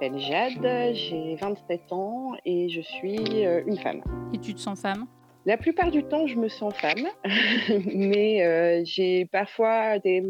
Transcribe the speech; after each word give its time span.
M'appelle 0.00 0.18
Jade, 0.18 0.94
j'ai 0.94 1.34
27 1.36 1.92
ans 1.92 2.32
et 2.46 2.70
je 2.70 2.80
suis 2.80 3.44
euh, 3.44 3.62
une 3.66 3.76
femme. 3.76 4.02
Et 4.32 4.38
tu 4.38 4.54
te 4.54 4.60
sens 4.60 4.80
femme? 4.80 5.06
La 5.44 5.58
plupart 5.58 5.90
du 5.90 6.02
temps, 6.04 6.26
je 6.26 6.36
me 6.36 6.48
sens 6.48 6.72
femme, 6.74 7.06
mais 7.84 8.42
euh, 8.42 8.82
j'ai 8.84 9.26
parfois 9.26 9.98
des. 9.98 10.22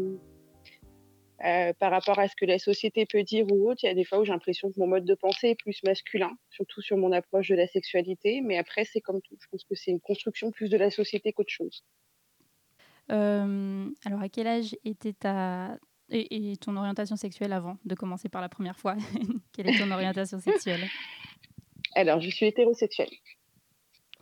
euh, 1.45 1.71
par 1.79 1.89
rapport 1.91 2.19
à 2.19 2.27
ce 2.27 2.35
que 2.35 2.43
la 2.43 2.59
société 2.59 3.05
peut 3.05 3.23
dire 3.23 3.45
ou 3.49 3.69
autre, 3.69 3.81
il 3.83 3.87
y 3.87 3.89
a 3.89 3.93
des 3.93 4.03
fois 4.03 4.19
où 4.19 4.25
j'ai 4.25 4.33
l'impression 4.33 4.69
que 4.69 4.77
mon 4.77 4.87
mode 4.87 5.05
de 5.05 5.15
pensée 5.15 5.51
est 5.51 5.59
plus 5.61 5.81
masculin, 5.85 6.31
surtout 6.49 6.81
sur 6.81 6.97
mon 6.97 7.13
approche 7.13 7.47
de 7.47 7.55
la 7.55 7.67
sexualité. 7.67 8.41
Mais 8.41 8.57
après, 8.57 8.83
c'est 8.83 8.99
comme 8.99 9.21
tout. 9.21 9.37
Je 9.39 9.47
pense 9.51 9.63
que 9.63 9.75
c'est 9.75 9.91
une 9.91 10.01
construction 10.01 10.51
plus 10.51 10.69
de 10.69 10.77
la 10.77 10.91
société 10.91 11.31
qu'autre 11.31 11.53
chose. 11.53 11.85
Euh, 13.09 13.89
Alors, 14.03 14.21
à 14.21 14.27
quel 14.27 14.47
âge 14.47 14.75
était 14.83 15.13
ta. 15.13 15.77
Et, 16.11 16.51
et 16.51 16.57
ton 16.57 16.75
orientation 16.75 17.15
sexuelle 17.15 17.53
avant 17.53 17.77
de 17.85 17.95
commencer 17.95 18.27
par 18.29 18.41
la 18.41 18.49
première 18.49 18.77
fois 18.77 18.97
Quelle 19.53 19.69
est 19.69 19.79
ton 19.79 19.89
orientation 19.91 20.39
sexuelle? 20.39 20.81
Alors, 21.95 22.19
je 22.21 22.29
suis 22.29 22.45
hétérosexuelle. 22.45 23.09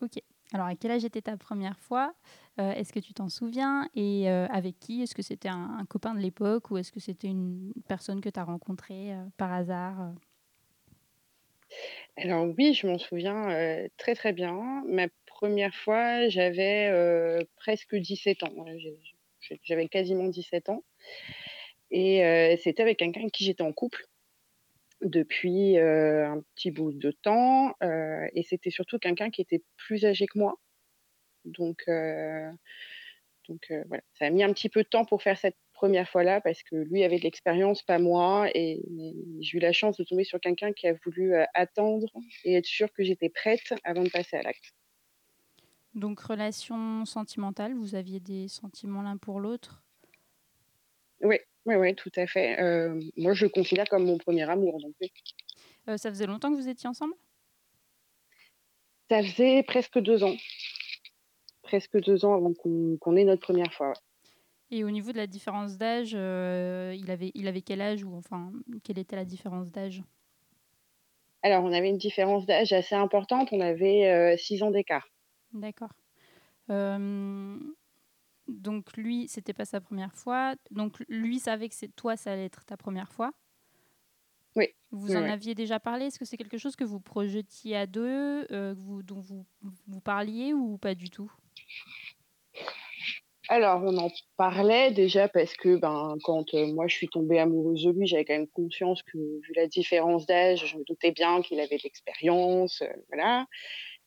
Ok. 0.02 0.22
Alors, 0.54 0.68
à 0.68 0.76
quel 0.76 0.92
âge 0.92 1.06
était 1.06 1.22
ta 1.22 1.38
première 1.38 1.78
fois? 1.78 2.14
Euh, 2.60 2.72
Est-ce 2.74 2.92
que 2.92 3.00
tu 3.00 3.14
t'en 3.14 3.30
souviens? 3.30 3.88
Et 3.96 4.30
euh, 4.30 4.48
avec 4.48 4.80
qui? 4.80 5.02
Est-ce 5.02 5.14
que 5.14 5.22
c'était 5.22 5.50
un, 5.50 5.78
un 5.80 5.86
copain 5.86 6.16
de 6.16 6.20
l'époque 6.20 6.72
ou 6.72 6.78
est-ce 6.78 6.92
que 6.92 7.00
c'était 7.00 7.28
une 7.28 7.72
personne 7.88 8.22
que 8.22 8.30
tu 8.30 8.40
as 8.40 8.44
rencontrée 8.44 9.14
euh, 9.14 9.24
par 9.38 9.54
hasard 9.54 10.14
Alors 12.18 12.48
oui, 12.58 12.74
je 12.74 12.88
m'en 12.88 12.98
souviens 12.98 13.88
très 13.98 14.16
très 14.16 14.34
bien. 14.34 14.84
Ma 14.88 15.08
première 15.28 15.74
fois, 15.76 16.28
j'avais 16.30 17.46
presque 17.58 17.96
17 17.96 18.44
ans. 18.44 18.66
J'avais 19.64 19.88
quasiment 19.88 20.28
17 20.28 20.70
ans. 20.70 20.84
Et 21.92 22.26
euh, 22.26 22.56
c'était 22.62 22.84
avec 22.84 23.00
quelqu'un 23.00 23.22
avec 23.22 23.34
qui 23.34 23.46
j'étais 23.46 23.64
en 23.64 23.74
couple 23.74 24.06
depuis 25.02 25.78
euh, 25.78 26.30
un 26.30 26.42
petit 26.56 26.72
bout 26.72 26.92
de 26.92 27.12
temps. 27.12 27.76
euh, 27.82 28.28
et 28.34 28.44
c'était 28.44 28.70
surtout 28.70 29.00
quelqu'un 29.00 29.30
qui 29.30 29.42
était 29.42 29.64
plus 29.78 30.06
âgé 30.06 30.28
que 30.28 30.38
moi. 30.38 30.60
Donc, 31.46 31.86
donc 33.48 33.74
voilà, 33.88 34.04
ça 34.14 34.26
a 34.26 34.30
mis 34.30 34.44
un 34.44 34.54
petit 34.54 34.70
peu 34.70 34.84
de 34.84 34.90
temps 34.90 35.06
pour 35.06 35.24
faire 35.24 35.38
cette 35.38 35.56
première 35.74 36.08
fois-là 36.10 36.42
parce 36.42 36.62
que 36.62 36.76
lui 36.76 37.04
avait 37.04 37.18
de 37.18 37.24
l'expérience, 37.24 37.82
pas 37.82 37.98
moi. 37.98 38.50
Et, 38.54 38.74
et 38.74 39.16
j'ai 39.40 39.58
eu 39.58 39.62
la 39.62 39.72
chance 39.72 39.98
de 39.98 40.04
tomber 40.04 40.26
sur 40.26 40.40
quelqu'un 40.40 40.74
qui 40.74 40.88
a 40.88 40.94
voulu 41.06 41.34
attendre 41.54 42.08
et 42.44 42.56
être 42.56 42.66
sûr 42.66 42.92
que 42.92 43.04
j'étais 43.04 43.30
prête 43.30 43.74
avant 43.84 44.04
de 44.04 44.10
passer 44.10 44.36
à 44.36 44.44
l'acte. 44.44 44.74
Donc, 45.96 46.20
relation 46.20 47.04
sentimentale, 47.06 47.74
vous 47.74 47.96
aviez 47.96 48.20
des 48.20 48.48
sentiments 48.48 49.02
l'un 49.02 49.18
pour 49.18 49.40
l'autre? 49.40 49.82
Oui, 51.22 51.38
oui, 51.66 51.76
oui, 51.76 51.96
tout 51.96 52.12
à 52.16 52.26
fait. 52.28 52.60
Euh, 52.62 53.00
moi, 53.18 53.34
je 53.34 53.46
le 53.46 53.50
considère 53.50 53.88
comme 53.88 54.06
mon 54.06 54.18
premier 54.18 54.50
amour. 54.50 54.80
Donc, 54.80 54.94
oui. 55.02 55.12
Euh, 55.88 55.98
Ça 55.98 56.10
faisait 56.10 56.26
longtemps 56.26 56.52
que 56.52 56.56
vous 56.56 56.68
étiez 56.70 56.90
ensemble? 56.90 57.14
Ça 59.10 59.24
faisait 59.24 59.64
presque 59.64 60.00
deux 60.00 60.24
ans. 60.24 60.36
Presque 61.64 62.00
deux 62.00 62.26
ans 62.26 62.34
avant 62.36 62.54
qu'on 62.54 63.16
ait 63.16 63.24
notre 63.26 63.42
première 63.42 63.74
fois. 63.74 63.90
ouais. 63.90 63.96
Et 64.72 64.84
au 64.84 64.92
niveau 64.92 65.12
de 65.12 65.18
la 65.18 65.28
différence 65.28 65.78
d'âge, 65.78 66.12
euh, 66.16 66.96
il, 66.96 67.10
avait, 67.10 67.32
il 67.34 67.48
avait 67.48 67.62
quel 67.62 67.82
âge 67.82 68.04
ou 68.04 68.16
enfin, 68.16 68.52
quelle 68.84 69.00
était 69.00 69.16
la 69.16 69.26
différence 69.26 69.72
d'âge? 69.72 70.04
Alors, 71.42 71.64
on 71.64 71.72
avait 71.72 71.90
une 71.90 71.98
différence 71.98 72.46
d'âge 72.46 72.74
assez 72.74 72.96
importante. 72.96 73.50
On 73.52 73.62
avait 73.62 74.38
six 74.38 74.62
ans 74.62 74.72
d'écart. 74.72 75.08
D'accord. 75.54 75.94
Donc 78.50 78.96
lui, 78.98 79.28
c'était 79.28 79.54
pas 79.54 79.66
sa 79.66 79.82
première 79.82 80.14
fois. 80.14 80.56
Donc 80.72 81.00
lui 81.08 81.40
savait 81.40 81.70
que 81.70 81.76
c'est 81.76 81.96
toi, 81.96 82.18
ça 82.18 82.32
allait 82.34 82.46
être 82.46 82.66
ta 82.66 82.78
première 82.78 83.12
fois. 83.14 83.32
Oui. 84.56 84.68
Vous 84.92 85.10
Oui, 85.10 85.16
en 85.16 85.24
oui. 85.24 85.30
aviez 85.30 85.56
déjà 85.56 85.80
parlé 85.80 86.06
Est-ce 86.06 86.20
que 86.20 86.26
c'est 86.26 86.38
quelque 86.38 86.58
chose 86.58 86.76
que 86.76 86.84
vous 86.84 87.00
projetiez 87.00 87.76
à 87.76 87.86
deux, 87.88 88.48
euh, 88.52 88.74
vous, 88.76 89.04
dont 89.04 89.20
vous, 89.20 89.46
vous 89.88 90.02
parliez 90.02 90.54
ou 90.54 90.78
pas 90.78 90.96
du 90.96 91.10
tout? 91.10 91.32
Alors, 93.52 93.82
on 93.84 93.98
en 93.98 94.10
parlait 94.38 94.92
déjà 94.92 95.28
parce 95.28 95.56
que 95.56 95.76
ben, 95.78 96.16
quand 96.24 96.54
euh, 96.54 96.68
moi 96.74 96.88
je 96.88 96.96
suis 96.96 97.08
tombée 97.10 97.40
amoureuse 97.40 97.84
de 97.84 97.92
lui, 97.92 98.06
j'avais 98.06 98.24
quand 98.26 98.34
même 98.34 98.48
conscience 98.48 99.02
que, 99.04 99.18
vu 99.18 99.54
la 99.56 99.66
différence 99.68 100.28
d'âge, 100.28 100.66
je 100.68 100.78
me 100.78 100.84
doutais 100.84 101.12
bien 101.12 101.42
qu'il 101.42 101.60
avait 101.60 101.78
de 101.78 101.84
l'expérience. 101.84 102.82
euh, 102.82 102.88
voilà. 103.08 103.48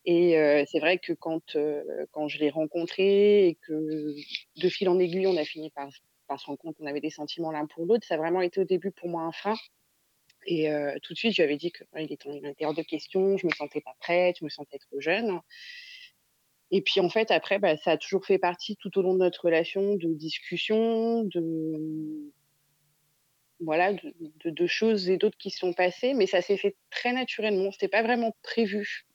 Et 0.04 0.64
c'est 0.70 0.80
vrai 0.80 0.98
que 0.98 1.12
quand, 1.12 1.42
je 1.54 2.38
l'ai 2.38 2.50
rencontré 2.50 3.48
et 3.48 3.54
que 3.66 4.14
de 4.56 4.68
fil 4.68 4.88
en 4.88 4.98
aiguille, 4.98 5.26
on 5.26 5.36
a 5.36 5.44
fini 5.44 5.70
par, 5.70 5.88
par 6.26 6.40
se 6.40 6.46
rendre 6.46 6.58
compte 6.58 6.76
qu'on 6.76 6.86
avait 6.86 7.00
des 7.00 7.10
sentiments 7.10 7.52
l'un 7.52 7.66
pour 7.66 7.86
l'autre, 7.86 8.06
ça 8.06 8.14
a 8.14 8.18
vraiment 8.18 8.40
été 8.40 8.60
au 8.60 8.64
début 8.64 8.90
pour 8.90 9.08
moi 9.08 9.22
un 9.22 9.32
frein. 9.32 9.54
Et 10.46 10.68
tout 11.02 11.12
de 11.12 11.18
suite, 11.18 11.32
je 11.32 11.42
lui 11.42 11.44
avais 11.44 11.56
dit 11.56 11.72
qu'il 11.72 12.12
était 12.12 12.28
il 12.28 12.46
était 12.46 12.64
hors 12.64 12.74
de 12.74 12.82
question, 12.82 13.36
je 13.36 13.46
me 13.46 13.52
sentais 13.52 13.80
pas 13.80 13.94
prête, 14.00 14.36
je 14.40 14.44
me 14.44 14.50
sentais 14.50 14.78
trop 14.78 15.00
jeune. 15.00 15.40
Et 16.72 16.80
puis 16.80 17.00
en 17.00 17.10
fait, 17.10 17.30
après, 17.30 17.58
bah, 17.58 17.76
ça 17.76 17.92
a 17.92 17.96
toujours 17.98 18.24
fait 18.24 18.38
partie 18.38 18.76
tout 18.76 18.98
au 18.98 19.02
long 19.02 19.12
de 19.12 19.18
notre 19.18 19.44
relation 19.44 19.94
de 19.94 20.14
discussions, 20.14 21.22
de, 21.22 22.32
de, 23.60 24.50
de 24.50 24.66
choses 24.66 25.10
et 25.10 25.18
d'autres 25.18 25.36
qui 25.36 25.50
se 25.50 25.58
sont 25.58 25.74
passées, 25.74 26.14
mais 26.14 26.26
ça 26.26 26.40
s'est 26.40 26.56
fait 26.56 26.74
très 26.90 27.12
naturellement. 27.12 27.70
C'était 27.72 27.88
pas 27.88 28.02
vraiment 28.02 28.34
prévu. 28.42 29.06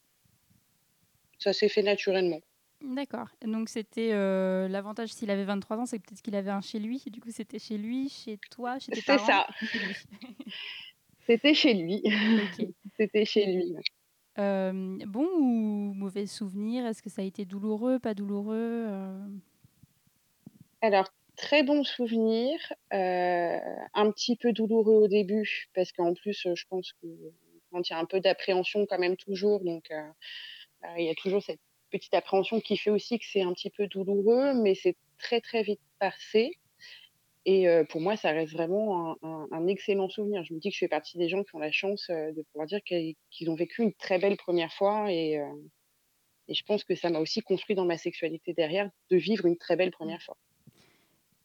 Ça 1.47 1.53
s'est 1.53 1.69
fait 1.69 1.81
naturellement. 1.81 2.41
D'accord. 2.81 3.29
Donc 3.41 3.69
c'était 3.69 4.11
euh, 4.11 4.67
l'avantage 4.67 5.13
s'il 5.13 5.31
avait 5.31 5.45
23 5.45 5.77
ans, 5.77 5.85
c'est 5.85 5.97
peut-être 5.97 6.21
qu'il 6.21 6.35
avait 6.35 6.51
un 6.51 6.59
chez 6.59 6.77
lui. 6.77 7.01
Du 7.07 7.21
coup, 7.21 7.31
c'était 7.31 7.57
chez 7.57 7.77
lui, 7.77 8.09
chez 8.09 8.37
toi, 8.51 8.79
chez 8.79 8.91
tes 8.91 8.99
C'est 8.99 9.17
ça. 9.19 9.47
C'était 11.25 11.53
chez 11.53 11.73
lui. 11.73 12.03
C'était 12.97 13.23
chez 13.23 13.45
lui. 13.45 13.75
Euh, 14.39 14.97
bon 15.05 15.25
ou 15.39 15.93
mauvais 15.93 16.25
souvenir? 16.25 16.85
Est-ce 16.85 17.01
que 17.01 17.09
ça 17.09 17.21
a 17.21 17.25
été 17.25 17.45
douloureux, 17.45 17.97
pas 17.97 18.13
douloureux 18.13 18.87
euh, 18.89 19.25
Alors, 20.81 21.07
très 21.37 21.63
bon 21.63 21.85
souvenir, 21.85 22.59
un 22.91 24.11
petit 24.11 24.35
peu 24.35 24.51
douloureux 24.51 24.95
au 24.95 25.07
début, 25.07 25.69
parce 25.73 25.93
qu'en 25.93 26.13
plus, 26.13 26.45
je 26.53 26.65
pense 26.69 26.91
que 27.01 27.07
quand 27.71 27.89
il 27.89 27.93
y 27.93 27.95
a 27.95 27.99
un 27.99 28.05
peu 28.05 28.19
d'appréhension 28.19 28.85
quand 28.85 28.99
même 28.99 29.15
toujours, 29.15 29.63
donc 29.63 29.89
il 30.97 31.05
y 31.05 31.09
a 31.09 31.15
toujours 31.15 31.43
cette 31.43 31.59
petite 31.91 32.13
appréhension 32.13 32.59
qui 32.61 32.77
fait 32.77 32.89
aussi 32.89 33.19
que 33.19 33.25
c'est 33.25 33.41
un 33.41 33.53
petit 33.53 33.69
peu 33.69 33.87
douloureux, 33.87 34.53
mais 34.53 34.75
c'est 34.75 34.95
très 35.19 35.41
très 35.41 35.63
vite 35.63 35.81
passé. 35.99 36.51
Et 37.45 37.67
euh, 37.69 37.85
pour 37.85 38.01
moi, 38.01 38.17
ça 38.17 38.31
reste 38.31 38.53
vraiment 38.53 39.11
un, 39.11 39.17
un- 39.23 39.47
un 39.51 39.67
excellent 39.67 40.09
souvenir. 40.09 40.43
Je 40.43 40.53
me 40.53 40.59
dis 40.59 40.69
que 40.69 40.73
je 40.75 40.79
fais 40.79 40.87
partie 40.89 41.17
des 41.17 41.29
gens 41.29 41.43
qui 41.43 41.55
ont 41.55 41.59
la 41.59 41.71
chance 41.71 42.09
euh, 42.09 42.31
de 42.33 42.43
pouvoir 42.51 42.67
dire 42.67 42.81
qu'ils 42.83 43.49
ont 43.49 43.55
vécu 43.55 43.83
une 43.83 43.93
très 43.93 44.19
belle 44.19 44.37
première 44.37 44.73
fois. 44.73 45.11
Et, 45.11 45.37
euh, 45.39 45.45
et 46.49 46.53
je 46.55 46.63
pense 46.65 46.83
que 46.83 46.95
ça 46.95 47.09
m'a 47.09 47.19
aussi 47.19 47.41
construit 47.41 47.75
dans 47.75 47.85
ma 47.85 47.97
sexualité 47.97 48.53
derrière 48.53 48.89
de 49.11 49.17
vivre 49.17 49.45
une 49.45 49.57
très 49.57 49.75
belle 49.77 49.91
première 49.91 50.21
fois. 50.23 50.37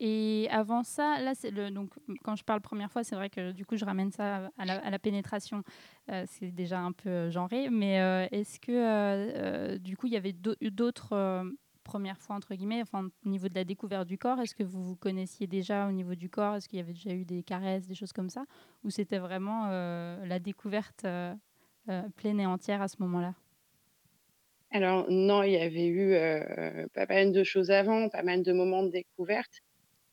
Et 0.04 0.48
avant 0.50 0.82
ça, 0.82 1.20
là, 1.20 1.32
donc 1.70 1.90
quand 2.24 2.34
je 2.34 2.42
parle 2.42 2.60
première 2.60 2.90
fois, 2.90 3.04
c'est 3.04 3.14
vrai 3.14 3.30
que 3.30 3.52
du 3.52 3.64
coup 3.64 3.76
je 3.76 3.84
ramène 3.84 4.10
ça 4.10 4.50
à 4.58 4.64
la, 4.90 4.98
pénétration. 4.98 5.62
Euh, 6.10 6.24
c'est 6.26 6.50
déjà 6.50 6.80
un 6.80 6.90
peu 6.90 7.08
euh, 7.08 7.30
genré, 7.30 7.70
mais 7.70 8.00
euh, 8.00 8.26
est-ce 8.32 8.58
que 8.58 9.78
du 9.78 9.96
coup 9.96 10.08
il 10.08 10.12
y 10.12 10.16
avait 10.16 10.32
d'au- 10.32 10.56
d'autres 10.60 11.44
premières 11.84 12.18
fois 12.18 12.34
entre 12.34 12.56
guillemets, 12.56 12.82
au 12.92 13.28
niveau 13.28 13.48
de 13.48 13.54
la 13.54 13.62
découverte 13.62 14.08
du 14.08 14.18
corps, 14.18 14.40
est-ce 14.40 14.56
que 14.56 14.64
vous 14.64 14.82
vous 14.82 14.96
connaissiez 14.96 15.46
déjà 15.46 15.86
au 15.86 15.92
niveau 15.92 16.16
du 16.16 16.28
corps, 16.28 16.56
est-ce 16.56 16.68
qu'il 16.68 16.80
y 16.80 16.82
avait 16.82 16.94
déjà 16.94 17.12
eu 17.12 17.24
des 17.24 17.44
caresses, 17.44 17.86
des 17.86 17.94
choses 17.94 18.12
comme 18.12 18.28
ça, 18.28 18.44
ou 18.82 18.90
c'était 18.90 19.18
vraiment 19.18 19.68
la 19.68 20.38
découverte 20.40 21.06
pleine 22.16 22.40
et 22.40 22.46
entière 22.46 22.82
à 22.82 22.88
ce 22.88 22.96
moment-là? 22.98 23.34
Alors 24.72 25.06
non, 25.10 25.42
il 25.44 25.52
y 25.52 25.58
avait 25.58 25.86
eu 25.86 26.16
pas 26.94 27.06
mal 27.06 27.30
de 27.32 27.44
choses 27.44 27.70
avant, 27.70 28.08
pas 28.08 28.22
mal 28.22 28.42
de 28.42 28.52
moments 28.52 28.82
de 28.82 28.90
découverte, 28.90 29.60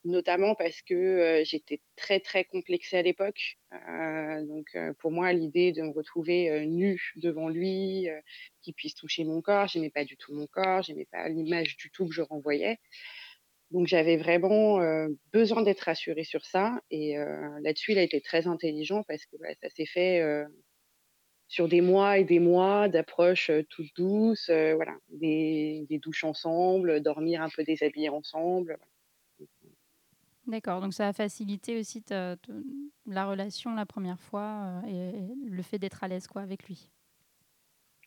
notamment 0.06 0.56
parce 0.56 0.82
que 0.82 0.94
euh, 0.94 1.44
j'étais 1.44 1.82
très 1.96 2.20
très 2.20 2.46
complexée 2.46 2.98
à 2.98 3.02
l'époque. 3.02 3.58
Euh, 3.74 4.46
donc 4.46 4.68
euh, 4.76 4.94
pour 5.00 5.12
moi, 5.12 5.34
l'idée 5.34 5.72
de 5.72 5.82
me 5.82 5.92
retrouver 5.92 6.50
euh, 6.50 6.66
nue 6.66 7.12
devant 7.18 7.50
lui, 7.50 8.10
euh, 8.10 8.20
qu'il 8.62 8.74
puisse 8.74 8.96
toucher 8.96 9.24
mon 9.26 9.42
corps, 9.42 9.68
j'aimais 9.68 9.90
pas 9.90 10.06
du 10.06 10.18
tout 10.18 10.34
mon 10.34 10.48
corps, 10.48 10.82
j'aimais 10.84 11.08
pas 11.12 11.28
l'image 11.30 11.78
du 11.78 11.92
tout 11.92 12.08
que 12.08 12.14
je 12.14 12.22
renvoyais. 12.22 12.78
Donc 13.72 13.88
j'avais 13.88 14.18
vraiment, 14.18 14.80
besoin 15.34 15.62
d'être 15.64 15.82
rassurée 15.82 16.24
sur 16.24 16.44
ça 16.46 16.82
et 16.92 17.16
là-dessus, 17.62 17.92
il 17.92 18.00
a 18.00 18.04
été 18.04 18.20
très 18.22 18.48
intelligent 18.48 19.04
parce 19.04 19.26
que, 19.28 19.38
bah, 19.38 19.50
ça 19.62 19.70
s'est 19.70 19.86
fait, 19.86 20.22
sur 21.48 21.68
des 21.68 21.82
mois 21.82 22.18
et 22.20 22.24
des 22.24 22.40
mois 22.40 22.88
d'approches, 22.90 23.52
toutes 23.70 23.94
douces, 23.96 24.50
heu, 24.50 24.74
voilà, 24.76 24.96
des 25.10 25.86
des 25.90 25.98
douches 26.00 26.24
ensemble, 26.24 27.02
dormir 27.02 27.42
un 27.42 27.50
peu 27.50 27.64
déshabillés 27.64 28.10
ensemble. 28.10 28.78
D'accord, 30.50 30.82
donc 30.82 30.94
ça 30.94 31.08
a 31.08 31.14
facilité 31.14 31.80
aussi 31.80 32.04
la 33.06 33.26
relation 33.26 33.74
la 33.76 33.86
première 33.86 34.20
fois, 34.20 34.82
heu 34.86 34.90
et 34.90 35.10
et 35.20 35.36
le 35.50 35.62
fait 35.64 35.80
d'être 35.80 36.04
à 36.04 36.08
l'aise, 36.08 36.28
quoi, 36.28 36.42
avec 36.42 36.66
lui? 36.68 36.90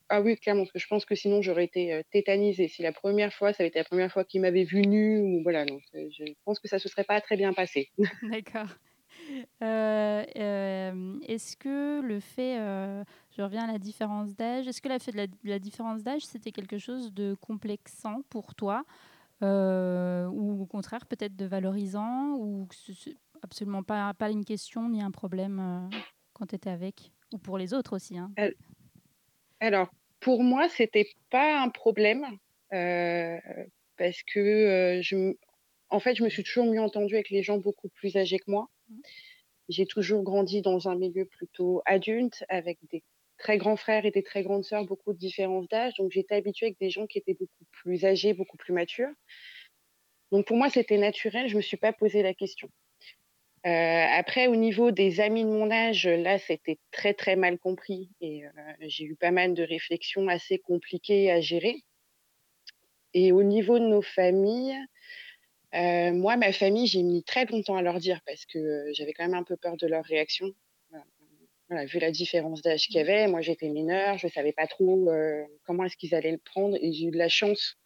Ah 0.08 0.20
oui, 0.20 0.36
clairement, 0.36 0.62
parce 0.62 0.72
que 0.72 0.78
je 0.78 0.86
pense 0.86 1.04
que 1.04 1.14
sinon 1.16 1.42
j'aurais 1.42 1.64
été, 1.64 1.92
heu, 1.94 2.02
tétanisée. 2.12 2.68
Si 2.68 2.82
la 2.82 2.92
première 2.92 3.32
fois, 3.32 3.52
ça 3.52 3.62
avait 3.62 3.68
été 3.68 3.78
la 3.78 3.84
première 3.84 4.12
fois 4.12 4.24
qu'il 4.24 4.40
m'avait 4.42 4.64
vue 4.64 4.82
nue 4.86 5.18
ou 5.20 5.42
voilà, 5.42 5.64
je 5.94 6.24
pense 6.44 6.60
que 6.60 6.68
ça 6.68 6.78
se 6.78 6.88
serait 6.88 7.04
pas 7.04 7.20
très 7.20 7.36
bien 7.36 7.52
passé. 7.52 7.90
D'accord. 8.22 8.68
Heu, 9.62 10.26
hem, 10.36 11.20
est-ce 11.26 11.56
que 11.56 12.00
le 12.02 12.20
fait, 12.20 12.56
je 13.36 13.42
reviens 13.42 13.64
à 13.64 13.72
la 13.72 13.78
différence 13.78 14.36
d'âge, 14.36 14.68
est-ce 14.68 14.82
que 14.82 14.88
la 14.88 14.98
fait 14.98 15.12
de 15.12 15.16
la 15.18 15.26
la 15.44 15.58
différence 15.58 16.02
d'âge, 16.02 16.24
c'était 16.26 16.52
quelque 16.52 16.78
chose 16.78 17.12
de 17.12 17.34
complexant 17.34 18.22
pour 18.30 18.54
toi? 18.54 18.84
Heu, 19.42 20.28
ou 20.32 20.62
au 20.62 20.66
contraire 20.66 21.06
peut-être 21.06 21.34
de 21.36 21.44
valorisant 21.46 22.36
ou 22.38 22.68
absolument 23.42 23.82
pas 23.82 24.14
pas 24.14 24.30
une 24.30 24.44
question 24.44 24.88
ni 24.88 25.02
un 25.02 25.10
problème, 25.10 25.60
heu, 25.60 26.02
quand 26.34 26.46
tu 26.46 26.54
étais 26.56 26.70
avec? 26.70 27.12
Ou 27.32 27.38
pour 27.38 27.58
les 27.58 27.74
autres 27.74 27.96
aussi, 27.96 28.18
hein? 28.18 28.34
Al 28.36 28.54
alors, 29.60 29.88
pour 30.20 30.42
moi, 30.42 30.68
c'était 30.68 31.08
pas 31.30 31.60
un 31.60 31.68
problème, 31.68 32.26
heu, 32.72 33.38
parce 33.96 34.22
que, 34.24 35.00
je 35.02 35.34
en 35.90 36.00
fait, 36.00 36.16
je 36.16 36.24
me 36.24 36.30
suis 36.30 36.44
toujours 36.44 36.66
mieux 36.66 36.80
entendue 36.80 37.14
avec 37.14 37.30
les 37.30 37.42
gens 37.44 37.58
beaucoup 37.58 37.88
plus 37.90 38.16
âgés 38.16 38.38
que 38.38 38.50
moi. 38.50 38.68
Mmh. 38.88 39.02
J'ai 39.68 39.86
toujours 39.86 40.22
grandi 40.22 40.62
dans 40.62 40.88
un 40.88 40.96
milieu 40.96 41.24
plutôt 41.26 41.82
adulte, 41.86 42.44
avec 42.48 42.78
des 42.90 43.02
très 43.42 43.58
grands 43.58 43.76
frères 43.76 44.06
et 44.06 44.12
des 44.12 44.22
très 44.22 44.42
grandes 44.44 44.64
sœurs, 44.64 44.86
beaucoup 44.86 45.12
de 45.12 45.18
différences 45.18 45.68
d'âge, 45.68 45.94
donc 45.98 46.12
j'étais 46.12 46.36
habituée 46.36 46.66
avec 46.68 46.78
des 46.80 46.90
gens 46.90 47.06
qui 47.08 47.18
étaient 47.18 47.34
beaucoup 47.34 47.64
plus 47.72 48.04
âgés, 48.06 48.34
beaucoup 48.34 48.56
plus 48.56 48.72
matures. 48.72 49.10
Donc 50.32 50.46
pour 50.46 50.56
moi, 50.56 50.70
c'était 50.70 50.96
naturel, 50.98 51.48
je 51.48 51.56
me 51.56 51.60
suis 51.60 51.76
pas 51.76 51.92
posé 51.92 52.22
la 52.22 52.32
question. 52.34 52.68
Heu, 53.66 53.70
après 53.70 54.46
au 54.48 54.56
niveau 54.56 54.90
des 54.92 55.20
amis 55.20 55.44
de 55.44 55.50
mon 55.50 55.70
âge, 55.70 56.06
là, 56.08 56.38
c'était 56.38 56.78
très, 56.92 57.14
très 57.14 57.36
mal 57.36 57.58
compris 57.58 58.10
et 58.20 58.44
heu, 58.46 58.50
j'ai 58.80 59.04
eu 59.04 59.16
pas 59.16 59.32
mal 59.32 59.54
de 59.54 59.62
réflexions 59.64 60.28
assez 60.28 60.58
compliquées 60.58 61.30
à 61.32 61.40
gérer. 61.40 61.82
Et 63.14 63.32
au 63.32 63.42
niveau 63.42 63.78
de 63.78 63.84
nos 63.86 64.02
familles, 64.02 64.76
heu, 65.74 66.12
moi, 66.12 66.36
ma 66.36 66.52
famille, 66.52 66.86
j'ai 66.88 67.02
mis 67.02 67.24
très 67.24 67.46
longtemps 67.46 67.76
à 67.76 67.82
leur 67.82 67.98
dire 68.00 68.20
parce 68.26 68.46
que, 68.46 68.86
j'avais 68.94 69.12
quand 69.14 69.24
même 69.24 69.34
un 69.34 69.44
peu 69.44 69.56
peur 69.56 69.76
de 69.76 69.86
leur 69.86 70.04
réaction. 70.04 70.52
Voilà, 71.72 71.86
vu 71.86 71.98
la 72.00 72.10
différence 72.10 72.60
d'âge 72.60 72.88
qu'il 72.88 72.98
y 72.98 73.00
Mmh. 73.00 73.02
avait, 73.02 73.26
moi 73.28 73.40
j'étais 73.40 73.70
mineure, 73.70 74.18
je 74.18 74.28
savais 74.28 74.52
pas 74.52 74.66
trop, 74.66 75.08
heu, 75.10 75.46
comment 75.64 75.84
est-ce 75.84 75.96
qu'ils 75.96 76.14
allaient 76.14 76.32
le 76.32 76.36
prendre 76.44 76.76
et 76.78 76.92
j'ai 76.92 77.06
eu 77.06 77.10
de 77.10 77.16
la 77.16 77.30
chance 77.30 77.76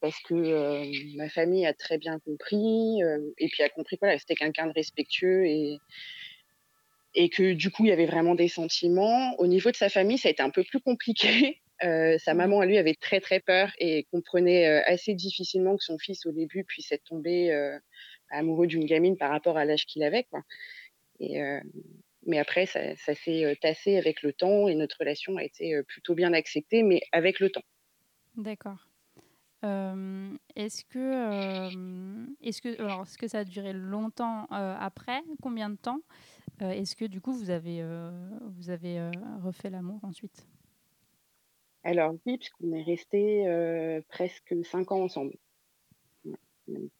parce 0.00 0.20
que, 0.22 0.34
heu, 0.34 0.92
ma 1.16 1.28
famille 1.30 1.66
a 1.66 1.74
très 1.74 1.98
bien 1.98 2.18
compris, 2.20 3.02
heu 3.02 3.34
et 3.38 3.48
puis 3.48 3.62
a 3.64 3.70
compris 3.70 3.96
que, 3.96 4.00
voilà, 4.06 4.18
c'était 4.18 4.34
quelqu'un 4.36 4.66
de 4.68 4.72
respectueux 4.74 5.46
et 5.46 5.82
et 7.14 7.28
que 7.28 7.52
du 7.52 7.70
coup, 7.70 7.84
il 7.84 7.88
y 7.90 7.92
avait 7.92 8.06
vraiment 8.06 8.34
des 8.34 8.48
sentiments. 8.48 9.34
Au 9.38 9.46
niveau 9.46 9.70
de 9.70 9.76
sa 9.76 9.88
famille, 9.88 10.18
ça 10.18 10.28
a 10.28 10.32
été 10.32 10.42
un 10.42 10.50
peu 10.50 10.64
plus 10.64 10.80
compliqué. 10.80 11.60
Sa 11.82 12.32
Ouais. 12.32 12.34
maman, 12.34 12.60
à 12.60 12.66
lui, 12.66 12.78
avait 12.78 12.94
très, 12.94 13.20
très 13.20 13.40
peur 13.40 13.70
et 13.78 14.04
comprenait, 14.10 14.64
assez 14.84 15.12
difficilement 15.14 15.76
que 15.76 15.84
son 15.84 15.98
fils, 15.98 16.24
au 16.24 16.32
début, 16.32 16.64
puisse 16.64 16.90
être 16.92 17.04
tombé, 17.04 17.52
amoureux 18.30 18.66
d'une 18.66 18.86
gamine 18.86 19.16
par 19.18 19.30
rapport 19.30 19.58
à 19.58 19.64
l'âge 19.66 19.86
qu'il 19.86 20.02
avait, 20.04 20.24
quoi 20.24 20.42
et 21.20 21.40
heu, 21.42 21.60
mais 22.26 22.38
après 22.38 22.66
ça 22.66 22.96
ça 22.96 23.14
s'est, 23.14 23.44
heu, 23.44 23.56
tassé 23.56 23.96
avec 23.98 24.22
le 24.22 24.32
temps 24.32 24.68
et 24.68 24.74
notre 24.74 24.96
relation 25.00 25.36
a 25.36 25.44
été, 25.44 25.74
heu, 25.74 25.84
plutôt 25.84 26.14
bien 26.14 26.32
acceptée, 26.32 26.82
mais 26.82 27.00
avec 27.12 27.40
le 27.40 27.50
temps. 27.50 27.62
D'accord. 28.36 28.88
Est-ce 30.56 30.84
que, 30.84 31.70
est-ce 32.40 32.62
que 32.62 32.80
alors 32.80 33.02
est-ce 33.02 33.18
que 33.18 33.28
ça 33.28 33.40
a 33.40 33.44
duré 33.44 33.72
longtemps, 33.72 34.44
heu, 34.44 34.74
après? 34.78 35.22
Combien 35.42 35.70
de 35.70 35.76
temps? 35.76 36.00
Est-ce 36.60 36.96
que 36.96 37.04
du 37.06 37.20
coup 37.20 37.32
vous 37.34 37.50
avez, 37.50 37.82
vous 38.56 38.70
avez, 38.70 39.00
refait 39.42 39.70
l'amour 39.70 40.00
ensuite? 40.04 40.46
Alors 41.82 42.14
oui, 42.26 42.36
puisqu'on 42.36 42.72
est 42.72 42.82
restés, 42.82 43.46
heu, 43.48 44.02
presque 44.08 44.54
5 44.64 44.92
ans 44.92 45.02
ensemble. 45.04 45.34
Donc 46.68 46.90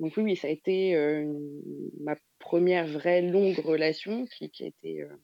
donc 0.00 0.12
oui, 0.16 0.22
oui, 0.24 0.36
ça 0.36 0.48
a 0.48 0.50
été, 0.50 0.94
ma 2.00 2.16
première 2.44 2.86
vraie 2.86 3.22
longue 3.22 3.58
relation 3.58 4.26
qui 4.26 4.50
qui 4.50 4.64
a 4.64 4.68
été, 4.68 5.02
heu 5.02 5.20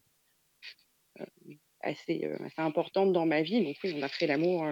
heu, 1.21 1.27
assez, 1.81 2.23
heu, 2.25 2.37
assez 2.45 2.61
importante 2.61 3.13
dans 3.13 3.27
ma 3.27 3.43
vie. 3.43 3.65
Donc 3.65 3.77
oui, 3.85 3.95
on 3.97 4.03
a 4.03 4.09
fait 4.09 4.27
l'amour, 4.27 4.67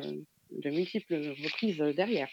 de 0.51 0.71
multiples 0.71 1.17
reprises, 1.45 1.79
derrière. 1.79 2.31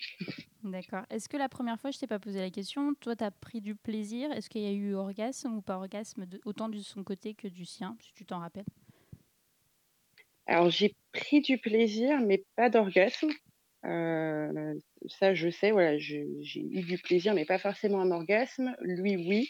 D'accord. 0.63 1.05
Est-ce 1.09 1.29
que 1.29 1.37
la 1.37 1.47
première 1.49 1.79
fois, 1.79 1.91
je 1.91 1.99
t'ai 1.99 2.07
pas 2.07 2.19
posé 2.19 2.39
la 2.39 2.49
question, 2.49 2.93
toi, 2.95 3.15
tu 3.15 3.23
as 3.23 3.31
pris 3.31 3.61
du 3.61 3.75
plaisir? 3.75 4.31
Est-ce 4.31 4.49
qu'il 4.49 4.61
y 4.63 4.67
a 4.67 4.71
eu 4.71 4.93
orgasme 4.95 5.55
ou 5.55 5.61
pas 5.61 5.77
orgasme 5.77 6.25
de 6.25 6.41
autant 6.43 6.69
de 6.69 6.79
son 6.79 7.03
côté 7.03 7.35
que 7.35 7.47
du 7.47 7.65
sien, 7.65 7.95
si 8.01 8.13
tu 8.13 8.25
t'en 8.25 8.39
rappelles? 8.39 8.65
Alors 10.47 10.69
j'ai 10.71 10.95
pris 11.11 11.41
du 11.41 11.59
plaisir, 11.59 12.19
mais 12.21 12.45
pas 12.55 12.69
d'orgasme. 12.71 13.29
Ça 15.07 15.33
je 15.33 15.49
sais, 15.49 15.71
voilà, 15.71 15.97
j'ai 15.97 16.19
eu 16.19 16.81
du 16.83 16.97
plaisir, 16.97 17.33
mais 17.33 17.45
pas 17.45 17.59
forcément 17.59 18.01
un 18.01 18.11
orgasme. 18.11 18.75
Lui, 18.81 19.15
oui. 19.17 19.49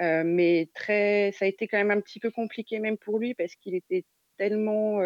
Heu, 0.00 0.24
mais 0.24 0.70
très 0.74 1.32
ça 1.32 1.44
a 1.46 1.48
été 1.48 1.68
quand 1.68 1.78
même 1.78 1.90
un 1.90 2.00
petit 2.00 2.20
peu 2.20 2.30
compliqué 2.30 2.78
même 2.80 2.98
pour 2.98 3.18
lui 3.18 3.34
parce 3.34 3.54
qu'il 3.56 3.74
était 3.74 4.06
tellement, 4.38 5.00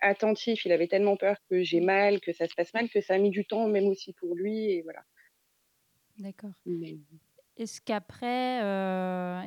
attentif, 0.00 0.64
il 0.66 0.72
avait 0.72 0.88
tellement 0.88 1.16
peur 1.16 1.36
que 1.50 1.62
j'ai 1.62 1.80
mal, 1.80 2.20
que 2.20 2.32
ça 2.32 2.46
se 2.48 2.54
passe 2.54 2.74
mal, 2.74 2.90
que 2.90 3.00
ça 3.00 3.14
a 3.14 3.18
mis 3.18 3.30
du 3.30 3.46
temps 3.46 3.68
même 3.68 3.86
aussi 3.86 4.12
pour 4.14 4.34
lui 4.36 4.70
et 4.72 4.82
voilà. 4.82 5.04
D'accord. 6.18 6.54
Mais 6.66 6.98
Est-ce 7.56 7.80
qu'après, 7.80 8.58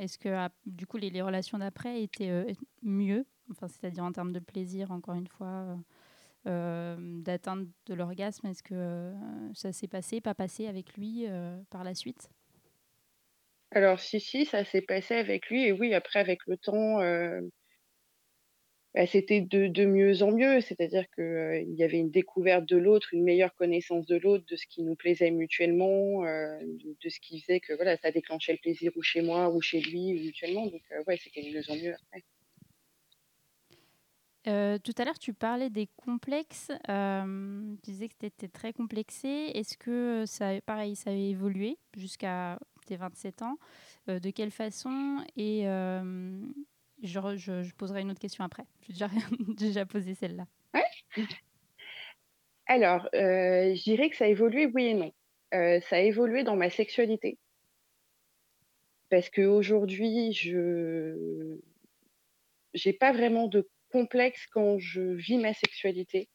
est-ce 0.01 0.18
que 0.18 0.50
du 0.65 0.88
coup, 0.88 0.98
les 0.98 1.09
les 1.09 1.21
relations 1.21 1.57
d'après 1.57 2.04
étaient, 2.04 2.45
mieux? 2.81 3.25
Enfin, 3.51 3.68
c'est-à-dire 3.68 4.04
en 4.04 4.12
termes 4.12 4.31
de 4.33 4.39
plaisir, 4.39 4.92
encore 4.92 5.15
une 5.15 5.27
fois, 5.27 5.77
d'atteinte 6.45 7.68
de 7.88 7.94
l'orgasme, 7.94 8.48
est-ce 8.48 8.63
que, 8.63 9.13
ça 9.54 9.74
s'est 9.74 9.88
passé, 9.89 10.21
pas 10.21 10.36
passé 10.36 10.68
avec 10.68 10.95
lui, 10.97 11.28
par 11.69 11.83
la 11.83 11.95
suite? 11.95 12.30
Alors 13.71 14.00
si, 14.00 14.19
si, 14.19 14.45
ça 14.45 14.66
s'est 14.66 14.81
passé 14.81 15.16
avec 15.16 15.47
lui 15.50 15.64
et 15.66 15.71
oui, 15.71 15.94
après 15.94 16.19
avec 16.19 16.40
le 16.47 16.57
temps, 16.57 17.02
heu, 17.02 17.50
bah, 18.94 19.06
c'était 19.06 19.42
de 19.42 19.86
mieux 19.86 20.21
en 20.24 20.31
mieux. 20.31 20.62
C'est-à-dire 20.62 21.06
que, 21.16 21.21
heu, 21.21 21.62
il 21.62 21.76
y 21.76 21.83
avait 21.83 21.97
une 22.00 22.12
découverte 22.12 22.66
de 22.66 22.78
l'autre, 22.78 23.09
une 23.14 23.24
meilleure 23.24 23.54
connaissance 23.56 24.06
de 24.06 24.18
l'autre, 24.18 24.45
de 24.50 24.56
ce 24.56 24.66
qui 24.68 24.81
nous 24.83 24.95
plaisait 24.95 25.31
mutuellement, 25.31 26.26
heu, 26.26 26.59
de 27.02 27.09
ce 27.09 27.19
qui 27.19 27.42
faisait 27.42 27.59
que, 27.59 27.74
voilà, 27.74 27.97
ça 27.97 28.12
déclenchait 28.12 28.54
le 28.54 28.59
plaisir 28.59 28.92
ou 28.95 29.02
chez 29.04 29.21
moi 29.21 29.50
ou 29.50 29.62
chez 29.62 29.80
lui 29.81 30.14
ou 30.16 30.24
mutuellement 30.26 30.66
donc 30.68 30.81
ouais, 31.07 31.18
c'était 31.18 31.42
de 31.44 31.56
mieux 31.56 31.64
en 31.69 31.76
mieux 31.76 31.94
après. 31.94 32.24
Tout 34.83 34.94
à 34.97 35.04
l'heure, 35.06 35.19
tu 35.19 35.33
parlais 35.33 35.69
des 35.69 35.88
complexes, 35.97 36.71
tu 36.88 37.92
disais 37.92 38.07
que 38.07 38.16
tu 38.19 38.26
étais 38.28 38.47
très 38.47 38.71
complexée. 38.71 39.52
Est-ce 39.54 39.78
que 39.78 40.24
ça 40.26 40.62
pareil, 40.62 40.95
ça 40.95 41.09
a 41.09 41.14
évolué 41.14 41.78
jusqu'à 41.97 42.57
tes 42.88 42.98
27 42.98 43.42
ans? 43.42 43.58
Heu, 44.10 44.20
de 44.20 44.30
quelle 44.32 44.52
façon? 44.52 45.24
Et 45.36 45.62
hem, 45.62 46.54
je 47.04 47.20
je 47.38 47.74
poserai 47.76 48.02
une 48.02 48.12
autre 48.12 48.20
question 48.20 48.44
après. 48.44 48.66
J'ai 48.82 48.94
déjà 48.94 49.10
déjà 49.58 49.86
posé 49.86 50.16
celle-là. 50.16 50.48
Alors, 52.66 53.10
heu, 53.14 53.76
je 53.76 53.84
dirais 53.84 54.10
que 54.10 54.16
ça 54.16 54.24
a 54.26 54.28
évolué, 54.30 54.66
oui 54.68 54.86
et 54.88 54.94
non. 54.94 55.12
Ça 55.52 55.98
a 55.98 56.00
évolué 56.00 56.44
dans 56.46 56.56
ma 56.56 56.70
sexualité 56.70 57.40
parce 59.10 59.30
qu'aujourd'hui, 59.30 60.32
je 60.34 61.60
j'ai 62.74 62.94
pas 62.94 63.12
vraiment 63.12 63.48
de 63.48 63.70
complexe 63.92 64.48
quand 64.48 64.78
je 64.80 65.02
vis 65.02 65.38
ma 65.38 65.54
sexualité. 65.54 66.30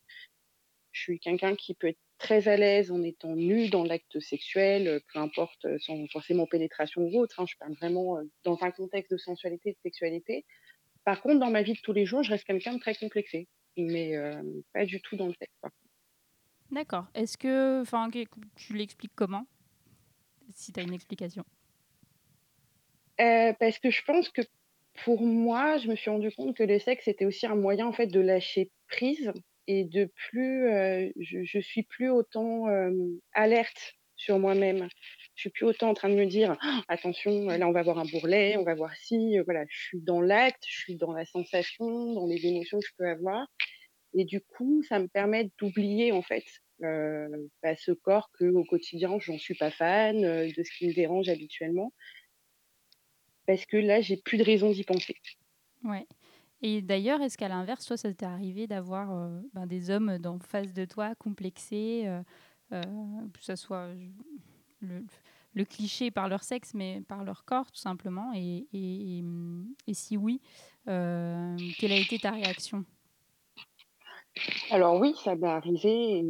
Je 0.93 1.03
suis 1.03 1.21
quelqu'un 1.21 1.57
qui 1.57 1.75
peut 1.75 1.89
être 1.89 2.01
très 2.23 2.49
à 2.49 2.57
l'aise 2.57 2.91
en 2.93 3.03
étant 3.03 3.35
nu 3.37 3.69
dans 3.71 3.85
l'acte 3.85 4.21
sexuel, 4.21 4.89
heu, 4.89 5.03
peu 5.13 5.19
importe, 5.21 5.65
heu, 5.67 5.79
sans 5.81 6.07
forcément 6.13 6.47
pénétration 6.47 7.03
ou 7.03 7.19
autre, 7.21 7.41
hein. 7.41 7.47
Je 7.49 7.57
parle 7.59 7.75
vraiment, 7.75 8.19
heu, 8.21 8.31
dans 8.45 8.59
un 8.63 8.71
contexte 8.73 9.13
de 9.13 9.19
sensualité 9.19 9.71
et 9.71 9.73
de 9.75 9.79
sexualité. 9.83 10.47
Par 11.05 11.23
contre, 11.23 11.41
dans 11.41 11.51
ma 11.51 11.63
vie 11.63 11.75
de 11.75 11.81
tous 11.83 11.93
les 11.95 12.07
jours, 12.07 12.23
je 12.25 12.31
reste 12.33 12.45
quelqu'un 12.47 12.75
de 12.75 12.81
très 12.81 12.95
complexé, 12.97 13.49
mais 13.79 14.11
hem, 14.13 14.63
pas 14.75 14.87
du 14.87 15.01
tout 15.03 15.17
dans 15.17 15.29
le 15.29 15.35
sexe, 15.35 15.53
D'accord. 16.71 17.07
Est-ce 17.15 17.37
que 17.39 17.83
enfin, 17.83 18.09
tu 18.57 18.75
l'expliques 18.75 19.13
comment? 19.15 19.47
Si 20.55 20.73
tu 20.73 20.81
as 20.81 20.83
une 20.85 20.93
explication? 20.95 21.45
Parce 23.59 23.79
que 23.79 23.91
je 23.91 24.03
pense 24.05 24.29
que 24.29 24.43
pour 25.05 25.23
moi, 25.23 25.79
je 25.79 25.89
me 25.89 25.97
suis 25.97 26.11
rendu 26.11 26.31
compte 26.33 26.57
que 26.57 26.63
le 26.63 26.79
sexe 26.79 27.09
était 27.09 27.25
aussi 27.25 27.47
un 27.47 27.55
moyen, 27.57 27.87
en 27.87 27.93
fait, 27.93 28.07
de 28.07 28.21
lâcher 28.21 28.71
prise 28.89 29.33
et 29.67 29.85
de 29.85 30.07
plus, 30.29 30.69
je 31.21 31.45
je 31.45 31.59
suis 31.61 31.83
plus 31.85 32.11
autant, 32.11 32.67
alerte 33.33 33.95
sur 34.17 34.39
moi-même. 34.39 34.89
Je 35.35 35.41
suis 35.43 35.51
plus 35.51 35.65
autant 35.67 35.91
en 35.91 35.95
train 35.95 36.09
de 36.11 36.15
me 36.15 36.27
dire: 36.27 36.57
«Ah, 36.61 36.83
«Attention, 36.89 37.47
là, 37.47 37.67
on 37.69 37.73
va 37.73 37.83
voir 37.83 37.99
un 37.99 38.05
bourrelet, 38.05 38.57
on 38.57 38.65
va 38.65 38.75
voir 38.75 38.95
ci», 38.97 39.39
heu, 39.39 39.43
voilà. 39.45 39.65
Je 39.69 39.79
suis 39.81 40.01
dans 40.01 40.21
l'acte, 40.21 40.63
je 40.69 40.79
suis 40.81 40.97
dans 40.97 41.13
la 41.13 41.25
sensation, 41.25 42.13
dans 42.15 42.27
les 42.27 42.47
émotions 42.47 42.79
que 42.81 42.87
je 42.87 42.93
peux 42.99 43.09
avoir 43.09 43.47
et 44.15 44.25
du 44.25 44.41
coup, 44.41 44.83
ça 44.89 44.99
me 44.99 45.09
permet 45.09 45.51
d'oublier, 45.59 46.13
en 46.13 46.23
fait, 46.23 46.45
bah, 46.81 47.77
ce 47.77 47.93
corps 47.93 48.31
qu'au 48.39 48.65
quotidien, 48.65 49.19
j'en 49.21 49.39
suis 49.39 49.55
pas 49.55 49.71
fan, 49.71 50.21
de 50.23 50.63
ce 50.63 50.79
qui 50.79 50.89
me 50.89 50.95
dérange 50.95 51.29
habituellement 51.29 51.93
parce 53.47 53.67
que 53.67 53.77
là, 53.77 54.01
j'ai 54.01 54.17
plus 54.17 54.37
de 54.39 54.43
raison 54.45 54.71
d'y 54.71 54.83
penser. 54.85 55.15
Ouais 55.85 56.07
et 56.63 56.83
d'ailleurs, 56.83 57.21
est-ce 57.23 57.37
qu'à 57.39 57.49
l'inverse, 57.49 57.85
toi, 57.87 57.97
ça 57.97 58.13
t'est 58.15 58.27
arrivé 58.27 58.67
d'avoir, 58.67 59.13
heu, 59.15 59.43
ben, 59.55 59.67
des 59.67 59.91
hommes 59.91 60.19
dans 60.19 60.39
face 60.39 60.73
de 60.73 60.85
toi 60.85 61.15
complexés, 61.17 62.05
heu 62.07 62.23
heu, 62.75 63.29
que 63.35 63.43
ça 63.45 63.57
soit, 63.57 63.89
le 65.55 65.65
cliché 65.65 66.11
par 66.11 66.29
leur 66.29 66.43
sexe, 66.45 66.75
mais 66.75 67.03
par 67.03 67.25
leur 67.25 67.45
corps 67.45 67.71
tout 67.73 67.81
simplement? 67.81 68.33
Et 68.35 68.69
et 69.87 69.95
si 69.95 70.17
oui, 70.17 70.41
quelle 70.87 71.93
a 71.93 71.97
été 71.97 72.19
ta 72.19 72.31
réaction? 72.33 72.85
Alors 74.71 74.99
oui, 74.99 75.15
ça 75.17 75.37
m'est 75.37 75.47
arrivé 75.47 76.25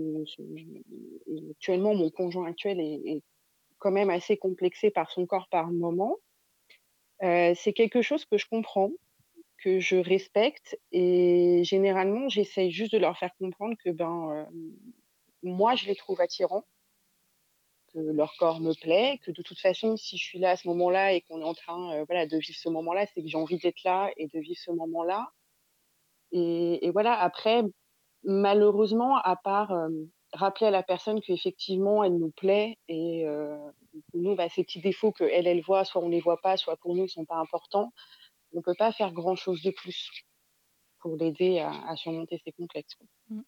actuellement, 1.51 1.95
mon 1.95 2.11
conjoint 2.11 2.47
actuel 2.47 2.81
est 2.81 3.23
quand 3.79 3.93
même 3.93 4.11
assez 4.11 4.37
complexé 4.39 4.91
par 4.91 5.11
son 5.11 5.27
corps 5.27 5.49
par 5.51 5.71
moment. 5.73 6.19
C'est 7.21 7.73
quelque 7.75 8.03
chose 8.03 8.25
que 8.27 8.37
je 8.39 8.47
comprends, 8.47 8.91
que 9.63 9.81
je 9.81 9.97
respecte 9.97 10.79
et 10.93 11.63
généralement, 11.65 12.29
j'essaye 12.29 12.71
juste 12.71 12.93
de 12.93 12.99
leur 12.99 13.19
faire 13.19 13.35
comprendre 13.39 13.77
que, 13.85 13.91
ben, 13.91 14.49
moi, 15.43 15.75
je 15.77 15.87
les 15.87 15.95
trouve 15.97 16.21
attirants, 16.21 16.65
que 17.95 17.99
leur 18.01 18.35
corps 18.37 18.61
me 18.61 18.75
plaît, 18.75 19.19
que 19.25 19.31
de 19.31 19.43
toute 19.43 19.59
façon, 19.61 19.97
si 19.97 20.17
je 20.19 20.25
suis 20.25 20.39
là 20.39 20.51
à 20.51 20.57
ce 20.57 20.69
moment-là 20.69 21.13
et 21.13 21.21
qu'on 21.23 21.41
est 21.41 21.45
en 21.45 21.55
train, 21.55 22.05
voilà, 22.05 22.27
de 22.27 22.37
vivre 22.39 22.59
ce 22.59 22.69
moment-là, 22.69 23.07
c'est 23.07 23.23
que 23.23 23.29
j'ai 23.29 23.39
envie 23.39 23.59
d'être 23.59 23.83
là 23.85 24.11
et 24.17 24.27
de 24.29 24.39
vivre 24.41 24.59
ce 24.59 24.71
moment-là 24.73 25.29
et 26.33 26.91
voilà. 26.93 27.19
Après, 27.19 27.63
malheureusement, 28.25 29.17
à 29.19 29.37
part, 29.37 29.73
rappeler 30.33 30.69
à 30.69 30.71
la 30.71 30.83
personne 30.83 31.21
qu'effectivement 31.21 32.05
elle 32.05 32.17
nous 32.19 32.31
plaît 32.31 32.79
et 32.89 33.25
heu, 33.27 33.57
nous, 34.15 34.35
bah, 34.35 34.49
ces 34.49 34.65
petits 34.65 34.81
défauts 34.81 35.13
qu'elle, 35.13 35.47
elle 35.47 35.61
voit, 35.63 35.85
soit 35.85 36.03
on 36.03 36.09
les 36.09 36.21
voit 36.21 36.41
pas, 36.41 36.57
soit 36.57 36.77
pour 36.79 36.95
nous 36.97 37.05
ils 37.05 37.11
sont 37.11 37.27
pas 37.27 37.37
importants, 37.37 37.93
on 38.55 38.63
peut 38.63 38.75
pas 38.79 38.93
faire 38.93 39.13
grand 39.13 39.37
chose 39.37 39.63
de 39.63 39.71
plus 39.71 40.11
pour 41.01 41.17
l'aider 41.17 41.61
à 41.61 41.97
surmonter 41.97 42.41
ses 42.45 42.53
complexes. 42.53 42.97
Mmh. 43.31 43.41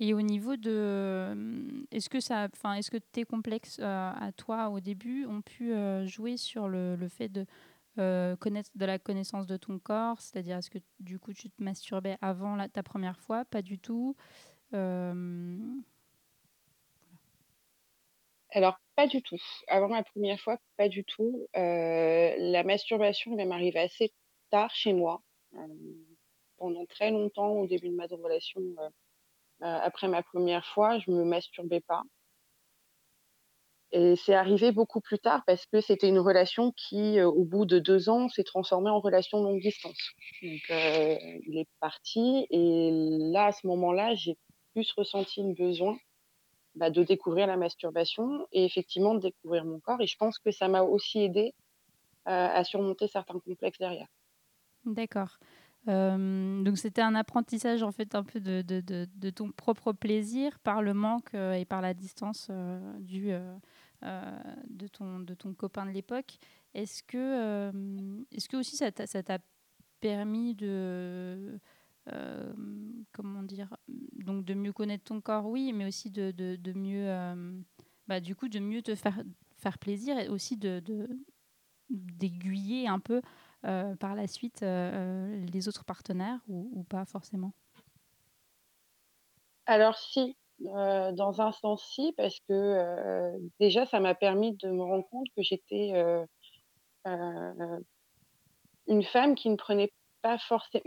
Et 0.00 0.14
au 0.14 0.22
niveau 0.22 0.56
de, 0.56 1.30
hem, 1.32 1.84
est-ce 1.90 2.08
que 2.08 2.20
ça 2.20 2.48
enfin, 2.54 2.74
est-ce 2.74 2.90
que 2.90 2.98
tes 2.98 3.24
complexes, 3.24 3.80
heu, 3.80 3.84
à 3.84 4.30
toi, 4.36 4.70
au 4.70 4.78
début, 4.80 5.26
ont 5.26 5.42
pu, 5.42 5.72
heu, 5.72 6.06
jouer 6.06 6.36
sur 6.36 6.68
le 6.68 6.96
fait 7.08 7.28
de, 7.28 7.46
heu, 7.98 8.36
connaître 8.40 8.70
de 8.76 8.84
la 8.86 8.98
connaissance 9.00 9.46
de 9.46 9.56
ton 9.56 9.78
corps? 9.80 10.20
C'est-à-dire, 10.20 10.56
est-ce 10.58 10.70
que 10.70 10.78
du 11.00 11.18
coup, 11.18 11.32
tu 11.32 11.50
te 11.50 11.62
masturbais 11.62 12.16
avant 12.20 12.56
ta 12.68 12.82
première 12.84 13.18
fois? 13.20 13.44
Pas 13.44 13.62
du 13.62 13.78
tout? 13.78 14.14
Alors 18.50 18.76
pas 18.96 19.06
du 19.06 19.22
tout. 19.22 19.38
Avant 19.68 19.88
ma 19.88 20.02
première 20.02 20.40
fois, 20.40 20.58
pas 20.76 20.88
du 20.88 21.04
tout. 21.04 21.46
Heu, 21.56 21.60
la 22.38 22.62
masturbation, 22.64 23.36
elle 23.38 23.52
arrivée 23.52 23.80
assez 23.80 24.12
tard 24.50 24.74
chez 24.74 24.92
moi. 24.92 25.22
Hem, 25.54 26.04
pendant 26.56 26.86
très 26.86 27.10
longtemps, 27.10 27.52
au 27.52 27.66
début 27.66 27.88
de 27.90 27.94
ma 27.94 28.06
relation, 28.06 28.60
heu 28.60 28.84
heu, 28.86 28.90
après 29.62 30.08
ma 30.08 30.22
première 30.22 30.66
fois, 30.66 30.98
je 31.00 31.10
me 31.12 31.24
masturbais 31.24 31.80
pas 31.82 32.04
et 33.90 34.16
c'est 34.16 34.34
arrivé 34.34 34.70
beaucoup 34.72 35.00
plus 35.00 35.18
tard 35.18 35.42
parce 35.46 35.64
que 35.66 35.80
c'était 35.80 36.08
une 36.08 36.18
relation 36.18 36.72
qui, 36.72 37.18
heu, 37.18 37.26
au 37.26 37.44
bout 37.44 37.64
de 37.64 37.78
2 37.78 38.08
ans, 38.10 38.28
s'est 38.28 38.44
transformée 38.44 38.90
en 38.90 39.00
relation 39.00 39.42
longue 39.42 39.60
distance. 39.60 40.10
Donc 40.42 40.60
il 40.68 41.58
est 41.58 41.68
parti 41.80 42.46
et 42.50 42.90
là, 43.32 43.46
à 43.46 43.52
ce 43.52 43.66
moment-là, 43.66 44.14
j'ai 44.14 44.36
plus 44.74 44.92
ressenti 44.92 45.42
le 45.42 45.54
besoin 45.54 45.96
bah, 46.78 46.90
de 46.90 47.04
découvrir 47.04 47.46
la 47.48 47.56
masturbation 47.58 48.46
et 48.52 48.64
effectivement 48.64 49.14
de 49.14 49.20
découvrir 49.20 49.64
mon 49.66 49.80
corps 49.80 50.00
et 50.02 50.06
je 50.08 50.16
pense 50.16 50.38
que 50.38 50.50
ça 50.52 50.68
m'a 50.68 50.82
aussi 50.82 51.20
aidée, 51.20 51.54
heu, 52.28 52.32
à 52.32 52.64
surmonter 52.64 53.08
certains 53.08 53.40
complexes 53.40 53.78
derrière. 53.80 54.08
d'accord. 54.84 55.38
Donc 55.86 56.76
c'était 56.76 57.00
un 57.00 57.14
apprentissage, 57.14 57.82
en 57.82 57.92
fait, 57.92 58.14
un 58.14 58.22
peu 58.24 58.40
de 58.40 58.60
de 58.62 58.82
de 59.14 59.30
ton 59.30 59.50
propre 59.52 59.92
plaisir 59.92 60.58
par 60.60 60.82
le 60.82 60.92
manque, 60.94 61.34
et 61.34 61.64
par 61.64 61.80
la 61.80 61.94
distance, 61.94 62.50
heu, 62.50 62.80
de 64.68 64.86
ton 64.88 65.20
de 65.20 65.34
ton 65.34 65.54
copain 65.54 65.86
de 65.86 65.90
l'époque. 65.90 66.38
Est-ce 66.74 67.02
que, 67.02 67.70
est-ce 68.32 68.48
que 68.48 68.56
aussi 68.56 68.76
ça 68.76 68.90
t'a 68.92 69.38
permis 70.00 70.54
de, 70.54 71.60
hem, 72.12 73.04
comment 73.12 73.42
dire? 73.42 73.76
Donc 73.88 74.44
de 74.44 74.54
mieux 74.54 74.72
connaître 74.72 75.04
ton 75.04 75.20
corps, 75.20 75.46
oui, 75.46 75.72
mais 75.72 75.86
aussi 75.86 76.10
de 76.10 76.30
de 76.32 76.72
mieux, 76.74 77.06
hem, 77.06 77.64
bah, 78.08 78.20
du 78.20 78.36
coup, 78.36 78.48
de 78.48 78.58
mieux 78.60 78.82
te 78.82 78.94
faire 78.94 79.22
faire 79.58 79.78
plaisir 79.78 80.18
et 80.18 80.28
aussi 80.28 80.56
de 80.56 80.82
d'aiguiller 81.90 82.88
un 82.88 83.00
peu, 83.00 83.22
heu, 83.66 83.96
par 84.00 84.14
la 84.16 84.26
suite, 84.28 84.62
les 84.62 85.68
autres 85.68 85.84
partenaires 85.84 86.40
ou 86.48 86.84
pas 86.84 87.04
forcément? 87.06 87.54
Alors 89.66 89.96
si, 89.98 90.36
dans 90.60 91.40
un 91.40 91.52
sens 91.52 91.84
si, 91.84 92.12
parce 92.16 92.38
que, 92.48 93.32
déjà 93.60 93.86
ça 93.86 94.00
m'a 94.00 94.14
permis 94.14 94.56
de 94.56 94.68
me 94.70 94.82
rendre 94.82 95.06
compte 95.10 95.26
que 95.36 95.42
j'étais, 95.42 95.92
une 98.88 99.04
femme 99.04 99.34
qui 99.36 99.50
ne 99.50 99.56
prenait 99.56 99.92
pas 100.22 100.38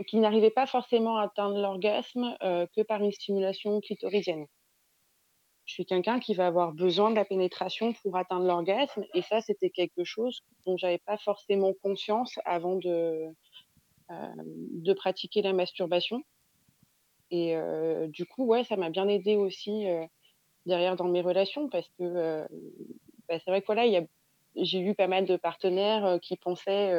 qui 0.06 0.16
n'arrivait 0.18 0.50
pas 0.50 0.66
forcément 0.66 1.16
à 1.18 1.24
atteindre 1.24 1.58
l'orgasme, 1.60 2.36
heu, 2.42 2.66
que 2.76 2.82
par 2.82 3.02
une 3.02 3.12
stimulation 3.12 3.80
clitoridienne. 3.80 4.46
Je 5.64 5.74
suis 5.74 5.86
quelqu'un 5.86 6.18
qui 6.18 6.34
va 6.34 6.46
avoir 6.48 6.72
besoin 6.72 7.10
de 7.10 7.14
la 7.14 7.24
pénétration 7.24 7.92
pour 8.02 8.16
atteindre 8.16 8.46
l'orgasme 8.46 9.04
et 9.14 9.22
ça, 9.22 9.40
c'était 9.40 9.70
quelque 9.70 10.04
chose 10.04 10.40
dont 10.66 10.76
j'avais 10.76 10.98
pas 10.98 11.18
forcément 11.18 11.72
conscience 11.82 12.38
avant 12.44 12.76
de, 12.76 13.26
hem, 14.10 14.34
de 14.72 14.92
pratiquer 14.94 15.42
la 15.42 15.52
masturbation 15.52 16.22
et 17.30 17.56
heu, 17.56 18.08
du 18.08 18.26
coup, 18.26 18.44
ouais, 18.44 18.64
ça 18.64 18.76
m'a 18.76 18.90
bien 18.90 19.08
aidée 19.08 19.36
aussi, 19.36 19.86
derrière 20.66 20.96
dans 20.96 21.08
mes 21.08 21.22
relations 21.22 21.68
parce 21.68 21.88
que, 21.98 22.46
bah, 23.28 23.38
c'est 23.38 23.50
vrai 23.50 23.60
que 23.60 23.66
voilà, 23.66 23.86
il 23.86 23.92
y 23.92 23.96
a 23.96 24.02
j'ai 24.56 24.80
eu 24.80 24.94
pas 24.94 25.08
mal 25.08 25.24
de 25.24 25.36
partenaires, 25.36 26.18
qui 26.20 26.36
pensaient, 26.36 26.92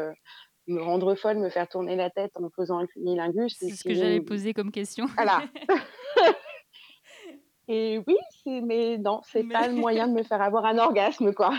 me 0.67 0.82
rendre 0.82 1.15
folle, 1.15 1.38
me 1.39 1.50
faire 1.50 1.67
tourner 1.70 1.96
la 1.96 2.10
tête 2.10 2.32
en 2.38 2.41
me 2.43 2.50
faisant 2.55 2.79
un 2.79 2.88
cunnilingus 2.88 3.62
et 3.62 3.70
C'est 3.70 3.75
ce 3.75 3.84
que 3.84 3.93
j'allais 3.93 4.22
poser 4.22 4.53
comme 4.53 4.72
question. 4.72 5.08
voilà 5.17 5.43
et 7.67 8.00
oui, 8.08 8.17
mais 8.46 8.98
non, 8.98 9.22
c'est 9.24 9.43
Mais 9.43 9.43
pas 9.43 9.67
le 9.67 9.74
moyen 9.74 10.08
de 10.08 10.13
me 10.13 10.24
faire 10.24 10.41
avoir 10.41 10.65
un 10.65 10.77
orgasme, 10.77 11.34
quoi. 11.34 11.51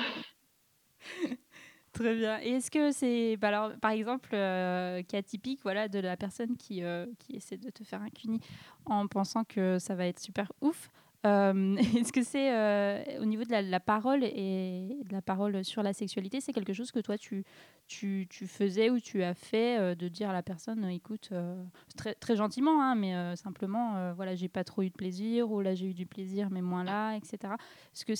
Très 1.92 2.16
bien 2.16 2.40
et 2.42 2.50
est-ce 2.54 2.73
que 2.73 2.90
c'est 2.90 3.37
bah, 3.37 3.49
alors, 3.49 3.70
par 3.80 3.92
exemple, 3.92 4.30
heu, 4.34 5.02
cas 5.08 5.23
typique, 5.23 5.61
voilà, 5.62 5.88
de 5.88 6.00
la 6.00 6.16
personne 6.16 6.56
qui, 6.56 6.82
heu, 6.82 7.12
qui 7.20 7.37
essaie 7.37 7.56
de 7.56 7.70
te 7.70 7.84
faire 7.84 8.02
un 8.02 8.08
cuni 8.11 8.40
en 8.87 9.06
pensant 9.06 9.44
que 9.44 9.78
ça 9.78 9.94
va 9.94 10.06
être 10.06 10.18
super 10.18 10.50
ouf. 10.61 10.88
Hem, 11.25 11.78
est-ce 12.07 12.12
que 12.12 12.23
c'est, 12.23 12.52
heu, 12.52 13.21
au 13.21 13.25
niveau 13.25 13.45
de 13.45 13.50
la 13.71 13.81
parole 13.81 14.25
et 14.25 14.99
de 15.04 15.12
la 15.12 15.23
parole 15.23 15.64
sur 15.64 15.83
la 15.83 15.95
sexualité, 15.95 16.40
c'est 16.43 16.52
quelque 16.52 16.75
chose 16.75 16.93
que 16.93 17.00
toi 17.00 17.16
tu 17.16 17.45
tu 17.87 18.26
faisais 18.47 18.90
ou 18.90 18.99
tu 19.00 19.23
as 19.23 19.35
fait, 19.35 19.78
heu, 19.78 19.97
de 19.97 20.09
dire 20.09 20.31
à 20.31 20.33
la 20.35 20.43
personne: 20.43 20.85
«Écoute, 20.87 21.31
heu», 21.33 21.57
très 21.97 22.14
très 22.14 22.37
gentiment, 22.37 22.83
hein, 22.83 22.95
mais 22.95 23.37
simplement, 23.37 24.12
voilà: 24.14 24.35
«J'ai 24.35 24.49
pas 24.49 24.64
trop 24.64 24.83
eu 24.83 24.88
de 24.90 24.95
plaisir» 24.95 25.50
ou 25.50 25.61
«Là, 25.62 25.75
j'ai 25.75 25.87
eu 25.90 25.95
du 25.95 26.07
plaisir, 26.07 26.49
mais 26.50 26.62
moins 26.62 26.85
là» 26.85 27.16
et 27.16 27.21
cetera? 27.25 27.57
Est-ce 27.95 28.04
que 28.04 28.12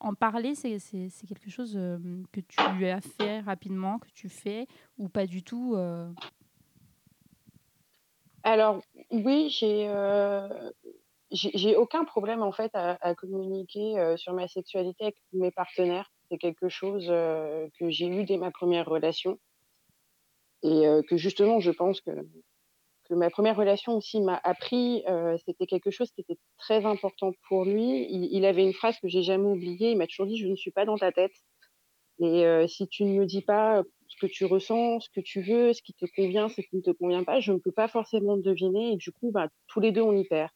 en 0.00 0.14
parler, 0.14 0.54
c'est 0.54 0.78
quelque 1.28 1.50
chose, 1.50 1.74
que 2.32 2.40
tu 2.40 2.86
as 2.86 3.00
fait 3.00 3.40
rapidement, 3.40 3.98
que 3.98 4.08
tu 4.14 4.28
fais 4.30 4.66
ou 4.98 5.08
pas 5.08 5.26
du 5.26 5.42
tout? 5.42 5.76
Alors 8.42 8.80
oui, 9.10 9.48
j'ai, 9.50 9.86
j'ai 11.32 11.76
aucun 11.76 12.04
problème 12.04 12.42
en 12.42 12.52
fait 12.52 12.70
à 12.74 12.96
à 13.00 13.14
communiquer, 13.14 13.98
heu, 13.98 14.16
sur 14.16 14.32
ma 14.34 14.48
sexualité 14.48 15.04
avec 15.04 15.16
mes 15.32 15.50
partenaires. 15.52 16.10
C'est 16.30 16.38
quelque 16.38 16.68
chose, 16.68 17.08
heu, 17.10 17.68
que 17.78 17.90
j'ai 17.90 18.06
eu 18.06 18.24
dès 18.24 18.36
ma 18.36 18.50
première 18.50 18.86
relation 18.86 19.38
et 20.62 20.86
heu, 20.86 21.02
que 21.08 21.16
justement 21.16 21.60
je 21.60 21.70
pense 21.70 22.00
que 22.00 22.10
que 23.08 23.14
ma 23.14 23.30
première 23.30 23.56
relation 23.56 23.96
aussi 23.96 24.20
m'a 24.20 24.40
appris, 24.44 25.04
heu, 25.08 25.36
c'était 25.46 25.66
quelque 25.66 25.90
chose 25.90 26.10
qui 26.12 26.22
était 26.22 26.38
très 26.58 26.86
important 26.86 27.32
pour 27.48 27.64
lui. 27.66 28.06
Il 28.10 28.28
il 28.32 28.44
avait 28.46 28.64
une 28.64 28.72
phrase 28.74 28.98
que 29.00 29.08
j'ai 29.08 29.22
jamais 29.22 29.46
oubliée, 29.50 29.92
il 29.92 29.98
m'a 29.98 30.06
toujours 30.08 30.26
dit: 30.26 30.38
«Je 30.38 30.46
ne 30.48 30.56
suis 30.56 30.72
pas 30.72 30.86
dans 30.86 30.98
ta 30.98 31.12
tête» 31.12 31.32
Et 32.20 32.44
heu, 32.46 32.68
si 32.68 32.88
tu 32.88 33.04
ne 33.04 33.12
me 33.20 33.26
dis 33.26 33.42
pas, 33.42 33.82
ce 34.08 34.16
que 34.20 34.26
tu 34.32 34.44
ressens, 34.46 35.00
ce 35.00 35.10
que 35.10 35.20
tu 35.20 35.42
veux, 35.42 35.72
ce 35.74 35.82
qui 35.82 35.94
te 35.94 36.06
convient, 36.16 36.48
ce 36.50 36.60
qui 36.62 36.76
ne 36.76 36.82
te 36.82 36.90
convient 36.92 37.24
pas, 37.24 37.40
je 37.40 37.52
ne 37.52 37.58
peux 37.58 37.72
pas 37.72 37.88
forcément 37.88 38.36
deviner 38.38 38.92
et 38.94 38.96
du 38.96 39.12
coup, 39.12 39.32
bah, 39.32 39.48
tous 39.68 39.80
les 39.80 39.92
2 39.92 40.02
on 40.02 40.12
y 40.16 40.24
perd. 40.28 40.50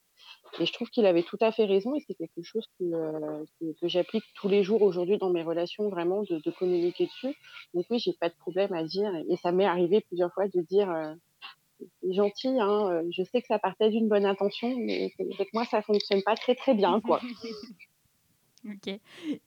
Et 0.61 0.67
je 0.67 0.73
trouve 0.73 0.89
qu'il 0.91 1.07
avait 1.07 1.23
tout 1.23 1.39
à 1.41 1.53
fait 1.53 1.65
raison 1.65 1.95
et 1.95 2.01
c'est 2.07 2.15
quelque 2.15 2.43
chose 2.43 2.67
que, 2.79 2.85
heu, 2.85 3.45
que 3.61 3.81
que 3.81 3.89
j'applique 3.89 4.25
tous 4.35 4.49
les 4.49 4.63
jours 4.63 4.83
aujourd'hui 4.83 5.19
dans 5.19 5.31
mes 5.31 5.43
relations, 5.43 5.89
vraiment 5.89 6.23
de 6.23 6.51
communiquer 6.51 7.07
dessus. 7.07 7.35
Donc 7.75 7.87
oui, 7.91 7.99
j'ai 7.99 8.13
pas 8.21 8.29
de 8.29 8.35
problème 8.39 8.73
à 8.73 8.85
dire 8.85 9.11
et 9.29 9.37
ça 9.37 9.53
m'est 9.53 9.65
arrivé 9.65 10.01
plusieurs 10.03 10.33
fois 10.33 10.47
de 10.49 10.61
dire, 10.63 10.91
heu: 10.91 11.17
«C'est 12.03 12.13
gentil, 12.15 12.49
hein, 12.61 12.91
heu, 12.93 13.09
je 13.11 13.23
sais 13.25 13.41
que 13.41 13.49
ça 13.49 13.59
partait 13.59 13.91
d'une 13.91 14.09
bonne 14.09 14.27
intention, 14.27 14.75
mais 14.79 15.11
que 15.11 15.45
moi 15.53 15.65
ça 15.65 15.83
fonctionne 15.83 16.23
pas 16.23 16.37
très, 16.37 16.55
très 16.55 16.75
bien, 16.75 17.01
quoi». 17.01 17.21
OK 18.67 18.99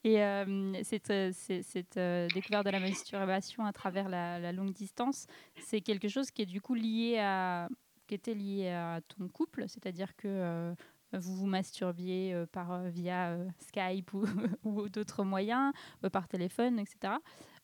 et 0.04 0.84
cette, 0.84 1.12
cette, 1.34 2.00
découverte 2.36 2.66
de 2.68 2.70
la 2.70 2.80
masturbation 2.80 3.66
à 3.66 3.74
travers 3.74 4.10
la 4.10 4.38
la 4.38 4.52
longue 4.52 4.74
distance, 4.74 5.26
c'est 5.60 5.82
quelque 5.82 6.08
chose 6.08 6.30
qui 6.30 6.44
est 6.44 6.46
du 6.46 6.62
coup 6.62 6.76
lié 6.76 7.18
à 7.18 7.68
qui 8.08 8.16
était 8.16 8.34
lié 8.34 8.70
à 8.70 9.02
ton 9.02 9.28
couple? 9.28 9.66
C'est-à-dire 9.68 10.16
que, 10.16 10.74
vous 11.14 11.36
vous 11.36 11.46
masturbiez, 11.48 12.34
heu, 12.34 12.46
par, 12.48 12.72
heu, 12.74 12.90
via, 12.90 13.36
heu, 13.38 13.48
Skype 13.60 14.12
ou 14.64 14.90
d'autres 14.90 15.24
moyens, 15.24 15.74
par 16.12 16.28
téléphone 16.28 16.80
et 16.80 16.86
cetera, 16.86 17.20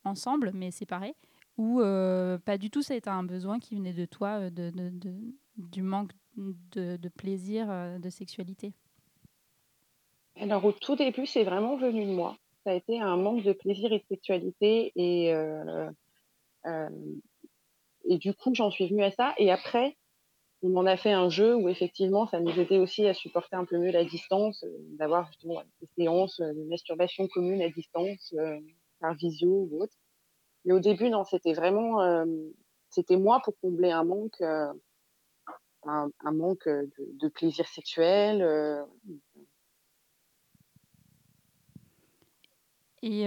ensemble 0.05 0.51
mais 0.53 0.71
séparés? 0.71 1.15
Ou, 1.57 1.81
pas 2.45 2.57
du 2.57 2.69
tout, 2.71 2.81
ça 2.81 2.93
a 2.95 2.97
été 2.97 3.09
un 3.11 3.23
besoin 3.23 3.59
qui 3.59 3.75
venait 3.75 3.93
de 3.93 4.05
toi, 4.05 4.49
de 4.49 4.71
du 5.57 5.81
manque 5.83 6.11
de 6.35 7.09
plaisir, 7.09 7.67
de 7.99 8.09
sexualité? 8.09 8.73
Alors 10.39 10.63
au 10.65 10.71
tout 10.71 10.95
début, 10.95 11.25
c'est 11.25 11.43
vraiment 11.43 11.75
venu 11.77 12.05
de 12.05 12.11
moi. 12.11 12.37
Ça 12.63 12.71
a 12.71 12.75
été 12.75 12.99
un 12.99 13.17
manque 13.17 13.43
de 13.43 13.53
plaisir 13.53 13.91
et 13.91 13.99
de 13.99 14.05
sexualité 14.09 14.91
et 14.95 15.33
et 18.05 18.17
du 18.17 18.33
coup, 18.33 18.53
j'en 18.53 18.71
suis 18.71 18.87
venue 18.87 19.03
à 19.03 19.11
ça 19.11 19.33
et 19.37 19.51
après, 19.51 19.97
on 20.63 20.75
en 20.77 20.85
a 20.87 20.97
fait 20.97 21.11
un 21.11 21.29
jeu 21.29 21.55
où 21.55 21.69
effectivement, 21.69 22.27
ça 22.27 22.39
nous 22.41 22.51
aidait 22.59 22.79
aussi 22.79 23.07
à 23.07 23.13
supporter 23.13 23.55
un 23.57 23.65
peu 23.65 23.77
mieux 23.77 23.91
la 23.91 24.05
distance, 24.05 24.63
heu, 24.63 24.75
d'avoir 24.99 25.27
justement, 25.27 25.61
des 25.81 25.87
séances, 25.97 26.39
heu, 26.41 26.53
de 26.53 26.63
masturbation 26.69 27.27
commune 27.29 27.61
à 27.61 27.69
distance, 27.69 28.33
heu, 28.37 28.59
par 28.99 29.15
visio 29.15 29.69
ou 29.71 29.83
autre. 29.83 29.93
Mais 30.65 30.73
au 30.73 30.79
début, 30.81 31.09
non, 31.09 31.23
c'était 31.25 31.53
vraiment, 31.53 32.03
hem, 32.05 32.53
c'était 32.91 33.17
moi 33.17 33.41
pour 33.45 33.55
combler 33.61 33.91
un 33.91 34.03
manque, 34.05 34.41
heu, 34.41 34.67
un 35.85 36.09
un 36.25 36.31
manque, 36.33 36.67
de 36.67 36.89
de 37.21 37.27
plaisir 37.29 37.67
sexuel, 37.67 38.41
Et 43.05 43.25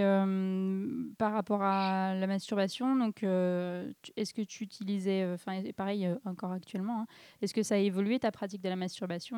par 1.19 1.33
rapport 1.33 1.61
à 1.61 2.15
la 2.15 2.25
masturbation, 2.25 2.95
donc 2.95 3.21
est-ce 3.21 4.33
que 4.33 4.41
tu 4.41 4.63
utilisais, 4.63 5.23
enfin 5.31 5.61
pareil, 5.75 6.09
encore 6.25 6.51
actuellement, 6.51 7.01
hein, 7.01 7.07
est-ce 7.43 7.53
que 7.53 7.61
ça 7.61 7.75
a 7.75 7.77
évolué 7.77 8.17
ta 8.17 8.31
pratique 8.31 8.63
de 8.63 8.69
la 8.69 8.75
masturbation, 8.75 9.37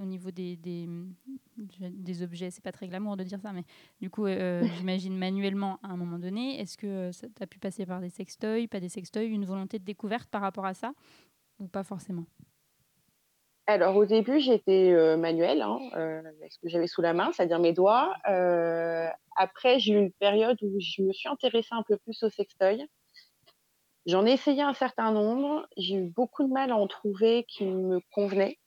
au 0.00 0.06
niveau 0.06 0.30
des 0.30 0.56
des, 0.56 0.86
mmh, 0.86 1.14
des 1.90 2.22
objets? 2.22 2.50
C'est 2.50 2.64
pas 2.64 2.72
très 2.72 2.88
glamour 2.88 3.18
de 3.18 3.22
dire 3.22 3.38
ça, 3.38 3.52
mais 3.52 3.64
du 4.00 4.08
coup, 4.08 4.26
j'imagine 4.78 5.14
manuellement 5.18 5.78
à 5.82 5.88
un 5.88 5.98
moment 5.98 6.18
donné. 6.18 6.58
Est-ce 6.58 6.78
que, 6.78 7.10
tu 7.10 7.42
as 7.42 7.46
pu 7.46 7.58
passer 7.58 7.84
par 7.84 8.00
des 8.00 8.08
sextoys, 8.08 8.68
pas 8.68 8.80
des 8.80 8.88
sextoys, 8.88 9.26
une 9.26 9.44
volonté 9.44 9.78
de 9.78 9.84
découverte 9.84 10.30
par 10.30 10.40
rapport 10.40 10.64
à 10.64 10.72
ça 10.72 10.94
ou 11.58 11.68
pas 11.68 11.82
forcément? 11.82 12.24
Alors 13.68 13.96
au 13.96 14.06
début, 14.06 14.38
j'étais, 14.38 14.92
heu, 14.92 15.16
manuelle, 15.16 15.60
hein, 15.60 15.78
avec 15.92 16.52
ce 16.52 16.58
que 16.60 16.68
j'avais 16.68 16.86
sous 16.86 17.02
la 17.02 17.12
main, 17.12 17.32
c'est-à-dire 17.32 17.58
mes 17.58 17.72
doigts. 17.72 18.14
Heu, 18.28 19.08
après, 19.36 19.80
j'ai 19.80 19.92
eu 19.94 19.98
une 19.98 20.12
période 20.12 20.56
où 20.62 20.78
je 20.78 21.02
me 21.02 21.12
suis 21.12 21.28
intéressée 21.28 21.70
un 21.74 21.82
peu 21.82 21.96
plus 21.96 22.22
aux 22.22 22.30
sextoys. 22.30 22.86
J'en 24.06 24.24
ai 24.24 24.32
essayé 24.32 24.62
un 24.62 24.74
certain 24.74 25.10
nombre, 25.10 25.66
j'ai 25.76 25.96
eu 25.96 26.08
beaucoup 26.10 26.44
de 26.44 26.52
mal 26.52 26.70
à 26.70 26.76
en 26.76 26.86
trouver 26.86 27.44
qui 27.48 27.64
me 27.64 27.98
convenaient. 28.12 28.58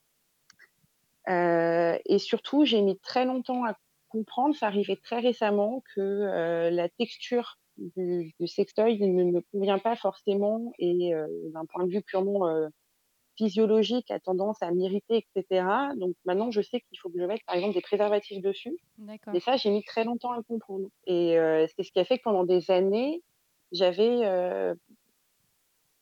Heu 1.29 1.97
et 2.05 2.19
surtout, 2.19 2.65
j'ai 2.65 2.81
mis 2.81 2.99
très 2.99 3.25
longtemps 3.25 3.65
à 3.65 3.75
comprendre, 4.09 4.55
c'est 4.55 4.65
arrivé 4.65 4.97
très 4.97 5.19
récemment, 5.19 5.81
que, 5.95 6.69
la 6.71 6.89
texture 6.89 7.57
du 7.77 8.33
du 8.39 8.47
sextoy 8.47 8.99
ne 8.99 9.23
me 9.23 9.41
convient 9.53 9.79
pas 9.79 9.95
forcément 9.95 10.73
et 10.79 11.11
d'un 11.53 11.65
point 11.65 11.85
de 11.85 11.91
vue 11.91 12.01
purement, 12.01 12.47
physiologique, 13.39 14.11
a 14.11 14.19
tendance 14.21 14.61
à 14.63 14.71
m'irriter 14.71 15.17
et 15.17 15.27
cetera. 15.35 15.95
Donc 15.97 16.15
maintenant, 16.25 16.51
je 16.51 16.61
sais 16.61 16.81
qu'il 16.81 16.99
faut 17.01 17.09
que 17.11 17.19
je 17.19 17.25
mette, 17.25 17.41
par 17.47 17.55
exemple, 17.57 17.75
des 17.75 17.81
préservatifs 17.81 18.41
dessus. 18.43 18.77
Mais 19.33 19.39
D'accord. 19.39 19.41
ça, 19.41 19.57
j'ai 19.57 19.71
mis 19.71 19.83
très 19.83 20.05
longtemps 20.05 20.31
à 20.33 20.37
le 20.37 20.43
comprendre 20.43 20.89
et 21.07 21.37
heu, 21.39 21.67
c'est 21.75 21.83
ce 21.83 21.91
qui 21.91 21.99
a 21.99 22.05
fait 22.05 22.17
que 22.19 22.23
pendant 22.23 22.45
des 22.45 22.71
années, 22.71 23.23
j'avais, 23.73 24.25
heu, 24.27 24.75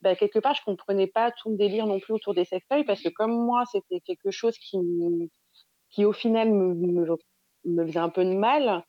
bah, 0.01 0.15
quelque 0.15 0.39
part, 0.39 0.53
je 0.55 0.61
comprenais 0.63 1.07
pas 1.07 1.31
tout 1.31 1.49
le 1.49 1.57
délire 1.57 1.87
non 1.87 1.99
plus 1.99 2.13
autour 2.13 2.33
des 2.33 2.45
sextoys 2.45 2.83
parce 2.85 3.01
que 3.01 3.09
comme 3.09 3.31
moi, 3.45 3.63
c'était 3.71 3.99
quelque 4.01 4.31
chose 4.31 4.57
qui 4.57 4.77
qui 5.89 6.05
au 6.05 6.13
final 6.13 6.51
me 6.51 6.73
me 6.73 7.17
me 7.65 7.85
faisait 7.85 7.99
un 7.99 8.09
peu 8.09 8.23
de 8.23 8.33
mal, 8.33 8.85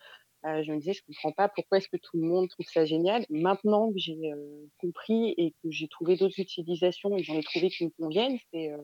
heu, 0.47 0.63
je 0.65 0.73
me 0.73 0.79
disais: 0.79 0.93
«Je 0.95 1.03
comprends 1.07 1.33
pas 1.33 1.49
pourquoi 1.49 1.79
est-ce 1.79 1.89
que 1.89 1.97
tout 1.97 2.17
le 2.19 2.27
monde 2.27 2.49
trouve 2.49 2.67
ça 2.67 2.85
génial?» 2.87 3.27
maintenant 3.31 3.93
que 3.93 3.99
j'ai, 3.99 4.17
heu, 4.33 4.71
compris 4.79 5.35
et 5.39 5.53
que 5.63 5.71
j'ai 5.71 5.89
trouvé 5.89 6.17
d'autres 6.17 6.41
utilisations 6.41 7.17
et 7.17 7.23
j'en 7.23 7.37
ai 7.39 7.43
trouvé 7.45 7.71
qui 7.71 7.85
me 7.87 7.91
conviennent, 7.91 8.39
heu, 8.55 8.77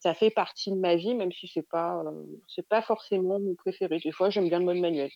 ça 0.00 0.14
fait 0.14 0.30
partie 0.30 0.70
de 0.70 0.76
ma 0.76 0.96
vie 0.96 1.14
même 1.14 1.32
si 1.32 1.48
c'est 1.48 1.66
pas, 1.68 2.02
c'est 2.48 2.68
pas 2.68 2.82
forcément 2.82 3.40
mon 3.40 3.54
préféré. 3.56 3.98
Des 4.00 4.12
fois, 4.12 4.30
j'aime 4.30 4.48
bien 4.48 4.58
le 4.60 4.66
mode 4.66 4.78
manuel. 4.78 5.10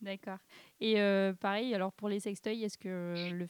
D'accord 0.00 0.38
et 0.80 0.96
pareil, 1.40 1.74
alors 1.74 1.92
pour 1.92 2.08
les 2.08 2.20
sextoys, 2.20 2.62
est-ce 2.62 2.76
que 2.78 3.30
le 3.32 3.46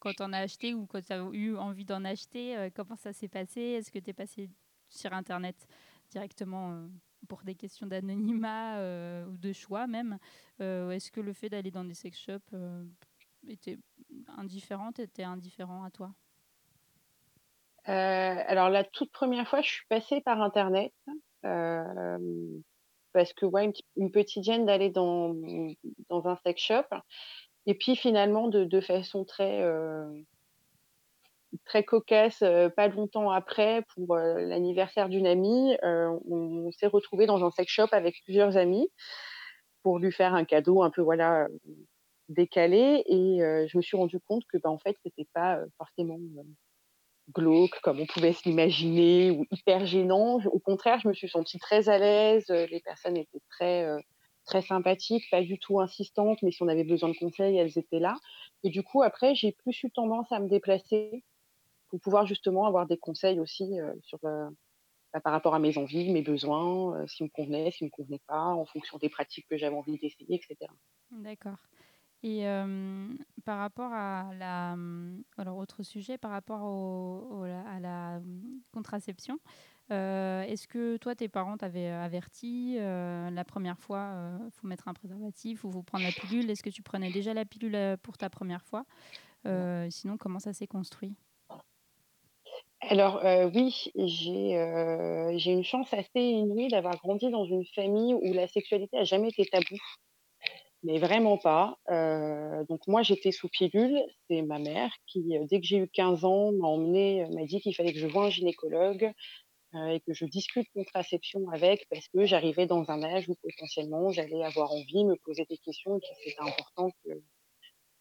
quand 0.00 0.20
en 0.20 0.32
as 0.32 0.40
acheté 0.40 0.74
ou 0.74 0.86
quand 0.86 1.02
tu 1.04 1.12
as 1.12 1.18
eu 1.32 1.56
envie 1.56 1.84
d'en 1.86 2.04
acheter, 2.04 2.70
comment 2.74 2.96
ça 2.96 3.12
s'est 3.12 3.28
passé? 3.28 3.60
Est-ce 3.62 3.90
que 3.92 3.98
tu 4.00 4.10
es 4.10 4.14
passé 4.14 4.50
sur 4.88 5.12
internet 5.14 5.66
directement, 6.10 6.88
pour 7.26 7.42
des 7.42 7.54
questions 7.54 7.86
d'anonymat, 7.86 8.80
heu, 8.80 9.26
ou 9.28 9.36
de 9.36 9.52
choix 9.52 9.86
même? 9.86 10.18
Heu, 10.60 10.90
est-ce 10.92 11.10
que 11.10 11.20
le 11.20 11.32
fait 11.32 11.48
d'aller 11.48 11.70
dans 11.70 11.84
des 11.84 11.94
sex 11.94 12.18
shops, 12.18 12.52
heu, 12.54 12.88
était 13.48 13.78
indifférent 14.36 14.90
était 14.98 15.24
indifférent 15.24 15.84
à 15.84 15.90
toi? 15.90 16.14
Alors 17.84 18.68
la 18.68 18.84
toute 18.84 19.12
première 19.12 19.48
fois, 19.48 19.62
je 19.62 19.68
suis 19.68 19.86
passée 19.88 20.20
par 20.20 20.40
internet, 20.42 20.92
parce 23.12 23.32
que, 23.32 23.46
ouais, 23.46 23.72
une 23.96 24.10
petite 24.10 24.44
gêne 24.44 24.66
d'aller 24.66 24.90
dans, 24.90 25.34
dans 26.08 26.26
un 26.26 26.36
sex 26.44 26.60
shop 26.62 26.84
et 27.66 27.74
puis 27.74 27.96
finalement 27.96 28.48
de 28.48 28.80
façon 28.80 29.24
très, 29.24 29.62
très 31.64 31.84
cocasse, 31.84 32.42
heu, 32.42 32.70
pas 32.76 32.88
longtemps 32.88 33.30
après 33.30 33.82
pour, 33.94 34.16
heu, 34.16 34.46
l'anniversaire 34.46 35.08
d'une 35.08 35.26
amie, 35.26 35.76
heu, 35.84 36.08
on 36.30 36.70
s'est 36.72 36.86
retrouvés 36.88 37.26
dans 37.26 37.44
un 37.44 37.50
sex 37.50 37.70
shop 37.72 37.88
avec 37.92 38.16
plusieurs 38.24 38.56
amis 38.56 38.88
pour 39.82 39.98
lui 39.98 40.12
faire 40.12 40.34
un 40.34 40.44
cadeau 40.44 40.82
un 40.82 40.90
peu, 40.90 41.02
voilà, 41.02 41.48
décalé. 42.28 43.04
Et 43.08 43.38
je 43.68 43.76
me 43.78 43.82
suis 43.82 43.96
rendue 43.96 44.20
compte 44.20 44.44
que, 44.52 44.58
bah, 44.58 44.70
en 44.70 44.78
fait, 44.78 44.96
c'était 45.04 45.28
pas, 45.34 45.60
forcément, 45.78 46.18
glauque 47.34 47.80
comme 47.82 48.00
on 48.00 48.06
pouvait 48.06 48.32
se 48.32 48.48
l'imaginer 48.48 49.30
ou 49.30 49.46
hyper 49.50 49.86
gênant. 49.86 50.38
Au 50.46 50.58
contraire, 50.60 51.00
je 51.00 51.08
me 51.08 51.14
suis 51.14 51.28
sentie 51.28 51.58
très 51.58 51.88
à 51.88 51.98
l'aise, 51.98 52.46
les 52.48 52.80
personnes 52.80 53.16
étaient 53.16 53.40
très, 53.50 53.86
très 54.46 54.62
sympathiques, 54.62 55.24
pas 55.30 55.42
du 55.42 55.58
tout 55.58 55.80
insistantes, 55.80 56.38
mais 56.42 56.52
si 56.52 56.62
on 56.62 56.68
avait 56.68 56.84
besoin 56.84 57.08
de 57.10 57.16
conseils, 57.18 57.56
elles 57.58 57.78
étaient 57.78 57.98
là. 58.00 58.16
Et 58.64 58.70
du 58.70 58.82
coup 58.84 59.02
après, 59.02 59.34
j'ai 59.34 59.52
plus 59.52 59.82
eu 59.82 59.90
tendance 59.90 60.30
à 60.32 60.40
me 60.40 60.48
déplacer 60.48 61.24
pour 61.96 62.02
pouvoir 62.02 62.26
justement 62.26 62.66
avoir 62.66 62.86
des 62.86 62.98
conseils 62.98 63.40
aussi, 63.40 63.78
heu, 63.80 63.94
sur, 64.02 64.18
heu, 64.24 64.48
bah, 65.14 65.20
par 65.22 65.32
rapport 65.32 65.54
à 65.54 65.60
mes 65.60 65.78
envies, 65.78 66.12
mes 66.12 66.22
besoins, 66.22 67.06
ce 67.08 67.16
qui 67.16 67.24
me 67.24 67.30
convenait, 67.30 67.72
qui 67.72 67.84
me 67.86 67.90
convenait 67.90 68.22
pas, 68.28 68.42
en 68.54 68.66
fonction 68.66 68.98
des 68.98 69.10
pratiques 69.10 69.46
que 69.50 69.58
j'avais 69.58 69.76
envie 69.76 69.98
d'essayer 69.98 70.36
et 70.36 70.42
cetera. 70.48 70.74
D'accord. 71.10 71.58
Et 72.22 72.44
par 73.44 73.58
rapport 73.58 73.92
à 73.92 74.34
la, 74.34 74.74
mmh, 74.76 75.24
alors 75.38 75.58
autre 75.58 75.82
sujet, 75.84 76.18
par 76.18 76.32
rapport 76.32 76.62
au 76.64 77.40
au 77.42 77.46
la 77.46 77.62
à 77.68 77.80
la, 77.80 78.20
mmh, 78.20 78.62
contraception, 78.72 79.38
est-ce 79.90 80.66
que 80.68 80.96
toi, 80.98 81.14
tes 81.14 81.28
parents 81.28 81.56
t'avaient 81.56 81.88
averti, 81.90 82.76
la 82.78 83.44
première 83.44 83.78
fois, 83.78 84.14
heu, 84.44 84.50
faut 84.50 84.66
mettre 84.66 84.88
un 84.88 84.94
préservatif 84.94 85.64
ou 85.64 85.70
faut 85.72 85.82
prendre 85.84 86.04
la 86.04 86.12
pilule? 86.12 86.50
Est-ce 86.50 86.62
que 86.64 86.70
tu 86.70 86.82
prenais 86.82 87.10
déjà 87.10 87.34
la 87.34 87.44
pilule, 87.44 87.96
pour 88.02 88.18
ta 88.18 88.30
première 88.30 88.64
fois? 88.64 88.84
Sinon, 89.90 90.16
comment 90.18 90.40
ça 90.40 90.52
s'est 90.54 90.66
construit? 90.68 91.16
Alors, 92.80 93.22
heu, 93.24 93.50
oui, 93.54 93.90
j'ai, 93.96 94.56
heu, 94.56 95.36
j'ai 95.36 95.52
une 95.52 95.62
chance 95.64 95.92
assez 95.92 96.20
inouïe 96.20 96.68
d'avoir 96.68 96.96
grandi 96.98 97.28
dans 97.30 97.44
une 97.44 97.64
famille 97.74 98.14
où 98.14 98.32
la 98.32 98.48
sexualité 98.48 98.96
a 98.98 99.04
jamais 99.04 99.28
été 99.28 99.44
taboue, 99.44 99.76
mais 100.82 100.98
vraiment 100.98 101.38
pas. 101.38 101.76
Heu, 101.90 102.64
donc 102.68 102.80
moi, 102.86 103.02
j'étais 103.02 103.32
sous 103.32 103.48
pilule. 103.48 103.98
C'est 104.28 104.42
ma 104.42 104.58
mère 104.58 104.90
qui, 105.06 105.22
dès 105.50 105.60
que 105.60 105.66
j'ai 105.66 105.78
eu 105.78 105.88
15 105.88 106.24
ans, 106.24 106.52
m'a 106.52 106.66
emmenée, 106.68 107.24
heu, 107.24 107.28
m'a 107.34 107.44
dit 107.44 107.60
qu'il 107.60 107.74
fallait 107.74 107.92
que 107.92 107.98
je 107.98 108.06
voie 108.06 108.26
un 108.26 108.30
gynécologue, 108.30 109.12
et 109.90 110.00
que 110.00 110.14
je 110.14 110.24
discute 110.26 110.66
contraception 110.74 111.48
avec 111.52 111.86
parce 111.90 112.08
que 112.08 112.24
j'arrivais 112.26 112.66
dans 112.66 112.90
un 112.90 113.02
âge 113.04 113.28
où 113.28 113.34
potentiellement 113.42 114.10
j'allais 114.10 114.42
avoir 114.44 114.72
envie, 114.72 115.04
me 115.04 115.16
poser 115.24 115.46
des 115.50 115.58
questions 115.58 115.96
et 115.96 116.00
que 116.00 116.06
c'était 116.24 116.40
important 116.40 116.90
que 117.04 117.10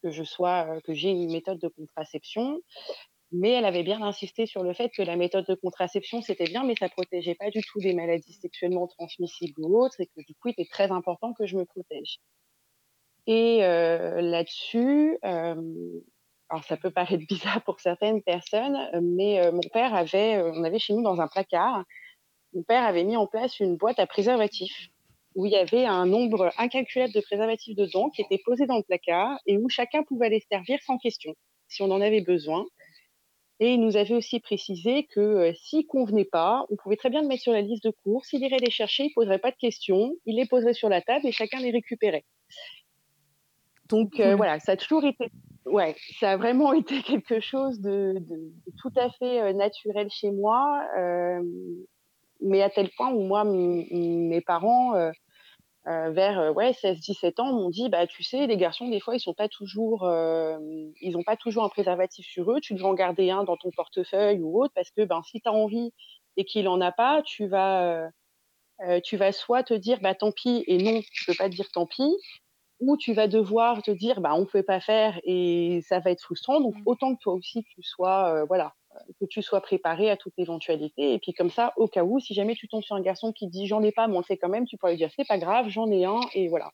que 0.03 0.11
je 0.11 0.23
sois, 0.23 0.81
que 0.83 0.93
j'ai 0.93 1.09
une 1.11 1.31
méthode 1.31 1.59
de 1.59 1.67
contraception. 1.69 2.61
Mais 3.37 3.51
elle 3.51 3.65
avait 3.65 3.83
bien 3.83 4.01
insisté 4.01 4.45
sur 4.45 4.63
le 4.63 4.73
fait 4.73 4.89
que 4.89 5.01
la 5.01 5.15
méthode 5.15 5.45
de 5.47 5.55
contraception, 5.55 6.21
c'était 6.21 6.45
bien, 6.45 6.63
mais 6.63 6.75
ça 6.79 6.89
protégeait 6.89 7.35
pas 7.35 7.49
du 7.49 7.61
tout 7.61 7.79
des 7.79 7.93
maladies 7.93 8.33
sexuellement 8.33 8.87
transmissibles 8.87 9.61
ou 9.61 9.77
autres, 9.81 9.99
et 9.99 10.07
que 10.07 10.21
du 10.25 10.33
coup, 10.35 10.49
il 10.49 10.51
était 10.51 10.69
très 10.69 10.91
important 10.91 11.33
que 11.33 11.45
je 11.45 11.57
me 11.57 11.65
protège. 11.65 12.19
Et 13.27 13.59
là-dessus, 13.59 15.17
alors 15.23 16.63
ça 16.63 16.77
peut 16.77 16.91
paraître 16.91 17.25
bizarre 17.29 17.63
pour 17.63 17.79
certaines 17.79 18.21
personnes, 18.21 18.77
mais 19.01 19.51
mon 19.51 19.67
père 19.73 19.93
avait, 19.93 20.41
on 20.41 20.63
avait 20.63 20.79
chez 20.79 20.93
nous 20.93 21.03
dans 21.03 21.19
un 21.19 21.27
placard, 21.27 21.83
mon 22.53 22.63
père 22.63 22.83
avait 22.83 23.03
mis 23.03 23.17
en 23.17 23.27
place 23.27 23.59
une 23.59 23.75
boîte 23.75 23.99
à 23.99 24.07
préservatifs 24.07 24.89
où 25.35 25.45
il 25.45 25.51
y 25.51 25.57
avait 25.57 25.85
un 25.85 26.05
nombre 26.05 26.49
incalculable 26.57 27.13
de 27.13 27.19
préservatifs 27.19 27.75
dedans 27.75 28.09
qui 28.09 28.21
étaient 28.21 28.41
posés 28.43 28.65
dans 28.65 28.77
le 28.77 28.83
placard 28.83 29.37
et 29.45 29.57
où 29.57 29.67
chacun 29.67 30.03
pouvait 30.03 30.29
les 30.29 30.39
servir 30.49 30.79
sans 30.83 30.97
question 30.97 31.33
si 31.67 31.81
on 31.81 31.91
en 31.91 31.99
avait 31.99 32.21
besoin. 32.21 32.65
Et 33.59 33.73
il 33.73 33.79
nous 33.79 33.95
avait 33.95 34.15
aussi 34.15 34.39
précisé 34.39 35.05
que 35.05 35.19
euh, 35.19 35.53
s'il 35.55 35.87
convenait 35.87 36.25
pas, 36.25 36.65
on 36.69 36.75
pouvait 36.75 36.97
très 36.97 37.09
bien 37.09 37.21
le 37.21 37.27
mettre 37.27 37.43
sur 37.43 37.53
la 37.53 37.61
liste 37.61 37.83
de 37.85 37.91
courses. 38.03 38.33
Il 38.33 38.43
irait 38.43 38.57
les 38.57 38.71
chercher, 38.71 39.05
il 39.05 39.13
poserait 39.13 39.39
pas 39.39 39.51
de 39.51 39.55
questions, 39.55 40.13
il 40.25 40.35
les 40.35 40.45
poserait 40.45 40.73
sur 40.73 40.89
la 40.89 41.01
table 41.01 41.25
et 41.25 41.31
chacun 41.31 41.59
les 41.59 41.71
récupérait. 41.71 42.25
Donc 43.89 44.19
euh, 44.19 44.35
voilà, 44.35 44.59
ça 44.59 44.73
a 44.73 44.77
toujours 44.77 45.05
été, 45.05 45.31
ouais, 45.65 45.95
ça 46.19 46.31
a 46.31 46.37
vraiment 46.37 46.73
été 46.73 47.01
quelque 47.01 47.39
chose 47.39 47.79
de, 47.79 48.15
de, 48.19 48.35
de 48.35 48.71
tout 48.81 48.91
à 48.95 49.09
fait 49.11 49.41
euh, 49.41 49.53
naturel 49.53 50.09
chez 50.09 50.31
moi, 50.31 50.81
euh, 50.97 51.41
mais 52.41 52.61
à 52.61 52.69
tel 52.69 52.89
point 52.97 53.11
où 53.11 53.21
moi, 53.21 53.43
mes 53.45 54.41
parents, 54.41 54.93
euh, 55.87 55.91
euh, 55.91 56.09
vers 56.11 56.39
euh, 56.39 56.51
ouais 56.51 56.71
16-17 56.71 57.41
ans 57.41 57.53
m'ont 57.53 57.69
dit 57.69 57.89
bah 57.89 58.07
tu 58.07 58.23
sais 58.23 58.47
les 58.47 58.57
garçons 58.57 58.87
des 58.89 58.99
fois 58.99 59.15
ils 59.15 59.19
sont 59.19 59.33
pas 59.33 59.47
toujours 59.47 60.03
euh, 60.03 60.57
ils 61.01 61.15
ont 61.17 61.23
pas 61.23 61.37
toujours 61.37 61.63
un 61.63 61.69
préservatif 61.69 62.25
sur 62.25 62.51
eux. 62.51 62.59
Tu 62.61 62.73
devrais 62.73 62.89
en 62.89 62.93
garder 62.93 63.29
un 63.31 63.43
dans 63.43 63.57
ton 63.57 63.71
portefeuille 63.71 64.39
ou 64.41 64.61
autre 64.61 64.73
parce 64.75 64.91
que 64.91 65.03
ben 65.03 65.21
si 65.23 65.41
tu 65.41 65.47
as 65.47 65.53
envie 65.53 65.91
et 66.37 66.45
qu'il 66.45 66.67
en 66.67 66.81
a 66.81 66.91
pas 66.91 67.21
tu 67.23 67.47
vas 67.47 68.09
tu 69.03 69.17
vas 69.17 69.31
soit 69.31 69.63
te 69.63 69.73
dire 69.73 69.99
bah 70.01 70.15
tant 70.15 70.31
pis 70.31 70.63
et 70.67 70.77
non 70.77 71.01
tu 71.11 71.25
peux 71.25 71.35
pas 71.37 71.49
te 71.49 71.55
dire 71.55 71.69
tant 71.71 71.85
pis 71.85 72.15
ou 72.81 72.97
tu 72.97 73.13
vas 73.13 73.27
devoir 73.27 73.81
te 73.81 73.91
dire 73.91 74.19
bah 74.21 74.33
on 74.35 74.45
peut 74.45 74.63
pas 74.63 74.81
faire 74.81 75.19
et 75.23 75.81
ça 75.87 75.99
va 75.99 76.11
être 76.11 76.21
frustrant. 76.21 76.59
Donc 76.59 76.75
mmh. 76.75 76.83
autant 76.85 77.15
que 77.15 77.21
toi 77.21 77.33
aussi 77.33 77.63
tu 77.63 77.83
sois 77.83 78.43
voilà 78.45 78.73
que 79.19 79.25
tu 79.25 79.41
sois 79.41 79.61
préparé 79.61 80.09
à 80.09 80.17
toute 80.17 80.33
éventualité. 80.37 81.13
Et 81.13 81.19
puis 81.19 81.33
comme 81.33 81.49
ça, 81.49 81.73
au 81.77 81.87
cas 81.87 82.03
où, 82.03 82.19
si 82.19 82.33
jamais 82.33 82.55
tu 82.55 82.67
tombes 82.67 82.83
sur 82.83 82.95
un 82.95 83.01
garçon 83.01 83.31
qui 83.31 83.47
dit 83.47 83.67
j'en 83.67 83.81
ai 83.83 83.91
pas, 83.91 84.07
mais 84.07 84.15
on 84.15 84.19
le 84.19 84.25
fait 84.25 84.37
quand 84.37 84.49
même, 84.49 84.65
tu 84.65 84.77
pourrais 84.77 84.93
lui 84.93 84.97
dire 84.97 85.11
c'est 85.15 85.27
pas 85.27 85.37
grave, 85.37 85.69
j'en 85.69 85.89
ai 85.91 86.05
un, 86.05 86.19
et 86.33 86.47
voilà. 86.47 86.71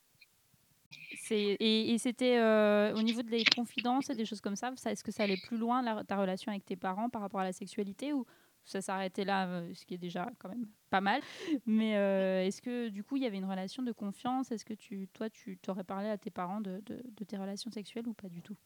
Et, 1.30 1.94
et 1.94 1.98
c'était 1.98 2.38
euh, 2.38 2.94
au 2.96 3.02
niveau 3.02 3.22
des 3.22 3.44
confidences 3.46 4.10
et 4.10 4.16
des 4.16 4.26
choses 4.26 4.42
comme 4.42 4.56
ça, 4.56 4.72
est-ce 4.86 5.04
que 5.04 5.12
ça 5.12 5.24
allait 5.24 5.38
plus 5.38 5.58
loin, 5.58 6.04
ta 6.04 6.18
relation 6.18 6.52
avec 6.52 6.66
tes 6.66 6.76
parents 6.76 7.10
par 7.10 7.22
rapport 7.22 7.40
à 7.40 7.44
la 7.44 7.54
sexualité, 7.54 8.14
ou 8.14 8.26
ça 8.66 8.82
s'arrêtait 8.82 9.24
là, 9.24 9.48
euh, 9.48 9.74
ce 9.74 9.86
qui 9.86 9.94
est 9.94 10.00
déjà 10.00 10.30
quand 10.40 10.50
même 10.50 10.68
pas 10.90 11.02
mal? 11.02 11.22
Mais 11.66 11.96
euh, 11.98 12.46
est-ce 12.46 12.62
que 12.62 12.90
du 12.90 13.04
coup 13.04 13.18
il 13.18 13.24
y 13.24 13.26
avait 13.26 13.38
une 13.38 13.50
relation 13.50 13.84
de 13.84 13.92
confiance? 13.92 14.52
Est-ce 14.52 14.66
que 14.66 14.74
tu, 14.74 15.08
toi, 15.14 15.30
tu 15.30 15.58
t'aurais 15.58 15.84
parlé 15.84 16.10
à 16.10 16.18
tes 16.18 16.32
parents 16.32 16.62
de, 16.62 16.82
de, 16.86 17.24
tes 17.24 17.38
relations 17.38 17.72
sexuelles 17.72 18.08
ou 18.08 18.14
pas 18.14 18.30
du 18.30 18.42
tout? 18.42 18.58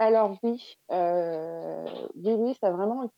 Alors 0.00 0.38
oui, 0.42 0.76
heu, 0.92 1.84
oui, 2.16 2.32
oui, 2.32 2.54
ça 2.60 2.70
vraiment 2.72 3.10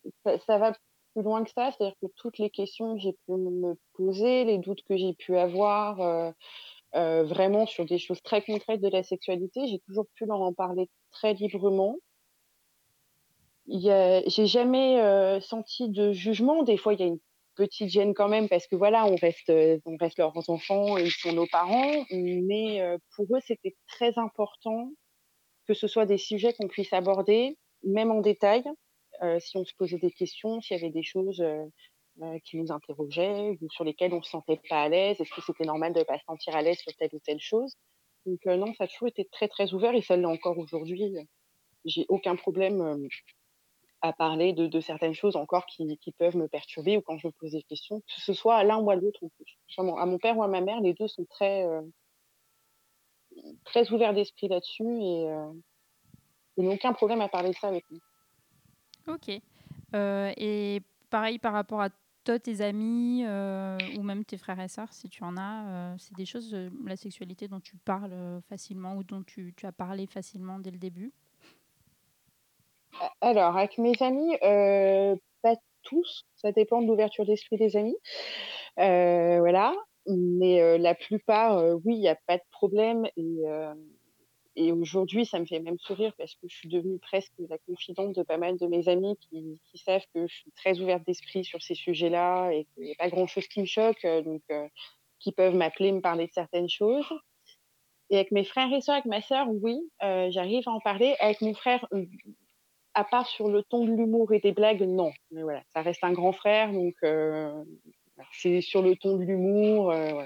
ça 0.45 0.57
va 0.59 0.73
plus 1.13 1.23
loin 1.23 1.43
que 1.43 1.51
ça. 1.51 1.71
C'est-à-dire 1.71 1.95
que 2.01 2.07
toutes 2.17 2.37
les 2.39 2.49
questions 2.49 2.95
que 2.95 3.01
j'ai 3.01 3.13
pu 3.13 3.31
me 3.33 3.75
poser, 3.93 4.43
les 4.45 4.57
doutes 4.59 4.83
que 4.83 4.97
j'ai 4.97 5.13
pu 5.13 5.37
avoir, 5.37 6.01
heu 6.01 6.33
heu, 6.95 7.23
vraiment 7.23 7.65
sur 7.67 7.85
des 7.85 7.99
choses 7.99 8.21
très 8.23 8.43
concrètes 8.43 8.81
de 8.81 8.89
la 8.89 9.03
sexualité, 9.03 9.67
j'ai 9.67 9.79
toujours 9.87 10.07
pu 10.15 10.25
leur 10.27 10.41
en 10.41 10.53
parler 10.53 10.89
très 11.11 11.33
librement. 11.35 11.97
J'ai 13.67 14.45
jamais, 14.47 15.39
senti 15.41 15.89
de 15.89 16.11
jugement. 16.13 16.63
Des 16.63 16.77
fois, 16.77 16.93
il 16.93 16.99
y 16.99 17.03
a 17.03 17.07
une 17.07 17.19
petite 17.55 17.89
gêne 17.89 18.13
quand 18.13 18.29
même 18.29 18.49
parce 18.49 18.67
que 18.67 18.75
voilà, 18.75 19.05
on 19.05 19.15
reste, 19.15 19.51
on 19.85 19.97
reste 19.97 20.17
leurs 20.17 20.49
enfants 20.49 20.97
et 20.97 21.03
ils 21.05 21.11
sont 21.11 21.33
nos 21.33 21.47
parents, 21.47 22.05
mais 22.11 22.97
pour 23.15 23.25
eux, 23.35 23.39
c'était 23.45 23.75
très 23.87 24.17
important 24.17 24.91
que 25.67 25.73
ce 25.73 25.87
soit 25.87 26.05
des 26.05 26.17
sujets 26.17 26.53
qu'on 26.53 26.67
puisse 26.67 26.93
aborder, 26.93 27.57
même 27.83 28.11
en 28.11 28.21
détail, 28.21 28.63
euh, 29.21 29.39
si 29.39 29.57
on 29.57 29.65
se 29.65 29.73
posait 29.75 29.99
des 29.99 30.11
questions, 30.11 30.61
s'il 30.61 30.77
y 30.77 30.79
avait 30.79 30.91
des 30.91 31.03
choses 31.03 31.41
euh, 31.41 31.65
euh, 32.21 32.39
qui 32.45 32.57
nous 32.57 32.71
interrogeaient 32.71 33.57
ou 33.61 33.69
sur 33.69 33.83
lesquelles 33.83 34.13
on 34.13 34.17
ne 34.17 34.23
se 34.23 34.31
sentait 34.31 34.59
pas 34.69 34.83
à 34.83 34.89
l'aise, 34.89 35.19
est-ce 35.19 35.33
que 35.33 35.41
c'était 35.41 35.65
normal 35.65 35.93
de 35.93 35.99
ne 35.99 36.03
pas 36.03 36.17
se 36.17 36.25
sentir 36.25 36.55
à 36.55 36.61
l'aise 36.61 36.77
sur 36.77 36.93
telle 36.95 37.09
ou 37.13 37.19
telle 37.19 37.39
chose. 37.39 37.75
Donc 38.25 38.45
non, 38.45 38.73
ça 38.75 38.85
a 38.85 38.87
toujours 38.87 39.09
été 39.09 39.25
très 39.25 39.49
très 39.49 39.73
ouvert 39.73 39.93
et 39.93 40.01
ça 40.01 40.15
l'est 40.15 40.25
encore 40.25 40.57
aujourd'hui. 40.57 41.13
J'ai 41.83 42.05
aucun 42.07 42.37
problème 42.37 43.09
à 44.01 44.13
parler 44.13 44.53
de, 44.53 44.79
certaines 44.79 45.13
choses 45.13 45.35
encore 45.35 45.65
qui, 45.65 45.97
peuvent 46.17 46.37
me 46.37 46.47
perturber 46.47 46.95
ou 46.95 47.01
quand 47.01 47.17
je 47.17 47.27
me 47.27 47.33
pose 47.33 47.51
des 47.51 47.63
questions, 47.63 47.99
que 47.99 48.21
ce 48.21 48.33
soit 48.33 48.55
à 48.55 48.63
l'un 48.63 48.77
ou 48.77 48.89
à 48.89 48.95
l'autre. 48.95 49.19
À 49.77 50.05
mon 50.05 50.17
père 50.19 50.37
ou 50.37 50.43
à 50.43 50.47
ma 50.47 50.61
mère, 50.61 50.79
les 50.79 50.93
deux 50.93 51.09
sont 51.09 51.25
très 51.25 51.65
très 53.65 53.91
ouvert 53.91 54.13
d'esprit 54.13 54.47
là-dessus 54.47 54.83
et 54.83 55.29
euh, 55.29 55.51
ils 56.57 56.65
n'ont 56.65 56.73
aucun 56.73 56.93
problème 56.93 57.21
à 57.21 57.27
parler 57.27 57.49
de 57.49 57.55
ça 57.55 57.67
avec 57.67 57.85
nous. 57.91 57.99
Ok. 59.07 59.29
Euh, 59.95 60.31
et 60.37 60.81
pareil 61.09 61.39
par 61.39 61.53
rapport 61.53 61.81
à 61.81 61.89
toi, 62.23 62.39
tes 62.39 62.61
amis 62.61 63.23
euh, 63.25 63.77
ou 63.97 64.03
même 64.03 64.23
tes 64.23 64.37
frères 64.37 64.59
et 64.59 64.69
sœurs, 64.69 64.93
si 64.93 65.09
tu 65.09 65.23
en 65.23 65.35
as, 65.35 65.67
euh, 65.67 65.95
c'est 65.97 66.15
des 66.15 66.25
choses, 66.25 66.55
la 66.85 66.95
sexualité 66.95 67.47
dont 67.47 67.59
tu 67.59 67.75
parles 67.75 68.13
facilement 68.47 68.95
ou 68.95 69.03
dont 69.03 69.23
tu, 69.23 69.53
tu, 69.57 69.65
as 69.65 69.73
parlé 69.73 70.07
facilement 70.07 70.59
dès 70.59 70.71
le 70.71 70.77
début? 70.77 71.11
Alors, 73.19 73.57
avec 73.57 73.77
mes 73.77 73.93
amis, 74.01 74.37
pas 75.41 75.55
tous, 75.81 76.25
ça 76.35 76.51
dépend 76.53 76.81
de 76.81 76.87
l'ouverture 76.87 77.25
d'esprit 77.25 77.57
des 77.57 77.75
amis. 77.75 77.97
voilà. 78.77 79.73
Mais 80.07 80.77
la 80.77 80.95
plupart, 80.95 81.63
oui, 81.85 81.95
il 81.95 81.99
n'y 81.99 82.09
a 82.09 82.17
pas 82.27 82.37
de 82.37 82.43
problème. 82.51 83.05
Et, 83.15 83.41
et 84.55 84.71
aujourd'hui, 84.71 85.25
ça 85.25 85.39
me 85.39 85.45
fait 85.45 85.59
même 85.59 85.79
sourire 85.79 86.13
parce 86.17 86.35
que 86.35 86.47
je 86.47 86.55
suis 86.55 86.69
devenue 86.69 86.99
presque 86.99 87.31
la 87.49 87.57
confidente 87.59 88.13
de 88.13 88.21
pas 88.23 88.37
mal 88.37 88.57
de 88.57 88.67
mes 88.67 88.87
amis 88.87 89.17
qui, 89.29 89.59
savent 89.75 90.05
que 90.13 90.27
je 90.27 90.33
suis 90.33 90.51
très 90.51 90.79
ouverte 90.79 91.03
d'esprit 91.07 91.43
sur 91.43 91.61
ces 91.61 91.73
sujets-là 91.73 92.51
et 92.51 92.65
qu'il 92.65 92.83
n'y 92.83 92.91
a 92.91 92.95
pas 92.99 93.09
grand-chose 93.09 93.47
qui 93.47 93.61
me 93.61 93.65
choque, 93.65 94.05
donc 94.05 94.43
qui 95.19 95.31
peuvent 95.31 95.55
m'appeler, 95.55 95.91
me 95.91 96.01
parler 96.01 96.27
de 96.27 96.33
certaines 96.33 96.69
choses. 96.69 97.05
Et 98.09 98.15
avec 98.17 98.31
mes 98.31 98.43
frères 98.43 98.71
et 98.71 98.81
sœurs, 98.81 98.95
avec 98.95 99.05
ma 99.05 99.21
sœur, 99.21 99.47
oui, 99.49 99.79
j'arrive 100.01 100.67
à 100.67 100.71
en 100.71 100.79
parler. 100.79 101.15
Avec 101.19 101.41
mon 101.41 101.55
frère, 101.55 101.87
à 102.93 103.03
part 103.03 103.27
sur 103.27 103.47
le 103.47 103.63
ton 103.63 103.85
de 103.85 103.91
l'humour 103.91 104.33
et 104.33 104.39
des 104.39 104.51
blagues, 104.51 104.83
non. 104.83 105.11
Mais 105.31 105.41
voilà, 105.41 105.63
ça 105.73 105.81
reste 105.81 106.03
un 106.03 106.13
grand 106.13 106.31
frère, 106.31 106.71
donc 106.71 106.95
c'est 108.31 108.61
sur 108.61 108.81
le 108.81 108.95
ton 108.95 109.17
de 109.17 109.23
l'humour, 109.23 109.91
euh, 109.91 110.25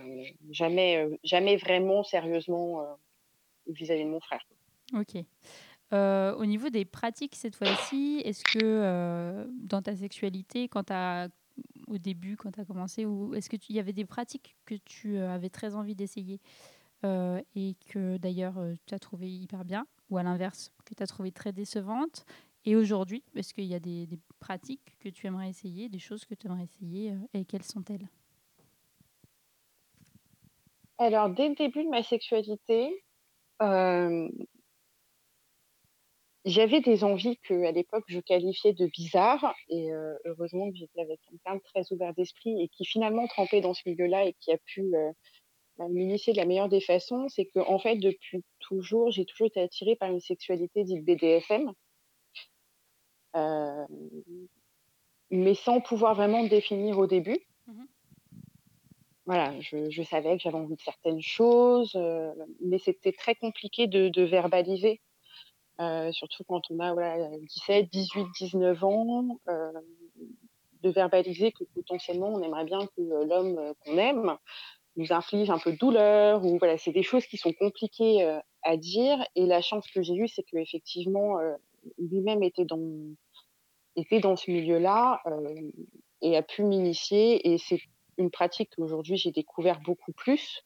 jamais, 0.51 0.97
euh, 0.97 1.15
jamais 1.23 1.57
vraiment 1.57 2.03
sérieusement 2.03 2.81
euh, 2.81 2.85
vis-à-vis 3.67 4.03
de 4.03 4.09
mon 4.09 4.19
frère. 4.19 4.45
Ok. 4.93 5.23
Au 5.91 6.45
niveau 6.45 6.69
des 6.69 6.83
pratiques 6.83 7.35
cette 7.35 7.55
fois-ci, 7.55 8.21
est-ce 8.25 8.43
que 8.43 9.47
dans 9.61 9.81
ta 9.81 9.95
sexualité, 9.95 10.67
quand 10.67 10.91
as, 10.91 11.29
au 11.87 11.97
début, 11.97 12.35
quand 12.35 12.51
tu 12.51 12.59
as 12.59 12.65
commencé, 12.65 13.05
est-ce 13.33 13.49
qu'il 13.49 13.75
y 13.75 13.79
avait 13.79 13.93
des 13.93 14.03
pratiques 14.03 14.57
que 14.65 14.75
tu 14.75 15.17
avais 15.17 15.49
très 15.49 15.75
envie 15.75 15.95
d'essayer 15.95 16.41
et 17.05 17.75
que 17.89 18.17
d'ailleurs 18.17 18.55
tu 18.85 18.93
as 18.95 18.99
trouvé 18.99 19.29
hyper 19.29 19.63
bien, 19.63 19.87
ou 20.09 20.17
à 20.17 20.23
l'inverse, 20.23 20.73
que 20.83 20.93
tu 20.93 21.01
as 21.01 21.07
trouvé 21.07 21.31
très 21.31 21.53
décevantes 21.53 22.25
et 22.67 22.75
aujourd'hui, 22.75 23.23
est-ce 23.33 23.53
qu'il 23.53 23.63
y 23.63 23.73
a 23.73 23.79
des, 23.79 24.07
pratiques 24.41 24.97
que 24.99 25.07
tu 25.07 25.25
aimerais 25.25 25.47
essayer, 25.47 25.87
des 25.87 25.99
choses 25.99 26.25
que 26.25 26.35
tu 26.35 26.47
aimerais 26.47 26.65
essayer, 26.65 27.11
euh, 27.11 27.15
et 27.33 27.45
quelles 27.45 27.63
sont-elles? 27.63 28.09
Alors, 30.97 31.29
dès 31.29 31.47
le 31.47 31.55
début 31.55 31.85
de 31.85 31.89
ma 31.89 32.03
sexualité, 32.03 33.05
euh, 33.61 34.27
j'avais 36.43 36.81
des 36.81 37.05
envies 37.05 37.37
que, 37.37 37.63
à 37.63 37.71
l'époque, 37.71 38.03
je 38.07 38.19
qualifiais 38.19 38.73
de 38.73 38.87
bizarres. 38.87 39.55
Et 39.69 39.93
euh, 39.93 40.17
heureusement 40.25 40.69
que 40.69 40.75
j'étais 40.75 40.99
avec 40.99 41.21
quelqu'un 41.29 41.55
de 41.55 41.61
très 41.61 41.89
ouvert 41.93 42.13
d'esprit 42.15 42.61
et 42.61 42.67
qui 42.67 42.83
finalement 42.83 43.27
trempait 43.27 43.61
dans 43.61 43.73
ce 43.73 43.83
milieu-là 43.85 44.25
et 44.25 44.33
qui 44.41 44.51
a 44.51 44.57
pu 44.57 44.93
euh, 44.93 45.11
m'initier 45.87 46.33
de 46.33 46.37
la 46.37 46.45
meilleure 46.45 46.67
des 46.67 46.81
façons. 46.81 47.29
C'est 47.29 47.45
que, 47.45 47.59
en 47.59 47.79
fait, 47.79 47.95
depuis 47.95 48.43
toujours, 48.59 49.09
j'ai 49.09 49.23
toujours 49.23 49.47
été 49.47 49.61
attirée 49.61 49.95
par 49.95 50.11
une 50.11 50.19
sexualité 50.19 50.83
dite 50.83 51.05
BDSM. 51.05 51.71
Euh, 53.37 53.85
mais 55.29 55.53
sans 55.53 55.81
pouvoir 55.81 56.15
vraiment 56.15 56.43
définir 56.43 56.97
au 56.97 57.07
début. 57.07 57.39
Mmh. 57.67 57.83
Voilà, 59.25 59.59
je, 59.59 59.89
je, 59.89 60.03
savais 60.03 60.37
que 60.37 60.43
j'avais 60.43 60.57
envie 60.57 60.77
de 60.77 60.81
certaines 60.81 61.21
choses, 61.21 61.91
euh, 61.95 62.31
mais 62.61 62.77
c'était 62.77 63.11
très 63.11 63.35
compliqué 63.35 63.85
de, 63.87 64.07
de 64.07 64.23
verbaliser, 64.23 65.01
euh, 65.81 66.13
surtout 66.13 66.45
quand 66.45 66.61
on 66.71 66.79
a 66.79 66.93
voilà, 66.93 67.29
17, 67.37 67.89
18, 67.91 68.27
19 68.39 68.83
ans, 68.85 69.37
euh, 69.49 69.73
de 70.81 70.89
verbaliser 70.89 71.51
que 71.51 71.65
potentiellement 71.65 72.29
on 72.29 72.41
aimerait 72.41 72.63
bien 72.63 72.79
que 72.95 73.01
l'homme 73.01 73.73
qu'on 73.81 73.97
aime 73.97 74.37
nous 74.95 75.11
inflige 75.11 75.49
un 75.49 75.59
peu 75.59 75.73
de 75.73 75.77
douleur, 75.77 76.45
ou 76.45 76.57
voilà, 76.57 76.77
c'est 76.77 76.93
des 76.93 77.03
choses 77.03 77.25
qui 77.25 77.35
sont 77.35 77.51
compliquées 77.51 78.39
à 78.63 78.77
dire 78.77 79.23
et 79.35 79.45
la 79.45 79.61
chance 79.61 79.85
que 79.91 80.01
j'ai 80.01 80.15
eue, 80.15 80.29
c'est 80.29 80.43
qu'effectivement, 80.43 81.37
lui-même 81.99 82.43
était 82.43 82.65
dans 82.65 82.79
était 83.97 84.21
dans 84.21 84.37
ce 84.37 84.51
milieu-là, 84.51 85.21
hem 85.25 85.71
et 86.21 86.37
a 86.37 86.43
pu 86.43 86.63
m'initier 86.63 87.47
et 87.53 87.57
c'est 87.59 87.79
une 88.17 88.31
pratique 88.31 88.71
qu'aujourd'hui 88.75 89.17
j'ai 89.17 89.31
découvert 89.31 89.79
beaucoup 89.81 90.13
plus 90.13 90.63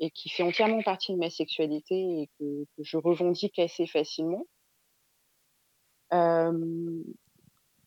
et 0.00 0.10
qui 0.10 0.28
fait 0.30 0.42
entièrement 0.44 0.82
partie 0.82 1.12
de 1.12 1.18
ma 1.18 1.30
sexualité 1.30 1.94
et 1.96 2.30
que 2.38 2.64
que 2.76 2.82
je 2.84 2.96
revendique 2.98 3.58
assez 3.58 3.86
facilement. 3.86 4.44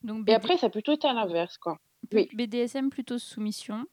Donc 0.04 0.30
et 0.30 0.34
après 0.34 0.58
ça 0.58 0.70
peut 0.70 0.82
tout 0.82 0.92
être 0.92 1.06
à 1.06 1.14
l'inverse, 1.14 1.58
quoi. 1.58 1.78
Oui. 2.14 2.30
BDSM 2.34 2.90
plutôt 2.90 3.20
soumission, 3.20 3.86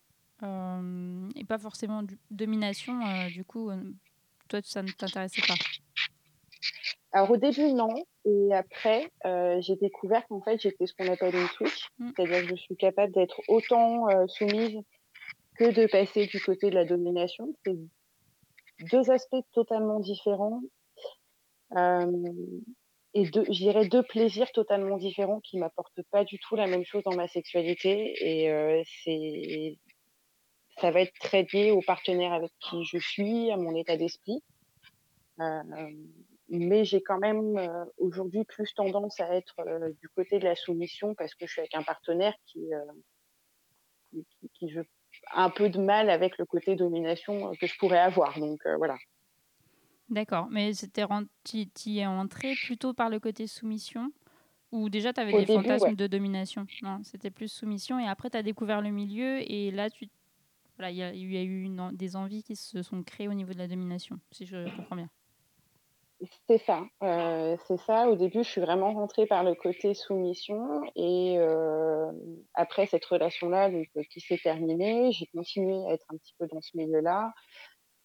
hem 0.42 1.28
et 1.36 1.44
pas 1.44 1.58
forcément 1.58 2.02
du 2.02 2.18
domination, 2.30 2.94
heu, 3.06 3.30
du 3.30 3.44
coup, 3.44 3.70
toi 4.48 4.60
ça 4.64 4.82
ne 4.82 4.90
t'intéressait 4.90 5.42
pas? 5.46 5.54
Alors 7.12 7.30
au 7.30 7.36
début, 7.36 7.72
non 7.72 7.88
et 8.24 8.52
après, 8.54 9.10
heu, 9.24 9.58
j'ai 9.60 9.76
découvert 9.76 10.26
qu'en 10.28 10.42
fait, 10.42 10.60
j'étais 10.60 10.86
ce 10.86 10.92
qu'on 10.94 11.10
appelle 11.10 11.34
une 11.34 11.46
switch. 11.48 11.88
Mmh. 11.98 12.10
C'est-à-dire 12.16 12.42
que 12.42 12.48
je 12.56 12.60
suis 12.60 12.76
capable 12.76 13.12
d'être 13.14 13.40
autant, 13.48 14.08
heu, 14.10 14.28
soumise 14.28 14.78
que 15.56 15.72
de 15.72 15.86
passer 15.86 16.26
du 16.26 16.40
côté 16.40 16.70
de 16.70 16.74
la 16.74 16.84
domination. 16.84 17.54
C'est 17.64 17.76
2 18.92 19.10
aspects 19.10 19.44
totalement 19.52 20.00
différents. 20.00 20.60
Hem 21.76 22.22
et 23.14 23.28
2 23.30 23.44
je 23.46 23.52
dirais 23.52 23.88
2 23.88 24.02
plaisirs 24.02 24.52
totalement 24.52 24.96
différents 24.98 25.40
qui 25.40 25.58
m'apportent 25.58 26.02
pas 26.10 26.24
du 26.24 26.38
tout 26.38 26.56
la 26.56 26.66
même 26.66 26.84
chose 26.84 27.02
dans 27.04 27.14
ma 27.14 27.26
sexualité 27.26 28.12
et 28.20 28.50
heu, 28.50 28.82
c'est 29.04 29.78
ça 30.80 30.90
va 30.90 31.00
être 31.00 31.12
très 31.20 31.46
lié 31.52 31.70
au 31.72 31.80
partenaire 31.80 32.32
avec 32.32 32.50
qui 32.60 32.84
je 32.84 32.98
suis, 32.98 33.50
à 33.50 33.56
mon 33.56 33.74
état 33.74 33.96
d'esprit. 33.96 34.42
Hem, 35.38 36.12
mais 36.48 36.84
j'ai 36.84 37.02
quand 37.02 37.18
même, 37.18 37.58
heu, 37.58 37.92
aujourd'hui 37.98 38.44
plus 38.44 38.72
tendance 38.74 39.20
à 39.20 39.34
être, 39.36 39.54
heu, 39.66 39.94
du 40.00 40.08
côté 40.10 40.38
de 40.38 40.44
la 40.44 40.54
soumission 40.56 41.14
parce 41.14 41.34
que 41.34 41.46
je 41.46 41.52
suis 41.52 41.60
avec 41.60 41.74
un 41.74 41.82
partenaire 41.82 42.34
qui, 42.46 42.72
heu, 42.74 43.02
qui 44.10 44.26
qui 44.38 44.50
qui 44.50 44.68
je 44.68 44.80
a 45.30 45.44
un 45.44 45.50
peu 45.50 45.70
de 45.70 45.80
mal 45.80 46.10
avec 46.10 46.36
le 46.38 46.44
côté 46.44 46.76
domination, 46.76 47.52
que 47.58 47.66
je 47.66 47.76
pourrais 47.78 47.98
avoir 47.98 48.38
donc 48.38 48.60
voilà. 48.76 48.96
D'accord, 50.08 50.48
mais 50.50 50.72
tu 51.44 51.66
es 51.98 52.06
entrée 52.06 52.56
plutôt 52.56 52.94
par 52.94 53.10
le 53.10 53.20
côté 53.20 53.46
soumission? 53.46 54.10
Ou 54.72 54.90
déjà 54.90 55.12
tu 55.12 55.20
avais 55.20 55.32
Au 55.32 55.40
des 55.40 55.46
début, 55.46 55.76
ouais. 55.76 55.92
fantasmes 55.92 55.96
de 55.96 56.06
domination? 56.08 56.68
Non, 56.82 57.02
c'était 57.04 57.30
plus 57.30 57.48
soumission 57.52 57.98
et 58.00 58.08
après 58.08 58.30
tu 58.30 58.36
as 58.38 58.42
découvert 58.44 58.82
le 58.82 58.90
milieu 58.90 59.40
et 59.50 59.70
là 59.70 59.90
tu 59.90 60.08
voilà, 60.78 60.90
il 60.92 60.96
y 60.98 61.02
a 61.04 61.14
il 61.14 61.32
y 61.32 61.36
a 61.38 61.42
eu 61.44 61.62
une 61.64 61.92
des 61.96 62.16
envies 62.16 62.42
qui 62.44 62.56
se 62.56 62.82
sont 62.82 63.02
créées 63.04 63.28
au 63.28 63.34
niveau 63.34 63.52
de 63.54 63.58
la 63.58 63.68
domination, 63.68 64.20
si 64.32 64.46
je 64.46 64.70
comprends 64.70 64.96
bien? 64.96 65.10
C'est 66.48 66.58
ça, 66.58 66.84
heu, 67.02 67.56
c'est 67.68 67.76
ça. 67.78 68.08
Au 68.10 68.16
début, 68.16 68.42
je 68.42 68.48
suis 68.50 68.60
vraiment 68.60 68.92
rentrée 68.92 69.26
par 69.26 69.44
le 69.44 69.54
côté 69.54 69.94
soumission 69.94 70.80
et 70.96 71.34
hem, 71.34 72.12
après 72.54 72.86
cette 72.86 73.04
relation-là 73.04 73.70
heu, 73.70 73.84
qui 74.10 74.20
s'est 74.20 74.38
terminée, 74.42 75.12
j'ai 75.12 75.26
continué 75.26 75.76
à 75.86 75.92
être 75.94 76.04
un 76.12 76.16
petit 76.16 76.34
peu 76.38 76.48
dans 76.48 76.60
ce 76.60 76.76
milieu-là 76.76 77.32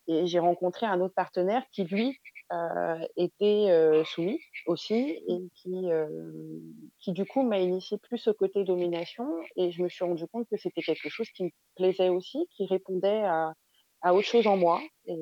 et 0.08 0.28
j'ai 0.28 0.40
rencontré 0.40 0.86
un 0.88 1.02
autre 1.02 1.16
partenaire 1.16 1.64
qui 1.74 1.86
lui, 1.86 2.18
heu, 2.54 3.08
était, 3.18 3.68
heu, 3.72 4.04
soumis 4.06 4.40
aussi 4.68 4.96
et 5.28 5.40
qui, 5.56 5.88
hem, 5.88 6.62
qui 7.00 7.14
du 7.14 7.26
coup 7.26 7.44
m'a 7.44 7.60
initiée 7.60 7.98
plus 8.00 8.28
au 8.28 8.34
côté 8.36 8.64
domination 8.66 9.26
et 9.58 9.72
je 9.72 9.84
me 9.84 9.90
suis 9.90 10.06
rendue 10.06 10.28
compte 10.28 10.48
que 10.52 10.58
c'était 10.58 10.82
quelque 10.84 11.10
chose 11.10 11.30
qui 11.32 11.46
me 11.46 11.52
plaisait 11.76 12.10
aussi, 12.10 12.48
qui 12.58 12.68
répondait 12.68 13.24
à 13.26 13.54
à 14.04 14.14
autre 14.16 14.28
chose 14.28 14.48
en 14.48 14.58
moi 14.58 14.82
et 15.08 15.16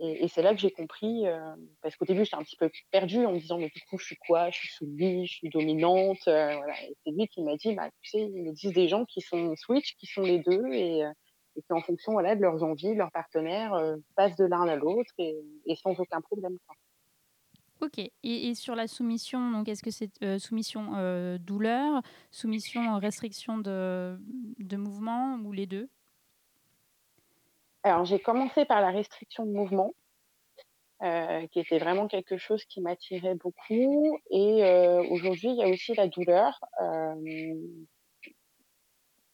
et 0.00 0.28
c'est 0.28 0.42
là 0.42 0.54
que 0.54 0.60
j'ai 0.60 0.70
compris, 0.70 1.26
heu, 1.26 1.38
parce 1.82 1.96
qu'au 1.96 2.04
début, 2.06 2.24
j'étais 2.24 2.36
un 2.36 2.42
petit 2.42 2.56
peu 2.56 2.70
perdue 2.90 3.24
en 3.26 3.32
me 3.32 3.38
disant: 3.38 3.58
«Mais 3.58 3.68
du 3.74 3.80
coup, 3.88 3.98
je 3.98 4.04
suis 4.06 4.16
quoi? 4.16 4.50
Je 4.50 4.58
suis 4.58 4.68
soumise, 4.68 5.28
je 5.28 5.34
suis 5.34 5.48
dominante?» 5.50 6.18
heu, 6.28 6.56
voilà 6.56 6.82
et 6.84 6.94
c'est 7.04 7.12
lui 7.12 7.28
qui 7.28 7.42
m'a 7.42 7.56
dit: 7.56 7.74
«Bah, 7.74 7.90
tu 8.02 8.10
sais, 8.10 8.20
il 8.22 8.48
existe 8.48 8.74
des 8.74 8.88
gens 8.88 9.04
qui 9.04 9.20
sont 9.20 9.54
switch, 9.56 9.96
qui 9.96 10.06
sont 10.06 10.22
les 10.22 10.38
2 10.40 10.62
et 10.72 11.02
et 11.56 11.62
qui 11.62 11.72
en 11.72 11.80
fonction, 11.82 12.12
voilà, 12.12 12.36
de 12.36 12.40
leurs 12.42 12.62
envies, 12.62 12.90
de 12.92 12.98
leur 12.98 13.10
partenaire, 13.12 13.74
heu, 13.74 14.02
passent 14.16 14.36
de 14.36 14.44
l'un 14.46 14.68
à 14.68 14.76
l'autre 14.76 15.10
et 15.18 15.34
sans 15.76 15.98
aucun 16.00 16.20
problème, 16.20 16.56
quoi». 16.66 16.76
OK 17.80 17.98
et 18.22 18.54
sur 18.54 18.74
la 18.74 18.86
soumission, 18.86 19.50
donc 19.50 19.66
est-ce 19.68 19.82
que 19.82 19.90
c'est 19.90 20.38
soumission, 20.38 20.92
douleur, 21.38 22.02
soumission, 22.30 22.98
restriction 22.98 23.56
de, 23.58 24.18
de 24.58 24.76
mouvement 24.76 25.36
ou 25.42 25.52
les 25.52 25.66
2? 25.66 25.88
Alors 27.82 28.06
j'ai 28.06 28.18
commencé 28.18 28.64
par 28.64 28.80
la 28.80 28.90
restriction 28.90 29.44
de 29.44 29.52
mouvement, 29.52 29.92
heu, 31.02 31.46
qui 31.52 31.60
était 31.60 31.78
vraiment 31.78 32.08
quelque 32.08 32.36
chose 32.38 32.64
qui 32.64 32.80
m'attirait 32.80 33.34
beaucoup 33.34 34.18
et 34.30 34.62
heu, 34.64 35.00
aujourd'hui, 35.10 35.48
il 35.50 35.56
y 35.56 35.62
a 35.62 35.68
aussi 35.68 35.94
la 35.94 36.08
douleur, 36.08 36.58
hem 36.80 37.86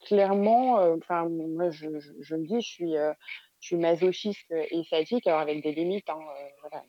Clairement, 0.06 0.80
heu, 0.80 0.96
enfin 1.02 1.28
moi 1.28 1.70
je 1.70 1.98
je 1.98 2.12
je 2.20 2.34
me 2.36 2.46
dis 2.46 2.60
je 2.62 2.66
suis, 2.68 2.96
heu, 2.96 3.12
je 3.60 3.66
suis 3.68 3.76
masochiste 3.76 4.50
et 4.50 4.82
sadique, 4.84 5.26
alors 5.26 5.40
avec 5.40 5.62
des 5.62 5.72
limites, 5.72 6.08
hein, 6.08 6.18
heu, 6.18 6.50
voilà, 6.62 6.82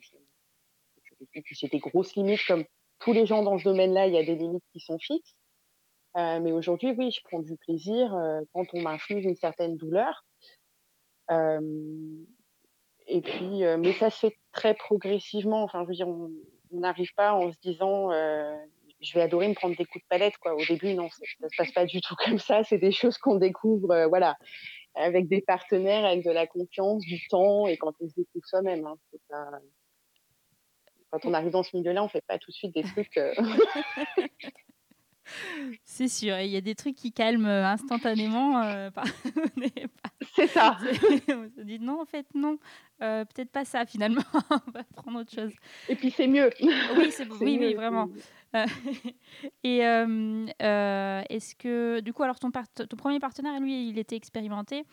j'ai 1.51 1.67
des 1.67 1.79
grosses 1.79 2.15
limites 2.15 2.45
comme 2.47 2.65
tous 2.99 3.13
les 3.13 3.25
gens 3.25 3.43
dans 3.43 3.57
ce 3.57 3.63
domaine-là, 3.65 4.07
il 4.07 4.13
y 4.13 4.17
a 4.17 4.23
des 4.23 4.35
limites 4.35 4.63
qui 4.73 4.79
sont 4.79 4.97
fixes. 4.99 5.35
Mais 6.15 6.51
aujourd'hui, 6.53 6.93
oui, 6.97 7.11
je 7.11 7.21
prends 7.25 7.41
du 7.41 7.57
plaisir, 7.57 8.15
quand 8.53 8.65
on 8.73 8.81
m'inflige 8.81 9.25
une 9.25 9.35
certaine 9.37 9.77
douleur. 9.77 10.26
Et 11.29 13.21
puis, 13.21 13.63
mais 13.79 13.93
ça 13.93 14.09
se 14.09 14.19
fait 14.19 14.37
très 14.51 14.73
progressivement, 14.73 15.63
enfin 15.63 15.83
je 15.83 15.87
veux 15.87 15.95
dire, 15.95 16.07
on 16.07 16.31
n'arrive 16.71 17.13
pas 17.15 17.33
en 17.33 17.51
se 17.51 17.57
disant, 17.61 18.11
«Je 18.99 19.13
vais 19.13 19.21
adorer 19.21 19.47
me 19.47 19.53
prendre 19.53 19.75
des 19.77 19.85
coups 19.85 20.03
de 20.03 20.07
palette», 20.09 20.37
quoi. 20.39 20.55
Au 20.55 20.65
début, 20.65 20.93
non, 20.93 21.09
ça 21.09 21.25
ça 21.41 21.49
se 21.49 21.55
passe 21.57 21.71
pas 21.71 21.85
du 21.85 22.01
tout 22.01 22.15
comme 22.25 22.39
ça, 22.39 22.63
c'est 22.63 22.77
des 22.79 22.91
choses 22.91 23.17
qu'on 23.17 23.35
découvre, 23.35 24.07
voilà, 24.09 24.35
avec 24.95 25.27
des 25.27 25.41
partenaires, 25.41 26.05
avec 26.05 26.25
de 26.25 26.31
la 26.31 26.47
confiance, 26.47 27.03
du 27.03 27.25
temps 27.27 27.67
et 27.67 27.77
quand 27.77 27.93
on 28.01 28.09
se 28.09 28.15
découvre 28.15 28.45
soi-même, 28.45 28.85
hein. 28.85 28.97
Quand 31.09 31.23
on 31.23 31.33
arrive 31.33 31.51
dans 31.51 31.63
ce 31.63 31.75
milieu-là, 31.77 32.03
on 32.03 32.09
fait 32.09 32.25
pas 32.27 32.37
tout 32.37 32.51
de 32.51 32.55
suite 32.55 32.73
des 32.73 32.83
trucs, 32.83 33.15
heu 33.17 33.31
C'est 35.85 36.07
sûr 36.07 36.39
il 36.39 36.49
y 36.51 36.57
a 36.57 36.61
des 36.61 36.75
trucs 36.75 36.95
qui 36.95 37.11
calment, 37.11 37.47
heu, 37.47 37.63
instantanément, 37.63 38.61
pas 38.91 39.03
c'est 40.35 40.47
ça. 40.47 40.77
on 41.29 41.49
se 41.49 41.61
dit: 41.61 41.79
«Non, 41.79 42.01
en 42.01 42.05
fait, 42.05 42.25
non, 42.33 42.57
heu, 43.01 43.25
peut-être 43.33 43.51
pas 43.51 43.65
ça 43.65 43.85
finalement, 43.85 44.21
on 44.51 44.71
va 44.71 44.83
prendre 44.95 45.19
autre 45.21 45.33
chose». 45.33 45.53
Et 45.89 45.95
puis 45.95 46.11
c'est 46.11 46.27
mieux. 46.27 46.49
Oui, 46.97 47.11
c'est 47.11 47.27
oui, 47.29 47.57
oui, 47.59 47.73
vraiment. 47.73 48.09
et 49.63 49.77
est-ce 49.79 51.55
que 51.55 51.99
du 51.99 52.13
coup, 52.13 52.23
alors 52.23 52.39
ton 52.39 52.51
1er 52.51 53.19
partenaire, 53.19 53.59
lui, 53.59 53.89
il 53.89 53.97
était 53.99 54.15
expérimenté. 54.15 54.85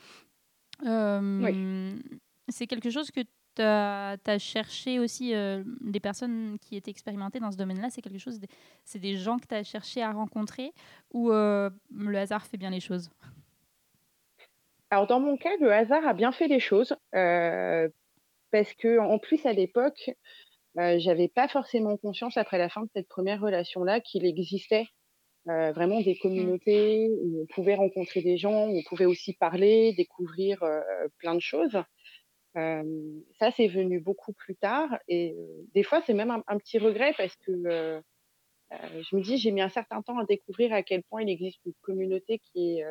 oui. 0.82 0.90
Hem, 0.90 2.02
c'est 2.48 2.66
quelque 2.66 2.90
chose 2.90 3.10
que 3.10 3.20
tu 3.20 3.62
as 3.62 4.38
cherché 4.38 4.98
aussi, 4.98 5.32
heu, 5.34 5.64
des 5.80 6.00
personnes 6.00 6.58
qui 6.60 6.76
étaient 6.76 6.90
expérimentées 6.90 7.38
dans 7.40 7.52
ce 7.52 7.56
domaine-là, 7.56 7.88
c'est 7.90 8.02
quelque 8.02 8.18
chose 8.18 8.40
des 8.40 8.48
c'est 8.84 8.98
des 8.98 9.16
gens 9.16 9.38
que 9.38 9.46
tu 9.46 9.54
as 9.54 9.62
cherché 9.62 10.02
à 10.02 10.12
rencontrer 10.12 10.72
ou 11.12 11.30
le 11.30 12.18
hasard 12.18 12.44
fait 12.46 12.56
bien 12.56 12.70
les 12.70 12.80
choses? 12.80 13.08
Alors 14.94 15.08
dans 15.08 15.18
mon 15.18 15.36
cas, 15.36 15.56
le 15.60 15.72
hasard 15.72 16.06
a 16.06 16.14
bien 16.14 16.30
fait 16.30 16.46
les 16.46 16.60
choses, 16.60 16.94
heu, 17.16 17.92
parce 18.52 18.74
qu'en 18.74 19.18
plus 19.18 19.46
à 19.46 19.52
l'époque, 19.52 20.12
heu, 20.78 20.98
j'avais 21.00 21.28
pas 21.28 21.48
forcément 21.48 21.96
conscience 21.98 22.36
après 22.38 22.58
la 22.58 22.68
fin 22.70 22.82
de 22.84 22.90
cette 22.94 23.08
première 23.08 23.40
relation-là 23.40 24.00
qu'il 24.00 24.26
existait, 24.26 24.86
heu, 25.48 25.72
vraiment 25.72 26.00
des 26.02 26.16
Mmh. 26.36 26.54
communautés 26.54 27.08
où 27.22 27.42
on 27.42 27.46
pouvait 27.54 27.76
rencontrer 27.76 28.22
des 28.22 28.38
gens, 28.38 28.68
où 28.68 28.78
on 28.78 28.82
pouvait 28.84 29.06
aussi 29.06 29.34
parler, 29.34 29.94
découvrir, 29.94 30.62
heu, 30.64 30.82
plein 31.18 31.34
de 31.36 31.40
choses. 31.40 31.78
Ça, 33.38 33.50
c'est 33.50 33.68
venu 33.68 34.00
beaucoup 34.00 34.32
plus 34.32 34.56
tard 34.56 34.98
et 35.08 35.34
des 35.74 35.82
fois, 35.82 36.00
c'est 36.02 36.14
même 36.14 36.30
un 36.30 36.42
un 36.46 36.58
petit 36.58 36.78
regret 36.78 37.12
parce 37.16 37.36
que, 37.36 38.02
je 38.72 39.16
me 39.16 39.22
dis: 39.22 39.36
«J'ai 39.38 39.50
mis 39.52 39.60
un 39.62 39.68
certain 39.68 40.02
temps 40.02 40.18
à 40.18 40.24
découvrir 40.24 40.72
à 40.72 40.82
quel 40.82 41.02
point 41.04 41.22
il 41.22 41.28
existe 41.30 41.60
une 41.64 41.74
communauté 41.82 42.38
qui 42.38 42.78
est, 42.78 42.84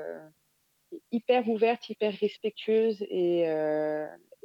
hyper 1.12 1.48
ouverte, 1.50 1.90
hyper 1.90 2.14
respectueuse 2.14 3.02
et 3.10 3.46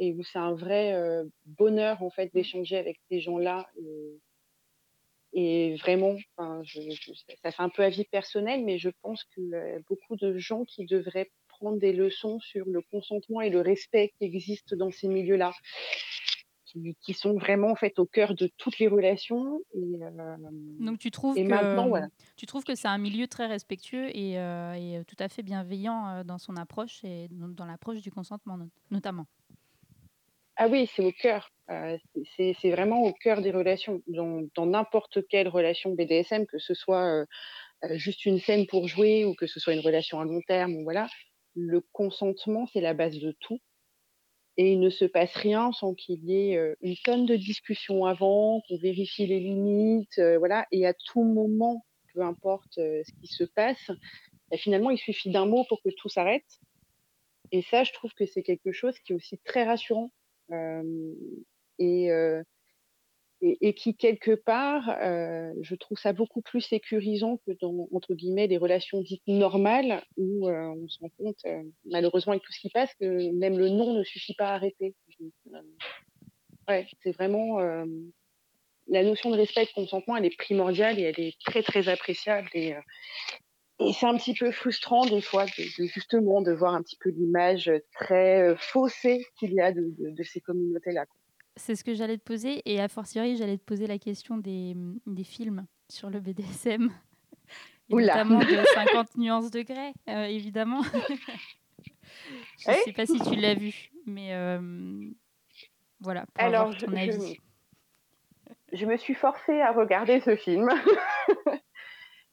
et 0.00 0.12
où 0.12 0.22
c'est 0.22 0.38
un 0.38 0.54
vrai, 0.54 0.94
heu, 0.94 1.30
bonheur, 1.44 2.02
en 2.02 2.10
fait, 2.10 2.32
Mmh. 2.34 2.48
d'échanger 2.48 2.76
avec 2.76 2.98
ces 3.10 3.20
gens-là 3.20 3.66
et 3.76 4.20
et 5.34 5.76
vraiment, 5.76 6.16
enfin, 6.36 6.62
je 6.64 6.80
je 6.90 7.12
ça 7.42 7.52
fait 7.52 7.62
un 7.62 7.68
peu 7.68 7.82
avis 7.84 8.04
personnel, 8.04 8.64
mais 8.64 8.78
je 8.78 8.88
pense 9.02 9.24
que, 9.24 9.40
heu, 9.42 9.82
beaucoup 9.88 10.16
de 10.16 10.38
gens 10.38 10.64
qui 10.64 10.86
devraient 10.86 11.30
prendre 11.48 11.78
des 11.78 11.92
leçons 11.92 12.40
sur 12.40 12.64
le 12.66 12.80
consentement 12.90 13.40
et 13.42 13.50
le 13.50 13.60
respect 13.60 14.10
qui 14.18 14.24
existent 14.24 14.74
dans 14.76 14.90
ces 14.90 15.06
milieux-là. 15.08 15.52
Qui 16.70 16.96
qui 17.00 17.14
sont 17.14 17.34
vraiment 17.38 17.70
en 17.70 17.76
fait 17.76 17.98
au 17.98 18.04
cœur 18.06 18.34
de 18.34 18.50
toutes 18.58 18.78
les 18.78 18.88
relations 18.88 19.60
et 19.74 19.98
Donc 20.78 20.98
tu 20.98 21.10
trouves 21.10 21.40
et 21.40 21.44
que, 21.44 21.54
maintenant 21.54 21.88
voilà. 21.88 22.08
tu 22.36 22.46
trouves 22.46 22.62
que 22.64 22.74
c'est 22.76 22.86
un 22.88 22.98
milieu 22.98 23.26
très 23.26 23.46
respectueux 23.46 24.16
et 24.16 24.38
heu, 24.38 25.04
tout 25.06 25.16
à 25.18 25.28
fait 25.28 25.42
bienveillant, 25.42 26.20
heu, 26.20 26.24
dans 26.24 26.38
son 26.38 26.56
approche 26.56 27.02
et 27.04 27.28
dans 27.30 27.66
l'approche 27.66 28.00
du 28.00 28.10
consentement 28.12 28.56
not 28.56 28.68
notamment? 28.90 29.26
Ah 30.56 30.66
oui, 30.68 30.86
c'est 30.86 31.04
au 31.04 31.12
cœur. 31.12 31.50
Euh, 31.70 31.96
c'est 32.36 32.70
vraiment 32.70 33.02
au 33.02 33.12
cœur 33.12 33.42
des 33.42 33.50
relations. 33.52 34.02
Dans 34.06 34.66
n'importe 34.66 35.26
quelle 35.28 35.48
relation 35.48 35.92
BDSM, 35.94 36.46
que 36.46 36.58
ce 36.58 36.74
soit, 36.74 37.24
juste 37.92 38.26
une 38.26 38.40
scène 38.40 38.66
pour 38.66 38.88
jouer 38.88 39.24
ou 39.24 39.34
que 39.34 39.46
ce 39.46 39.60
soit 39.60 39.74
une 39.74 39.80
relation 39.80 40.20
à 40.20 40.24
long 40.24 40.42
terme 40.46 40.74
ou 40.76 40.84
voilà, 40.84 41.08
le 41.56 41.82
consentement, 41.92 42.66
c'est 42.72 42.80
la 42.82 42.94
base 42.94 43.18
de 43.18 43.32
tout 43.40 43.58
et 44.58 44.72
il 44.74 44.80
ne 44.80 44.90
se 44.90 45.06
passe 45.06 45.34
rien 45.36 45.72
sans 45.72 45.94
qu'il 45.94 46.24
y 46.24 46.52
ait, 46.52 46.58
heu, 46.58 46.76
une 46.82 46.96
tonne 47.04 47.26
de 47.26 47.36
discussions 47.36 48.06
avant, 48.06 48.62
qu'on 48.68 48.78
vérifie 48.78 49.26
les 49.26 49.40
limites, 49.40 50.18
heu, 50.20 50.38
voilà. 50.38 50.66
Et 50.72 50.86
à 50.86 50.94
tout 50.94 51.24
moment, 51.24 51.86
peu 52.14 52.22
importe, 52.22 52.78
heu, 52.78 53.02
ce 53.06 53.12
qui 53.20 53.28
se 53.28 53.44
passe, 53.44 53.90
bah, 54.50 54.58
finalement, 54.58 54.90
il 54.90 54.98
suffit 54.98 55.30
d'un 55.30 55.46
mot 55.46 55.64
pour 55.68 55.82
que 55.82 55.90
tout 55.98 56.08
s'arrête. 56.10 56.46
Et 57.52 57.60
ça, 57.62 57.84
je 57.84 57.92
trouve 57.92 58.14
que 58.14 58.24
c'est 58.26 58.42
quelque 58.42 58.72
chose 58.72 58.98
qui 59.00 59.12
est 59.12 59.16
aussi 59.16 59.38
très 59.44 59.64
rassurant, 59.64 60.12
et 63.42 63.58
et 63.68 63.74
qui 63.74 63.96
quelque 63.96 64.34
part, 64.34 64.88
heu, 65.02 65.52
je 65.62 65.74
trouve 65.76 65.98
ça 65.98 66.12
beaucoup 66.12 66.42
plus 66.42 66.60
sécurisant 66.60 67.38
que 67.46 67.52
dans, 67.60 67.88
entre 67.92 68.14
guillemets, 68.14 68.48
«des 68.48 68.58
relations 68.58 69.00
dites 69.02 69.22
normales» 69.28 70.02
où, 70.16 70.48
heu, 70.48 70.54
on 70.70 70.88
se 70.88 70.98
rend 71.00 71.10
compte, 71.18 71.36
heu, 71.46 71.72
malheureusement 71.86 72.32
avec 72.32 72.42
tout 72.44 72.52
ce 72.52 72.60
qui 72.60 72.70
passe, 72.70 72.92
que 73.00 73.32
même 73.38 73.58
le 73.58 73.68
non 73.70 73.94
ne 73.94 74.04
suffit 74.04 74.34
pas 74.34 74.48
à 74.50 74.54
arrêter. 74.54 74.94
Heu, 75.54 75.60
ouais, 76.68 76.86
c'est 77.02 77.12
vraiment, 77.12 77.60
hem, 77.60 78.12
la 78.88 79.04
notion 79.04 79.30
de 79.30 79.36
respect 79.36 79.64
et 79.64 79.66
de 79.66 79.72
consentement, 79.72 80.16
elle 80.16 80.26
est 80.26 80.36
primordiale 80.38 80.98
et 80.98 81.02
elle 81.04 81.20
est 81.20 81.36
très, 81.46 81.62
très 81.62 81.88
appréciable 81.88 82.48
et 82.54 82.74
heu 82.74 82.80
et 83.80 83.92
c'est 83.92 84.06
un 84.06 84.16
petit 84.16 84.34
peu 84.34 84.52
frustrant 84.52 85.06
des 85.06 85.20
fois 85.22 85.46
de 85.46 85.82
de 85.82 85.88
justement 85.88 86.42
de 86.42 86.52
voir 86.52 86.74
un 86.74 86.82
petit 86.82 86.96
peu 87.00 87.10
l'image, 87.10 87.70
très, 87.94 88.54
faussée 88.58 89.24
qu'il 89.38 89.52
y 89.54 89.60
a 89.60 89.72
de 89.72 89.82
de 89.98 90.10
de 90.16 90.22
ces 90.24 90.40
communautés-là. 90.40 91.06
C'est 91.58 91.74
ce 91.76 91.84
que 91.84 91.92
j'allais 91.94 92.16
te 92.16 92.22
poser 92.22 92.62
et 92.64 92.80
a 92.80 92.88
fortiori, 92.88 93.36
j'allais 93.36 93.58
te 93.58 93.64
poser 93.64 93.86
la 93.86 93.98
question 93.98 94.38
des, 94.38 94.74
des 95.06 95.24
films 95.24 95.66
sur 95.90 96.08
le 96.08 96.20
BDSM 96.20 96.90
et 97.90 97.94
Ouh 97.94 97.98
là! 97.98 98.14
notamment 98.24 98.38
de 98.40 98.46
50 98.74 99.16
nuances 99.16 99.50
de 99.50 99.62
Grey, 99.62 99.92
heu, 100.08 100.24
évidemment. 100.30 100.82
Je 102.58 102.64
Oui? 102.68 102.74
sais 102.84 102.92
pas 102.92 103.06
si 103.06 103.20
tu 103.20 103.36
l'as 103.36 103.54
vu, 103.54 103.90
mais 104.06 104.28
hem, 104.28 105.14
voilà, 106.00 106.26
pour 106.34 106.44
Alors 106.44 106.66
avoir 106.66 106.76
je 106.80 106.86
ton 106.86 106.92
je 106.92 106.98
avis. 106.98 107.36
je 108.72 108.86
me 108.86 108.96
suis 108.96 109.14
forcée 109.14 109.60
à 109.60 109.72
regarder 109.72 110.20
ce 110.20 110.36
film. 110.36 110.68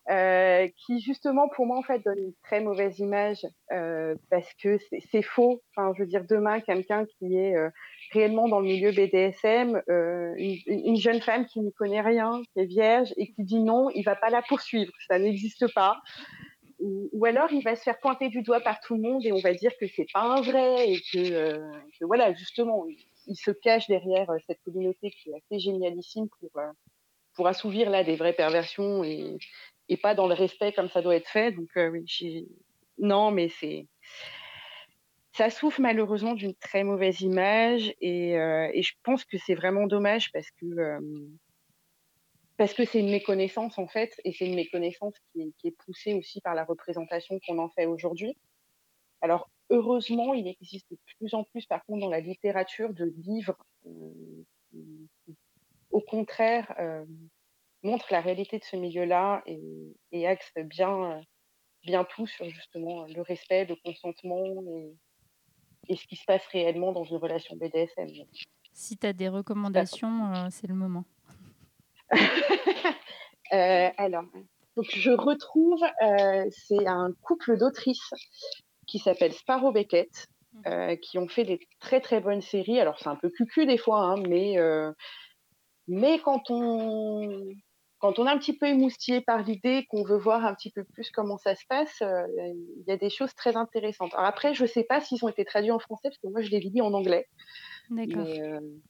Heu, 0.08 0.68
qui 0.86 1.00
justement 1.02 1.50
pour 1.50 1.66
moi 1.66 1.78
en 1.78 1.82
fait 1.82 2.00
donne 2.06 2.20
une 2.20 2.34
très 2.44 2.62
mauvaise 2.62 3.00
image, 3.00 3.40
heu, 3.72 4.16
parce 4.30 4.54
que 4.62 4.78
c'est 5.12 5.24
faux. 5.24 5.64
Enfin 5.76 5.94
je 5.98 6.04
veux 6.04 6.08
dire 6.08 6.26
demain 6.30 6.60
quelqu'un 6.62 7.06
qui 7.06 7.36
est, 7.38 7.56
heu, 7.56 7.72
réellement 8.14 8.48
dans 8.48 8.60
le 8.60 8.68
milieu 8.68 8.92
BDSM, 8.92 9.82
une 9.88 10.58
une 10.68 10.90
une 10.90 10.96
jeune 10.98 11.22
femme 11.22 11.48
qui 11.48 11.60
n'y 11.60 11.74
connaît 11.74 12.02
rien, 12.02 12.42
qui 12.54 12.60
est 12.60 12.66
vierge 12.66 13.14
et 13.18 13.28
qui 13.34 13.44
dit 13.44 13.60
non, 13.64 13.90
il 13.96 14.04
va 14.04 14.16
pas 14.16 14.30
la 14.30 14.44
poursuivre, 14.44 14.92
ça 15.08 15.18
n'existe 15.18 15.74
pas. 15.74 15.98
Ou 16.80 17.26
alors 17.26 17.52
il 17.52 17.64
va 17.64 17.76
se 17.76 17.84
faire 17.84 18.00
pointer 18.00 18.30
du 18.30 18.44
doigt 18.44 18.60
par 18.62 18.80
tout 18.82 18.96
le 18.96 19.02
monde 19.02 19.26
et 19.26 19.32
on 19.32 19.40
va 19.40 19.54
dire 19.54 19.72
que 19.80 19.88
c'est 19.88 20.08
pas 20.14 20.22
un 20.22 20.42
vrai 20.42 20.92
et 20.92 21.00
que, 21.12 21.60
voilà 22.06 22.34
justement 22.34 22.86
il 23.28 23.36
se 23.36 23.52
cache 23.52 23.88
derrière, 23.88 24.28
cette 24.48 24.62
communauté 24.64 25.10
qui 25.12 25.32
est 25.32 25.36
assez 25.36 25.60
génialissime 25.60 26.28
pour, 26.40 26.50
pour 27.34 27.48
assouvir 27.48 27.90
là 27.90 28.04
des 28.04 28.16
vraies 28.16 28.34
perversions 28.34 29.04
et 29.04 29.38
et 29.90 29.98
pas 29.98 30.16
dans 30.16 30.28
le 30.28 30.34
respect 30.34 30.74
comme 30.74 30.90
ça 30.90 31.02
doit 31.02 31.16
être 31.16 31.30
fait. 31.30 31.52
Donc 31.52 31.70
heu, 31.78 31.90
oui, 31.90 32.48
non, 32.98 33.32
mais 33.32 33.50
c'est 33.50 33.88
ça 35.34 35.50
souffre 35.50 35.82
malheureusement 35.82 36.34
d'une 36.34 36.56
très 36.56 36.84
mauvaise 36.84 37.22
image 37.22 37.94
et 38.00 38.32
et 38.32 38.82
je 38.82 38.94
pense 39.04 39.26
que 39.26 39.38
c'est 39.38 39.56
vraiment 39.56 39.86
dommage 39.86 40.32
parce 40.32 40.50
que, 40.52 40.66
hem, 40.66 41.38
parce 42.58 42.74
que 42.74 42.86
c'est 42.86 43.02
une 43.02 43.12
méconnaissance 43.12 43.78
en 43.78 43.88
fait 43.88 44.14
et 44.24 44.32
c'est 44.32 44.46
une 44.46 44.56
méconnaissance 44.56 45.14
qui 45.34 45.68
est 45.68 45.76
poussée 45.86 46.14
aussi 46.14 46.40
par 46.40 46.56
la 46.56 46.64
représentation 46.64 47.38
qu'on 47.46 47.60
en 47.60 47.70
fait 47.70 47.86
aujourd'hui. 47.86 48.38
Alors 49.22 49.50
heureusement, 49.70 50.34
il 50.34 50.48
existe 50.48 50.90
de 50.90 50.98
plus 51.18 51.34
en 51.34 51.44
plus 51.44 51.66
par 51.66 51.84
contre 51.86 52.00
dans 52.02 52.10
la 52.10 52.22
littérature 52.22 52.94
de 52.94 53.14
livres, 53.18 53.58
qui 53.84 55.36
au 55.92 56.02
contraire, 56.02 56.74
hem, 57.86 57.92
montrent 57.92 58.12
la 58.12 58.22
réalité 58.22 58.60
de 58.60 58.64
ce 58.64 58.76
milieu-là 58.76 59.44
et 59.46 59.60
et 60.12 60.28
axent 60.28 60.52
bien, 60.58 61.22
tout 62.10 62.28
sur 62.28 62.50
justement, 62.50 63.06
le 63.06 63.22
respect, 63.22 63.66
le 63.66 63.76
consentement 63.84 64.44
et 64.68 64.96
et 65.88 65.96
ce 65.96 66.08
qui 66.08 66.16
se 66.16 66.26
passe 66.26 66.46
réellement 66.48 66.92
dans 66.92 67.04
une 67.04 67.18
relation 67.18 67.56
BDSM. 67.56 68.10
Si 68.74 68.98
tu 68.98 69.06
as 69.08 69.14
des 69.14 69.30
recommandations, 69.30 70.34
heu, 70.34 70.48
c'est 70.50 70.68
le 70.68 70.74
moment. 70.74 71.06
Alors, 73.52 74.24
donc 74.76 74.86
je 74.90 75.12
retrouve, 75.12 75.80
c'est 76.50 76.88
un 76.88 77.12
couple 77.22 77.58
d'autrices 77.58 78.14
qui 78.88 79.00
s'appelle 79.00 79.34
Sparrow 79.34 79.72
Beckett, 79.72 80.28
Mmh 80.66 80.96
qui 81.02 81.18
ont 81.18 81.28
fait 81.28 81.44
des 81.44 81.60
très, 81.82 82.00
très 82.00 82.22
bonnes 82.22 82.42
séries. 82.42 82.80
Alors 82.80 82.98
c'est 82.98 83.10
un 83.10 83.18
peu 83.18 83.30
cucu 83.30 83.66
des 83.66 83.78
fois, 83.78 84.00
hein, 84.00 84.16
mais 84.28 84.56
mais 85.88 86.20
quand 86.20 86.50
on 86.50 87.54
quand 88.06 88.20
on 88.20 88.28
est 88.28 88.32
un 88.32 88.38
petit 88.38 88.58
peu 88.58 88.68
émoustillé 88.68 89.22
par 89.22 89.42
l'idée, 89.44 89.86
qu'on 89.90 90.04
veut 90.04 90.18
voir 90.18 90.46
un 90.46 90.54
petit 90.56 90.72
peu 90.72 90.84
plus 90.94 91.10
comment 91.12 91.38
ça 91.38 91.56
se 91.56 91.64
passe, 91.68 92.02
heu, 92.02 92.26
il 92.78 92.84
y 92.88 92.92
a 92.92 92.98
des 92.98 93.10
choses 93.10 93.34
très 93.36 93.56
intéressantes. 93.58 94.14
Alors 94.14 94.28
après, 94.28 94.54
je 94.54 94.66
sais 94.66 94.84
pas 94.84 95.02
s'ils 95.02 95.24
ont 95.26 95.30
été 95.30 95.46
traduits 95.46 95.72
en 95.72 95.80
français 95.80 96.10
parce 96.10 96.18
que 96.20 96.28
moi 96.28 96.42
je 96.42 96.50
les 96.50 96.60
lis 96.60 96.82
en 96.82 96.94
anglais, 96.94 97.28
D'accord. 97.90 98.30
heu, 98.40 98.82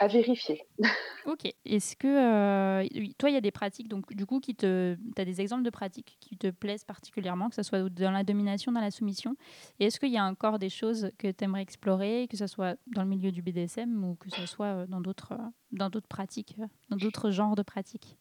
à 0.00 0.08
vérifier. 0.08 0.62
OK. 1.24 1.46
Est-ce 1.64 1.96
que, 1.96 2.86
oui, 2.98 3.14
toi, 3.18 3.30
il 3.30 3.32
y 3.32 3.36
a 3.36 3.40
des 3.40 3.50
pratiques 3.50 3.88
donc 3.88 4.12
du 4.14 4.26
coup 4.26 4.40
qui 4.40 4.54
te 4.54 4.94
tu 5.16 5.22
as 5.22 5.24
des 5.24 5.40
exemples 5.40 5.62
de 5.62 5.70
pratiques 5.70 6.18
qui 6.20 6.36
te 6.36 6.50
plaisent 6.50 6.84
particulièrement, 6.84 7.48
que 7.48 7.54
ça 7.54 7.62
soit 7.62 7.88
dans 7.88 8.10
la 8.10 8.24
domination, 8.24 8.72
dans 8.72 8.80
la 8.82 8.90
soumission? 8.90 9.34
Et 9.78 9.86
est-ce 9.86 9.98
qu'il 9.98 10.10
y 10.12 10.18
a 10.18 10.24
encore 10.24 10.58
des 10.58 10.68
choses 10.68 11.10
que 11.18 11.28
tu 11.30 11.44
aimerais 11.44 11.62
explorer, 11.62 12.26
que 12.28 12.36
ça 12.36 12.46
soit 12.46 12.76
dans 12.86 13.02
le 13.02 13.08
milieu 13.08 13.32
du 13.32 13.40
BDSM 13.40 14.04
ou 14.04 14.16
que 14.16 14.28
ça 14.30 14.46
soit, 14.46 14.82
heu, 14.84 14.86
dans 14.86 15.00
d'autres, 15.00 15.32
heu, 15.32 15.38
dans 15.72 15.88
d'autres 15.88 16.08
pratiques, 16.08 16.56
dans 16.90 16.96
d'autres 16.98 17.30
genres 17.30 17.54
de 17.56 17.62
pratiques? 17.62 18.18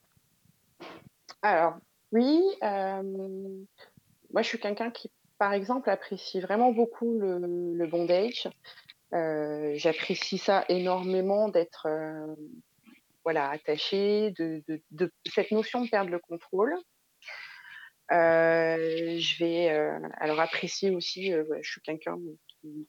Alors 1.41 1.75
oui, 2.11 2.41
hem, 2.61 3.65
moi 4.31 4.41
je 4.41 4.47
suis 4.47 4.59
quelqu'un 4.59 4.91
qui, 4.91 5.11
par 5.37 5.53
exemple, 5.53 5.89
apprécie 5.89 6.39
vraiment 6.39 6.71
beaucoup 6.71 7.17
le 7.19 7.85
bondage. 7.87 8.47
Heu, 9.13 9.73
j'apprécie 9.75 10.37
ça 10.37 10.65
énormément 10.69 11.49
d'être, 11.49 11.87
heu, 11.87 12.35
voilà, 13.23 13.49
attachée, 13.49 14.31
de 14.31 14.63
cette 15.25 15.51
notion 15.51 15.83
de 15.83 15.89
perdre 15.89 16.11
le 16.11 16.19
contrôle. 16.19 16.75
Je 18.09 19.39
vais, 19.39 19.69
alors 20.17 20.39
apprécier 20.39 20.91
aussi, 20.91 21.31
je 21.31 21.69
suis 21.69 21.81
quelqu'un 21.81 22.17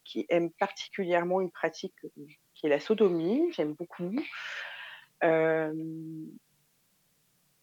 qui 0.03 0.25
aime 0.29 0.51
particulièrement 0.51 1.41
une 1.41 1.51
pratique, 1.51 1.95
qui 2.53 2.67
est 2.67 2.69
la 2.69 2.79
sodomie, 2.79 3.51
j'aime 3.53 3.73
beaucoup. 3.73 4.15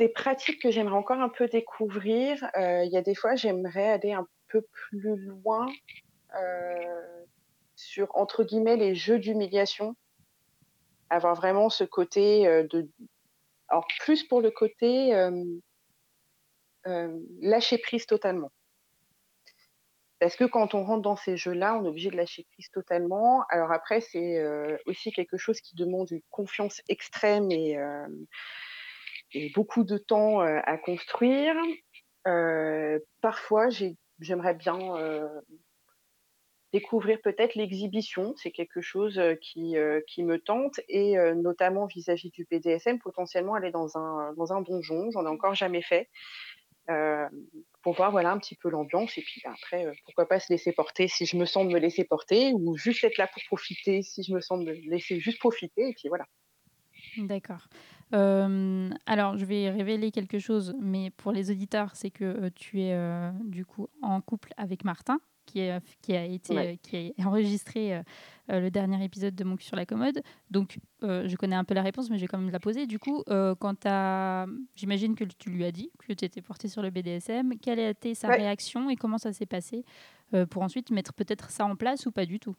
Des 0.02 0.08
pratiques 0.08 0.60
que 0.60 0.72
j'aimerais 0.72 0.96
encore 0.96 1.20
un 1.20 1.28
peu 1.28 1.46
découvrir, 1.46 2.42
heu, 2.56 2.84
il 2.84 2.90
y 2.90 2.96
a 2.96 3.02
des 3.02 3.14
fois, 3.14 3.36
j'aimerais 3.36 3.88
aller 3.88 4.12
un 4.12 4.26
peu 4.48 4.62
plus 4.72 5.16
loin, 5.16 5.66
heu, 6.34 7.26
sur, 7.76 8.08
entre 8.16 8.42
guillemets, 8.42 8.76
«les 8.76 8.96
jeux 8.96 9.20
d'humiliation». 9.20 9.94
Avoir 11.08 11.36
vraiment 11.36 11.68
ce 11.70 11.84
côté, 11.84 12.48
heu, 12.48 12.66
de 12.68 12.88
alors 13.68 13.86
plus 14.00 14.24
pour 14.24 14.40
le 14.40 14.50
côté, 14.50 15.12
lâcher 17.40 17.78
prise 17.78 18.06
totalement. 18.06 18.50
Parce 20.18 20.36
que 20.36 20.44
quand 20.44 20.74
on 20.74 20.84
rentre 20.84 21.02
dans 21.02 21.16
ces 21.16 21.36
jeux-là, 21.36 21.78
on 21.78 21.84
est 21.84 21.88
obligé 21.88 22.10
de 22.10 22.16
lâcher 22.16 22.44
prise 22.52 22.70
totalement. 22.70 23.44
Alors 23.50 23.70
après, 23.72 24.00
c'est, 24.00 24.44
aussi 24.86 25.12
quelque 25.12 25.36
chose 25.36 25.60
qui 25.60 25.76
demande 25.76 26.10
une 26.10 26.22
confiance 26.30 26.82
extrême 26.88 27.50
et 27.50 27.78
beaucoup 29.54 29.84
de 29.84 29.98
temps, 29.98 30.42
heu, 30.42 30.60
à 30.64 30.76
construire. 30.78 31.54
Heu, 32.26 33.04
parfois, 33.20 33.68
j'ai 33.70 33.96
j'aimerais 34.20 34.54
bien, 34.54 34.78
heu, 34.98 35.28
découvrir 36.72 37.20
peut-être 37.22 37.54
l'exhibition. 37.54 38.34
C'est 38.36 38.50
quelque 38.52 38.80
chose, 38.80 39.20
qui, 39.40 39.74
me 39.74 40.36
tente 40.38 40.80
et 40.88 41.16
notamment 41.34 41.86
vis-à-vis 41.86 42.30
du 42.30 42.46
BDSM, 42.50 42.98
potentiellement 42.98 43.54
aller 43.54 43.70
dans 43.70 43.96
un 43.98 44.32
dans 44.34 44.52
un 44.52 44.60
donjon. 44.62 45.10
J'en 45.10 45.24
ai 45.24 45.28
encore 45.28 45.54
jamais 45.54 45.82
fait. 45.82 46.08
Pour 47.82 47.94
voir, 47.94 48.12
voilà, 48.12 48.30
un 48.30 48.38
petit 48.38 48.54
peu 48.54 48.70
l'ambiance 48.70 49.18
et 49.18 49.22
puis, 49.22 49.40
bah, 49.44 49.52
après, 49.54 49.86
pourquoi 50.04 50.28
pas 50.28 50.38
se 50.38 50.52
laisser 50.52 50.72
porter 50.72 51.08
si 51.08 51.26
je 51.26 51.36
me 51.36 51.46
sens 51.46 51.66
de 51.66 51.72
me 51.72 51.80
laisser 51.80 52.04
porter 52.04 52.52
ou 52.54 52.76
juste 52.76 53.02
être 53.02 53.18
là 53.18 53.26
pour 53.26 53.42
profiter 53.48 54.02
si 54.02 54.22
je 54.22 54.32
me 54.32 54.40
sens 54.40 54.60
de 54.60 54.66
me 54.66 54.72
laisser 54.88 55.18
juste 55.18 55.40
profiter 55.40 55.88
et 55.88 55.94
puis 55.94 56.08
voilà. 56.08 56.26
D'accord. 57.16 57.68
Hem, 58.12 58.94
alors 59.06 59.38
je 59.38 59.44
vais 59.44 59.70
révéler 59.70 60.10
quelque 60.10 60.38
chose, 60.38 60.74
mais 60.80 61.10
pour 61.10 61.32
les 61.32 61.50
auditeurs, 61.50 61.90
c'est 61.94 62.10
que, 62.10 62.24
heu, 62.46 62.50
tu 62.50 62.82
es, 62.82 62.94
heu, 62.94 63.32
du 63.44 63.64
coup 63.64 63.88
en 64.02 64.20
couple 64.20 64.52
avec 64.56 64.84
Martin 64.84 65.18
qui, 65.46 65.60
est, 65.60 65.80
qui 66.02 66.14
a 66.14 66.24
été 66.24 66.78
qui 66.82 67.14
a 67.18 67.26
enregistré 67.26 68.00
le 68.48 68.70
dernier 68.70 69.04
épisode 69.04 69.34
de 69.34 69.44
Mon 69.44 69.56
cul 69.56 69.64
sur 69.64 69.76
la 69.76 69.86
commode. 69.86 70.22
Donc, 70.50 70.78
je 71.02 71.34
connais 71.36 71.56
un 71.56 71.64
peu 71.64 71.74
la 71.74 71.82
réponse, 71.82 72.10
mais 72.10 72.16
je 72.16 72.22
vais 72.22 72.28
quand 72.28 72.38
même 72.38 72.50
la 72.50 72.60
poser. 72.60 72.86
Du 72.86 72.98
coup, 73.00 73.24
quand 73.26 73.88
j'imagine 74.76 75.16
que 75.16 75.24
tu 75.24 75.50
lui 75.50 75.64
as 75.64 75.72
dit 75.72 75.90
que 75.98 76.12
tu 76.12 76.24
étais 76.24 76.42
portée 76.42 76.68
sur 76.68 76.80
le 76.80 76.90
BDSM, 76.90 77.58
quelle 77.60 77.80
a 77.80 77.90
été 77.90 78.14
sa 78.14 78.28
réaction 78.28 78.88
et 78.88 78.94
comment 78.96 79.18
ça 79.18 79.32
s'est 79.32 79.46
passé 79.46 79.84
pour 80.48 80.62
ensuite 80.62 80.90
mettre 80.92 81.12
peut-être 81.12 81.50
ça 81.50 81.64
en 81.66 81.74
place 81.74 82.06
ou 82.06 82.12
pas 82.12 82.24
du 82.24 82.38
tout? 82.38 82.54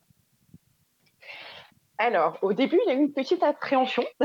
Alors, 1.97 2.37
au 2.41 2.51
début, 2.53 2.79
il 2.85 2.89
y 2.89 2.91
a 2.91 2.95
eu 2.95 3.01
une 3.01 3.13
petite 3.13 3.43
appréhension 3.43 4.03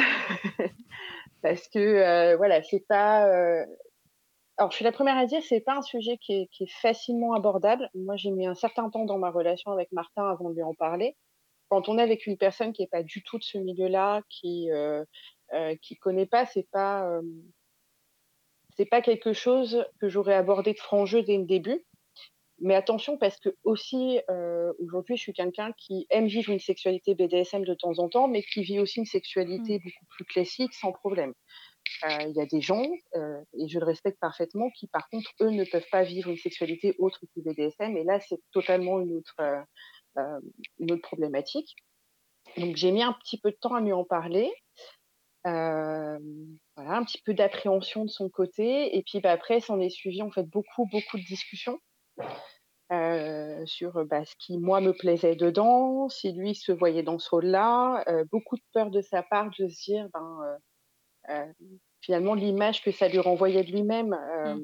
parce 1.43 1.69
que 1.69 1.79
euh, 1.79 2.37
voilà, 2.37 2.63
c'est 2.63 2.85
pas. 2.89 3.27
Euh, 3.29 3.65
alors, 4.57 4.71
je 4.73 4.77
suis 4.77 4.85
la 4.85 4.93
première 4.93 5.17
à 5.17 5.27
dire, 5.27 5.41
c'est 5.43 5.61
pas 5.61 5.77
un 5.77 5.83
sujet 5.83 6.19
qui 6.19 6.33
est, 6.33 6.47
qui 6.49 6.65
est 6.65 6.81
facilement 6.81 7.35
abordable. 7.35 7.89
Moi, 7.95 8.17
j'ai 8.17 8.31
mis 8.31 8.47
un 8.47 8.55
certain 8.55 8.91
temps 8.91 9.05
dans 9.05 9.19
ma 9.19 9.31
relation 9.31 9.71
avec 9.71 9.93
Martin 9.93 10.29
avant 10.29 10.51
de 10.51 10.55
lui 10.55 10.65
en 10.65 10.75
parler. 10.75 11.17
Quand 11.69 11.89
on 11.89 11.99
est 11.99 12.03
avec 12.03 12.27
une 12.27 12.37
personne 12.37 12.73
qui 12.73 12.83
est 12.83 12.91
pas 12.91 13.03
du 13.03 13.23
tout 13.23 13.39
de 13.39 13.45
ce 13.45 13.59
milieu-là, 13.59 14.23
qui 14.29 14.71
euh, 14.73 15.05
euh 15.53 15.77
qui 15.83 15.97
connaît 15.97 16.27
pas, 16.27 16.47
c'est 16.47 16.69
pas 16.71 17.21
c'est 18.77 18.87
pas 18.87 19.03
quelque 19.03 19.33
chose 19.33 19.85
que 20.01 20.09
j'aurais 20.09 20.35
abordé 20.35 20.73
de 20.73 20.79
franc 20.79 21.05
jeu 21.05 21.23
dès 21.23 21.37
le 21.37 21.45
début. 21.45 21.85
Mais 22.61 22.75
attention, 22.75 23.17
parce 23.17 23.39
que 23.39 23.51
aussi, 23.63 24.21
euh, 24.29 24.73
aujourd'hui, 24.81 25.17
je 25.17 25.23
suis 25.23 25.33
quelqu'un 25.33 25.73
qui 25.77 26.07
aime 26.11 26.27
vivre 26.27 26.51
une 26.51 26.59
sexualité 26.59 27.15
BDSM 27.15 27.65
de 27.65 27.75
temps 27.75 27.99
en 27.99 28.09
temps, 28.09 28.27
mais 28.27 28.43
qui 28.43 28.63
vit 28.63 28.81
aussi 28.81 28.99
une 28.99 29.07
sexualité 29.07 29.79
mmh. 29.79 29.83
beaucoup 29.83 30.07
plus 30.11 30.25
classique, 30.25 30.75
sans 30.75 30.93
problème. 30.93 31.35
Euh, 32.05 32.25
il 32.27 32.35
y 32.35 32.41
a 32.41 32.47
des 32.47 32.61
gens, 32.61 32.85
euh, 33.15 33.41
et 33.55 33.69
je 33.69 33.79
le 33.79 33.85
respecte 33.85 34.19
parfaitement, 34.21 34.71
qui 34.71 34.89
par 34.89 35.09
contre, 35.09 35.31
eux, 35.41 35.51
ne 35.51 35.65
peuvent 35.65 35.87
pas 35.91 36.03
vivre 36.03 36.31
une 36.31 36.37
sexualité 36.37 36.97
autre 36.99 37.21
que 37.35 37.41
BDSM, 37.41 37.97
et 37.97 38.03
là, 38.03 38.19
c'est 38.21 38.41
totalement 38.51 38.99
une 39.01 39.17
autre, 39.17 39.37
une 40.81 40.93
autre 40.93 41.03
problématique. 41.03 41.77
Donc, 42.57 42.75
j'ai 42.75 42.91
mis 42.91 43.03
un 43.03 43.13
petit 43.13 43.39
peu 43.39 43.53
de 43.53 43.57
temps 43.61 43.75
à 43.75 43.81
lui 43.81 43.93
en 43.93 44.05
parler. 44.05 44.51
voilà, 45.45 46.19
un 46.77 47.05
petit 47.05 47.23
peu 47.25 47.35
d'appréhension 47.35 48.05
de 48.05 48.11
son 48.11 48.29
côté, 48.29 48.97
et 48.97 49.03
puis 49.05 49.21
bah, 49.21 49.31
après, 49.31 49.61
s'en 49.61 49.79
est 49.81 49.91
suivi 49.91 50.23
en 50.23 50.33
fait 50.33 50.45
beaucoup, 50.45 50.87
beaucoup 50.91 51.19
de 51.19 51.25
discussions. 51.25 51.79
Euh, 52.91 53.67
sur 53.67 54.03
bah, 54.07 54.25
ce 54.25 54.35
qui, 54.37 54.57
moi, 54.57 54.81
me 54.81 54.95
plaisait 54.95 55.37
dedans, 55.37 56.09
si 56.09 56.33
lui 56.33 56.55
se 56.55 56.73
voyait 56.73 57.03
dans 57.03 57.19
ce 57.19 57.29
rôle-là. 57.29 58.03
Euh, 58.09 58.25
beaucoup 58.33 58.57
de 58.57 58.63
peur 58.73 58.91
de 58.91 59.03
sa 59.03 59.23
part 59.23 59.51
de 59.59 59.69
se 59.69 59.85
dire, 59.85 60.09
ben, 60.15 60.59
euh, 61.29 61.53
finalement, 62.01 62.35
l'image 62.35 62.83
que 62.83 62.91
ça 62.91 63.09
lui 63.09 63.19
renvoyait 63.19 63.63
de 63.63 63.73
lui-même. 63.73 64.17
Mmh. 64.47 64.63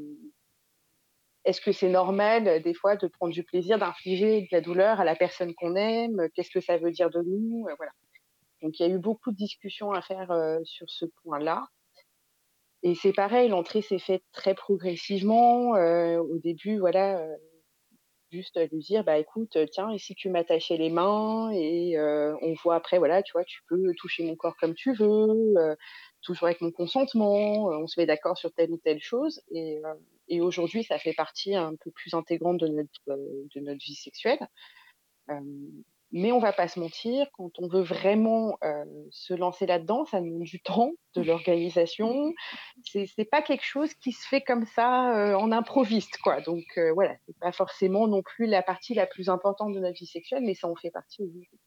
Est-ce 1.45 1.61
que 1.61 1.73
c'est 1.73 1.91
normal, 1.91 2.63
des 2.63 2.73
fois, 2.73 2.97
de 2.97 3.07
prendre 3.09 3.35
du 3.35 3.45
plaisir, 3.45 3.79
d'infliger 3.79 4.41
de 4.41 4.49
la 4.53 4.63
douleur 4.63 5.01
à 5.01 5.05
la 5.05 5.17
personne 5.17 5.53
qu'on 5.55 5.77
aime 5.77 6.31
Qu'est-ce 6.35 6.51
que 6.51 6.61
ça 6.61 6.79
veut 6.79 6.93
dire 6.93 7.11
de 7.11 7.21
nous 7.21 7.69
Voilà. 7.77 7.93
Donc, 8.63 8.81
il 8.81 8.89
y 8.89 8.91
a 8.91 8.95
eu 8.95 8.99
beaucoup 8.99 9.33
de 9.33 9.37
discussions 9.37 9.93
à 9.93 10.01
faire 10.01 10.35
sur 10.65 10.89
ce 10.89 11.05
point-là. 11.23 11.69
Et 12.85 12.95
c'est 12.95 13.13
pareil, 13.13 13.49
l'entrée 13.49 13.83
s'est 13.83 13.99
faite 13.99 14.23
très 14.33 14.55
progressivement. 14.55 15.71
au 15.71 16.39
début, 16.39 16.79
voilà, 16.79 17.27
juste 18.35 18.59
lui 18.73 18.81
dire 18.81 19.05
bah 19.05 19.19
écoute 19.19 19.57
tiens 19.71 19.91
et 19.91 19.99
si 19.99 20.15
tu 20.15 20.29
m'attachais 20.29 20.77
les 20.77 20.91
mains 20.91 21.51
et 21.53 21.97
on 22.43 22.53
voit 22.63 22.75
après 22.75 22.99
voilà 22.99 23.23
tu 23.23 23.33
vois 23.33 23.45
tu 23.45 23.61
peux 23.69 23.95
toucher 23.97 24.25
mon 24.25 24.35
corps 24.35 24.57
comme 24.57 24.75
tu 24.75 24.93
veux 24.93 25.55
toujours 26.23 26.49
avec 26.49 26.61
mon 26.61 26.73
consentement 26.73 27.67
on 27.67 27.87
se 27.87 27.99
met 28.01 28.07
d'accord 28.07 28.37
sur 28.37 28.53
telle 28.53 28.73
ou 28.73 28.79
telle 28.79 29.01
chose 29.01 29.41
et, 29.51 29.81
et 30.29 30.41
aujourd'hui 30.41 30.83
ça 30.83 30.99
fait 30.99 31.13
partie 31.13 31.55
un 31.55 31.75
peu 31.77 31.91
plus 31.93 32.15
intégrante 32.15 32.59
de 32.59 32.69
notre 32.69 33.01
de 33.07 33.61
notre 33.61 33.85
vie 33.85 33.95
sexuelle 33.95 34.41
mais 36.15 36.31
on 36.31 36.39
va 36.39 36.53
pas 36.53 36.69
se 36.69 36.79
mentir, 36.79 37.27
quand 37.33 37.51
on 37.59 37.67
veut 37.67 37.83
vraiment 37.83 38.57
euh, 38.63 38.85
se 39.11 39.35
lancer 39.35 39.67
là-dedans, 39.67 40.05
ça 40.05 40.21
demande 40.21 40.45
du 40.45 40.61
temps, 40.61 40.93
de 41.17 41.23
l'organisation. 41.23 42.33
C'est, 42.85 43.07
c'est 43.07 43.25
pas 43.25 43.43
quelque 43.43 43.65
chose 43.65 43.93
qui 43.95 44.13
se 44.13 44.25
fait 44.29 44.41
comme 44.41 44.65
ça 44.65 45.13
euh, 45.13 45.35
en 45.35 45.51
improviste, 45.51 46.19
quoi. 46.19 46.41
Donc 46.41 46.63
euh, 46.77 46.93
voilà, 46.93 47.17
c'est 47.27 47.37
pas 47.41 47.51
forcément 47.51 48.07
non 48.07 48.23
plus 48.23 48.47
la 48.47 48.63
partie 48.63 48.95
la 48.95 49.07
plus 49.07 49.29
importante 49.29 49.75
de 49.75 49.81
notre 49.81 49.99
vie 49.99 50.07
sexuelle, 50.07 50.45
mais 50.45 50.55
ça 50.55 50.69
en 50.69 50.77
fait 50.77 50.93
partie 50.93 51.21
aujourd'hui. 51.21 51.59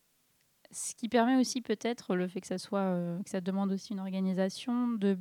Ce 0.71 0.95
qui 0.95 1.09
permet 1.09 1.35
aussi 1.35 1.61
peut-être 1.61 2.15
le 2.15 2.29
fait 2.29 2.39
que 2.39 2.47
ça 2.47 2.57
soit, 2.57 2.95
que 3.25 3.29
ça 3.29 3.41
demande 3.41 3.73
aussi 3.73 3.91
une 3.91 3.99
organisation 3.99 4.87
de, 4.87 5.17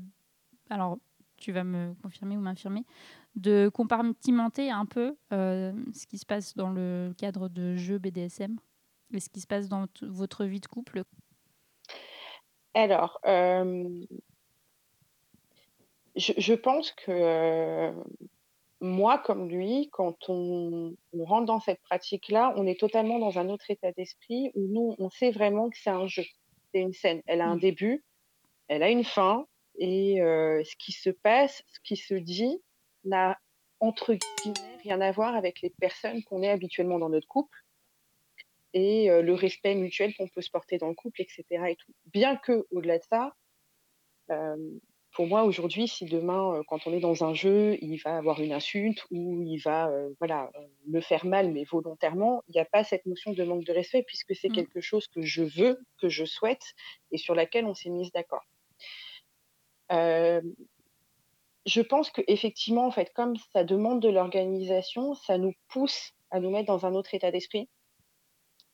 alors 0.70 0.98
tu 1.36 1.50
vas 1.50 1.64
me 1.64 1.94
confirmer 2.00 2.36
ou 2.36 2.40
m'infirmer, 2.40 2.84
de 3.34 3.68
compartimenter 3.74 4.70
un 4.70 4.86
peu 4.86 5.16
ce 5.30 6.06
qui 6.06 6.18
se 6.18 6.26
passe 6.26 6.54
dans 6.54 6.70
le 6.70 7.12
cadre 7.16 7.48
de 7.48 7.74
jeux 7.74 7.98
BDSM 7.98 8.56
et 9.12 9.20
ce 9.20 9.28
qui 9.28 9.40
se 9.40 9.46
passe 9.46 9.68
dans 9.68 9.86
votre 10.02 10.44
vie 10.44 10.60
de 10.60 10.66
couple? 10.66 11.02
Alors, 12.74 13.18
euh, 13.26 14.04
je, 16.16 16.54
pense 16.54 16.92
que 16.92 17.10
euh, 17.10 17.92
moi, 18.80 19.18
comme 19.18 19.48
lui, 19.48 19.88
quand 19.92 20.28
on, 20.28 20.94
rentre 21.18 21.46
dans 21.46 21.60
cette 21.60 21.80
pratique-là, 21.82 22.52
on 22.56 22.66
est 22.66 22.78
totalement 22.78 23.18
dans 23.18 23.38
un 23.38 23.48
autre 23.48 23.70
état 23.70 23.92
d'esprit 23.92 24.50
où 24.54 24.66
nous, 24.68 24.94
on 24.98 25.08
sait 25.08 25.30
vraiment 25.30 25.70
que 25.70 25.78
c'est 25.78 25.90
un 25.90 26.06
jeu, 26.06 26.24
c'est 26.72 26.80
une 26.80 26.92
scène. 26.92 27.22
Elle 27.26 27.40
a 27.40 27.48
un 27.48 27.56
mmh. 27.56 27.60
début, 27.60 28.04
elle 28.68 28.82
a 28.82 28.90
une 28.90 29.04
fin, 29.04 29.46
et 29.78 30.20
euh, 30.20 30.62
ce 30.64 30.76
qui 30.76 30.92
se 30.92 31.10
passe, 31.10 31.62
ce 31.68 31.80
qui 31.82 31.96
se 31.96 32.14
dit, 32.14 32.62
n'a 33.04 33.38
entre 33.80 34.14
guillemets 34.14 34.76
rien 34.82 35.00
à 35.00 35.12
voir 35.12 35.34
avec 35.34 35.60
les 35.62 35.70
personnes 35.70 36.22
qu'on 36.24 36.42
est 36.42 36.50
habituellement 36.50 36.98
dans 36.98 37.10
notre 37.10 37.28
couple 37.28 37.58
et 38.76 39.08
le 39.22 39.32
respect 39.32 39.74
mutuel 39.74 40.14
qu'on 40.14 40.28
peut 40.28 40.42
se 40.42 40.50
porter 40.50 40.76
dans 40.76 40.88
le 40.88 40.94
couple, 40.94 41.22
etc. 41.22 41.44
Et 41.68 41.76
tout. 41.76 41.92
Bien 42.04 42.36
que, 42.36 42.66
au-delà 42.70 42.98
de 42.98 43.04
ça, 43.10 43.34
pour 45.12 45.26
moi 45.26 45.44
aujourd'hui, 45.44 45.88
si 45.88 46.04
demain, 46.04 46.62
quand 46.68 46.86
on 46.86 46.92
est 46.92 47.00
dans 47.00 47.24
un 47.24 47.32
jeu, 47.32 47.78
il 47.80 47.96
va 47.96 48.18
avoir 48.18 48.38
une 48.42 48.52
insulte 48.52 49.02
ou 49.10 49.40
il 49.40 49.56
va, 49.56 49.90
voilà, 50.18 50.52
me 50.88 51.00
faire 51.00 51.24
mal, 51.24 51.52
mais 51.52 51.64
volontairement, 51.64 52.42
il 52.48 52.52
n'y 52.52 52.60
a 52.60 52.66
pas 52.66 52.84
cette 52.84 53.06
notion 53.06 53.32
de 53.32 53.42
manque 53.42 53.64
de 53.64 53.72
respect 53.72 54.02
puisque 54.02 54.34
c'est 54.34 54.50
mmh. 54.50 54.56
quelque 54.56 54.82
chose 54.82 55.08
que 55.08 55.22
je 55.22 55.42
veux, 55.42 55.80
que 56.02 56.10
je 56.10 56.26
souhaite 56.26 56.74
et 57.12 57.16
sur 57.16 57.34
laquelle 57.34 57.64
on 57.64 57.72
s'est 57.72 57.88
mise 57.88 58.12
d'accord. 58.12 58.44
je 59.88 61.80
pense 61.80 62.10
que 62.10 62.20
effectivement, 62.28 62.86
en 62.86 62.90
fait, 62.90 63.10
comme 63.14 63.36
ça 63.54 63.64
demande 63.64 64.02
de 64.02 64.10
l'organisation, 64.10 65.14
ça 65.14 65.38
nous 65.38 65.54
pousse 65.68 66.12
à 66.30 66.40
nous 66.40 66.50
mettre 66.50 66.66
dans 66.66 66.84
un 66.84 66.94
autre 66.94 67.14
état 67.14 67.30
d'esprit 67.30 67.70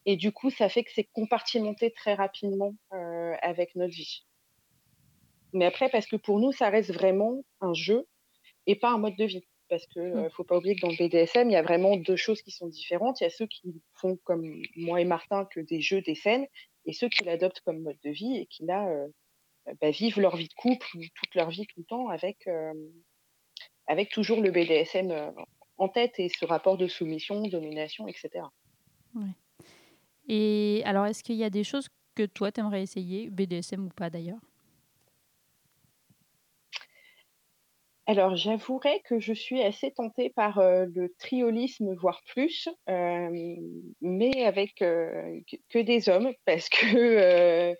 et 0.04 0.16
du 0.16 0.32
coup, 0.32 0.50
ça 0.50 0.68
fait 0.68 0.84
que 0.84 0.90
c'est 0.92 1.08
compartimenté 1.12 1.92
très 1.92 2.14
rapidement 2.14 2.74
euh, 2.92 3.34
avec 3.40 3.74
notre 3.76 3.94
vie. 3.94 4.24
Mais 5.52 5.66
après, 5.66 5.88
parce 5.90 6.06
que 6.06 6.16
pour 6.16 6.40
nous, 6.40 6.52
ça 6.52 6.70
reste 6.70 6.92
vraiment 6.92 7.44
un 7.60 7.74
jeu 7.74 8.06
et 8.66 8.74
pas 8.74 8.90
un 8.90 8.98
mode 8.98 9.16
de 9.16 9.24
vie. 9.24 9.46
Parce 9.68 9.86
que 9.86 10.00
ne 10.00 10.14
mmh. 10.14 10.24
euh, 10.24 10.30
faut 10.30 10.44
pas 10.44 10.56
oublier 10.56 10.74
que 10.74 10.80
dans 10.80 10.88
le 10.88 10.96
BDSM, 10.96 11.48
il 11.48 11.52
y 11.52 11.56
a 11.56 11.62
vraiment 11.62 11.96
deux 11.96 12.16
choses 12.16 12.42
qui 12.42 12.50
sont 12.50 12.66
différentes. 12.66 13.20
Il 13.20 13.24
y 13.24 13.26
a 13.26 13.30
ceux 13.30 13.46
qui 13.46 13.80
font 13.94 14.16
comme 14.24 14.60
moi 14.76 15.00
et 15.00 15.04
Martin 15.04 15.46
que 15.46 15.60
des 15.60 15.80
jeux, 15.80 16.02
des 16.02 16.14
scènes, 16.14 16.46
et 16.84 16.92
ceux 16.92 17.08
qui 17.08 17.24
l'adoptent 17.24 17.60
comme 17.60 17.80
mode 17.82 17.98
de 18.02 18.10
vie 18.10 18.36
et 18.38 18.46
qui 18.46 18.64
là 18.64 18.88
euh, 18.88 19.08
bah, 19.80 19.90
vivent 19.90 20.20
leur 20.20 20.36
vie 20.36 20.48
de 20.48 20.54
couple 20.54 20.86
ou 20.96 21.00
toute 21.14 21.34
leur 21.34 21.50
vie 21.50 21.66
tout 21.66 21.80
le 21.80 21.86
temps 21.86 22.08
avec 22.08 22.48
avec 23.86 24.10
toujours 24.10 24.40
le 24.40 24.50
BDSM 24.50 25.32
en 25.78 25.88
tête 25.88 26.18
et 26.18 26.28
ce 26.28 26.44
rapport 26.44 26.76
de 26.76 26.88
soumission, 26.88 27.42
domination, 27.42 28.08
etc. 28.08 28.44
Ouais. 29.14 29.22
Et 30.28 30.82
alors, 30.84 31.06
est-ce 31.06 31.22
qu'il 31.22 31.36
y 31.36 31.44
a 31.44 31.50
des 31.50 31.64
choses 31.64 31.88
que 32.14 32.24
toi, 32.24 32.52
tu 32.52 32.60
aimerais 32.60 32.82
essayer, 32.82 33.30
BDSM 33.30 33.86
ou 33.86 33.90
pas 33.90 34.10
d'ailleurs? 34.10 34.40
Alors, 38.06 38.34
j'avouerais 38.34 39.00
que 39.04 39.20
je 39.20 39.32
suis 39.32 39.62
assez 39.62 39.92
tentée 39.92 40.30
par 40.30 40.58
euh, 40.58 40.86
le 40.92 41.14
triolisme, 41.20 41.94
voire 41.94 42.20
plus, 42.26 42.68
euh, 42.88 43.56
mais 44.00 44.44
avec 44.44 44.82
euh, 44.82 45.40
que, 45.70 45.78
des 45.78 46.08
hommes, 46.08 46.32
parce 46.44 46.68
que 46.68 47.74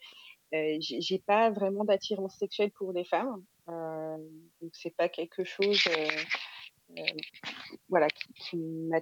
j'ai 0.52 1.18
pas 1.26 1.50
vraiment 1.50 1.84
d'attirance 1.84 2.36
sexuelle 2.38 2.70
pour 2.70 2.92
des 2.92 3.04
femmes. 3.04 3.42
donc, 3.66 4.70
c'est 4.74 4.94
pas 4.96 5.08
quelque 5.08 5.44
chose 5.44 5.82
voilà, 7.88 8.08
qui, 8.08 8.32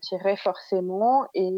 qui 0.02 0.16
forcément. 0.36 1.28
Et 1.34 1.50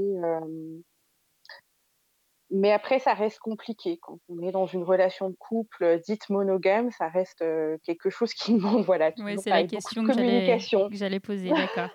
mais 2.53 2.71
après, 2.71 2.99
ça 2.99 3.15
reste 3.15 3.39
compliqué. 3.39 3.99
Quand 4.01 4.19
on 4.29 4.43
est 4.43 4.53
dans 4.53 4.67
une 4.67 4.83
relation 4.83 5.31
de 5.31 5.35
couple 5.35 5.85
euh, 5.85 5.99
dite 5.99 6.29
monogame, 6.29 6.91
ça 6.91 7.09
reste 7.09 7.41
euh, 7.41 7.79
quelque 7.83 8.11
chose 8.11 8.35
qui 8.35 8.53
demande 8.55 8.85
voilà, 8.85 9.11
oui, 9.19 9.37
c'est 9.39 9.51
la 9.51 9.65
question 9.65 10.05
que 10.05 10.13
j'allais 10.13 11.21
poser, 11.21 11.49
d'accord. 11.51 11.89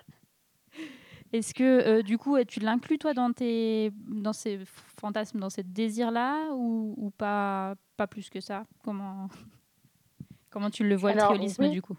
Est-ce 1.32 1.54
que 1.54 1.62
euh, 1.62 2.02
du 2.02 2.18
coup, 2.18 2.42
tu 2.44 2.58
l'inclus 2.60 2.98
toi 2.98 3.14
dans 3.14 3.32
tes 3.32 3.92
dans 4.08 4.32
ces 4.32 4.58
fantasmes, 4.64 5.38
dans 5.38 5.50
ces 5.50 5.62
désirs-là, 5.62 6.48
ou, 6.54 6.94
ou, 6.96 7.10
pas 7.10 7.74
pas 7.96 8.06
plus 8.06 8.28
que 8.28 8.40
ça? 8.40 8.64
Comment 8.82 9.28
comment 10.50 10.70
tu 10.70 10.84
le 10.84 10.96
vois 10.96 11.12
le 11.12 11.20
triolisme 11.20 11.68
du 11.68 11.82
coup? 11.82 11.96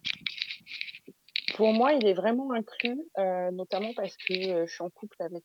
Pour 1.55 1.73
moi, 1.73 1.93
il 1.93 2.05
est 2.07 2.13
vraiment 2.13 2.51
inclus, 2.51 2.99
notamment 3.51 3.93
parce 3.95 4.15
que, 4.17 4.65
je 4.65 4.71
suis 4.71 4.83
en 4.83 4.89
couple 4.89 5.21
avec, 5.21 5.43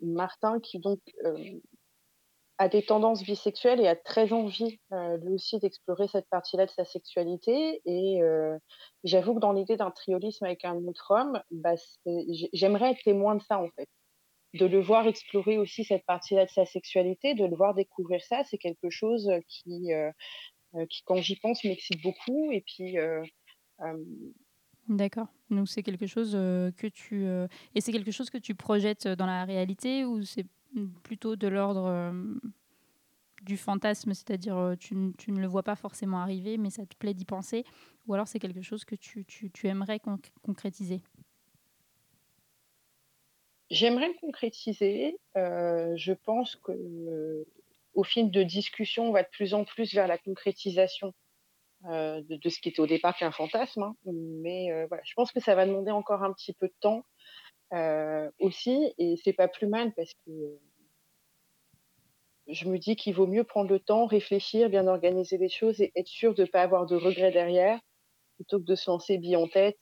Martin 0.00 0.60
qui 0.60 0.78
donc, 0.78 1.00
hem, 1.24 1.60
a 2.58 2.68
des 2.68 2.84
tendances 2.84 3.22
bisexuelles 3.24 3.80
et 3.80 3.88
a 3.88 3.96
très 3.96 4.32
envie, 4.32 4.80
heu, 4.92 5.16
lui 5.18 5.34
aussi 5.34 5.58
d'explorer 5.60 6.08
cette 6.08 6.28
partie-là 6.28 6.66
de 6.66 6.70
sa 6.72 6.84
sexualité 6.84 7.80
et 7.86 8.20
j'avoue 9.04 9.34
que 9.34 9.40
dans 9.40 9.52
l'idée 9.52 9.76
d'un 9.76 9.90
triolisme 9.92 10.44
avec 10.44 10.64
un 10.64 10.76
autre 10.86 11.12
homme, 11.12 11.40
bah, 11.50 11.74
j'aimerais 12.52 12.92
être 12.92 13.02
témoin 13.04 13.36
de 13.36 13.42
ça, 13.42 13.58
en 13.60 13.68
fait. 13.76 13.88
De 14.54 14.66
le 14.66 14.80
voir 14.80 15.06
explorer 15.06 15.58
aussi 15.58 15.84
cette 15.84 16.06
partie-là 16.06 16.46
de 16.46 16.50
sa 16.50 16.66
sexualité, 16.66 17.34
de 17.34 17.44
le 17.46 17.56
voir 17.56 17.74
découvrir 17.74 18.22
ça, 18.22 18.44
c'est 18.44 18.58
quelque 18.58 18.90
chose, 18.90 19.30
qui, 19.48 19.90
qui 20.90 21.02
quand 21.04 21.16
j'y 21.16 21.36
pense 21.40 21.64
m'excite 21.64 22.02
beaucoup 22.02 22.50
et 22.52 22.62
puis, 22.62 22.96
D'accord. 24.88 25.26
Donc 25.50 25.68
c'est 25.68 25.82
quelque 25.82 26.06
chose, 26.06 26.34
heu, 26.34 26.72
que 26.76 26.86
tu, 26.86 27.24
heu 27.24 27.48
et 27.74 27.80
c'est 27.80 27.92
quelque 27.92 28.10
chose 28.10 28.30
que 28.30 28.38
tu 28.38 28.54
projettes, 28.54 29.06
dans 29.06 29.26
la 29.26 29.44
réalité 29.44 30.04
ou 30.04 30.22
c'est, 30.22 30.46
plutôt 31.02 31.36
de 31.36 31.48
l'ordre, 31.48 32.12
du 33.42 33.56
fantasme? 33.58 34.14
C'est-à-dire, 34.14 34.74
tu 34.80 34.96
tu 35.18 35.32
ne 35.32 35.40
le 35.40 35.46
vois 35.48 35.62
pas 35.64 35.76
forcément 35.76 36.20
arriver, 36.20 36.58
mais 36.58 36.70
ça 36.70 36.86
te 36.86 36.96
plaît 36.96 37.14
d'y 37.14 37.24
penser? 37.26 37.64
Ou 38.08 38.14
alors 38.14 38.28
c'est 38.28 38.38
quelque 38.40 38.62
chose 38.62 38.84
que 38.84 38.96
tu 38.96 39.24
tu 39.26 39.50
tu 39.52 39.68
aimerais 39.68 40.00
conc 40.00 40.20
concrétiser? 40.42 41.02
J'aimerais 43.70 44.08
le 44.08 44.14
concrétiser. 44.14 45.18
Je 45.34 46.12
pense 46.12 46.56
que, 46.56 46.72
euh, 46.72 47.44
au 47.94 48.02
fil 48.04 48.30
de 48.30 48.42
discussion, 48.42 49.08
on 49.08 49.12
va 49.12 49.22
de 49.22 49.28
plus 49.30 49.54
en 49.54 49.64
plus 49.64 49.92
vers 49.94 50.06
la 50.06 50.18
concrétisation, 50.18 51.12
heu, 51.86 52.22
de 52.28 52.48
ce 52.48 52.60
qui 52.60 52.70
était 52.70 52.80
au 52.80 52.86
départ 52.86 53.16
qu'un 53.16 53.32
fantasme, 53.32 53.82
hein. 53.82 53.94
Mais, 54.06 54.68
voilà, 54.88 55.02
je 55.06 55.12
pense 55.14 55.32
que 55.32 55.40
ça 55.40 55.54
va 55.54 55.66
demander 55.66 55.90
encore 55.92 56.22
un 56.24 56.32
petit 56.32 56.54
peu 56.54 56.68
de 56.68 56.74
temps, 56.80 57.04
heu, 57.74 58.30
aussi 58.40 58.94
et 58.98 59.16
c'est 59.24 59.34
pas 59.34 59.48
plus 59.48 59.68
mal 59.68 59.94
parce 59.96 60.12
que, 60.26 60.32
je 62.48 62.68
me 62.68 62.78
dis 62.78 62.96
qu'il 62.96 63.14
vaut 63.14 63.26
mieux 63.28 63.44
prendre 63.44 63.70
le 63.70 63.80
temps, 63.80 64.06
réfléchir, 64.06 64.70
bien 64.70 64.86
organiser 64.88 65.38
les 65.38 65.48
choses 65.50 65.80
et 65.82 65.92
être 65.96 66.08
sûr 66.08 66.34
de 66.34 66.44
pas 66.46 66.62
avoir 66.62 66.86
de 66.86 66.96
regrets 66.96 67.32
derrière, 67.32 67.80
plutôt 68.36 68.58
que 68.60 68.64
de 68.66 68.74
se 68.76 68.90
lancer 68.90 69.18
bille 69.18 69.36
en 69.36 69.48
tête 69.48 69.78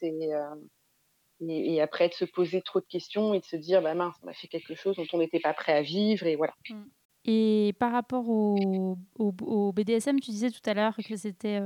et 1.40 1.80
après 1.82 2.08
de 2.08 2.14
se 2.14 2.24
poser 2.24 2.62
trop 2.62 2.80
de 2.80 2.86
questions 2.86 3.34
et 3.34 3.40
de 3.40 3.44
se 3.44 3.56
dire: 3.56 3.82
«Bah 3.82 3.94
mince, 3.94 4.16
on 4.22 4.28
a 4.28 4.34
fait 4.34 4.48
quelque 4.48 4.74
chose 4.74 4.96
dont 4.96 5.06
on 5.12 5.18
n'était 5.18 5.40
pas 5.40 5.54
prêt 5.54 5.72
à 5.74 5.82
vivre» 5.82 6.26
et 6.26 6.36
voilà. 6.36 6.54
Mmh. 6.68 6.86
Et 7.26 7.74
par 7.78 7.92
rapport 7.92 8.28
au 8.28 8.96
au 9.18 9.34
au 9.44 9.72
BDSM, 9.72 10.20
tu 10.20 10.30
disais 10.30 10.50
tout 10.50 10.62
à 10.64 10.74
l'heure 10.74 10.96
que 10.96 11.16
c'était, 11.16 11.60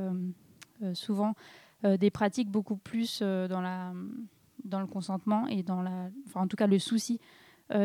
souvent, 0.94 1.34
des 1.84 2.10
pratiques 2.10 2.50
beaucoup 2.50 2.76
plus, 2.76 3.20
dans 3.20 3.60
la, 3.60 3.92
dans 4.64 4.80
le 4.80 4.86
consentement 4.86 5.46
et 5.48 5.62
dans 5.62 5.82
la 5.82 6.08
enfin, 6.26 6.40
en 6.42 6.46
tout 6.48 6.56
cas, 6.56 6.66
le 6.66 6.78
souci, 6.78 7.20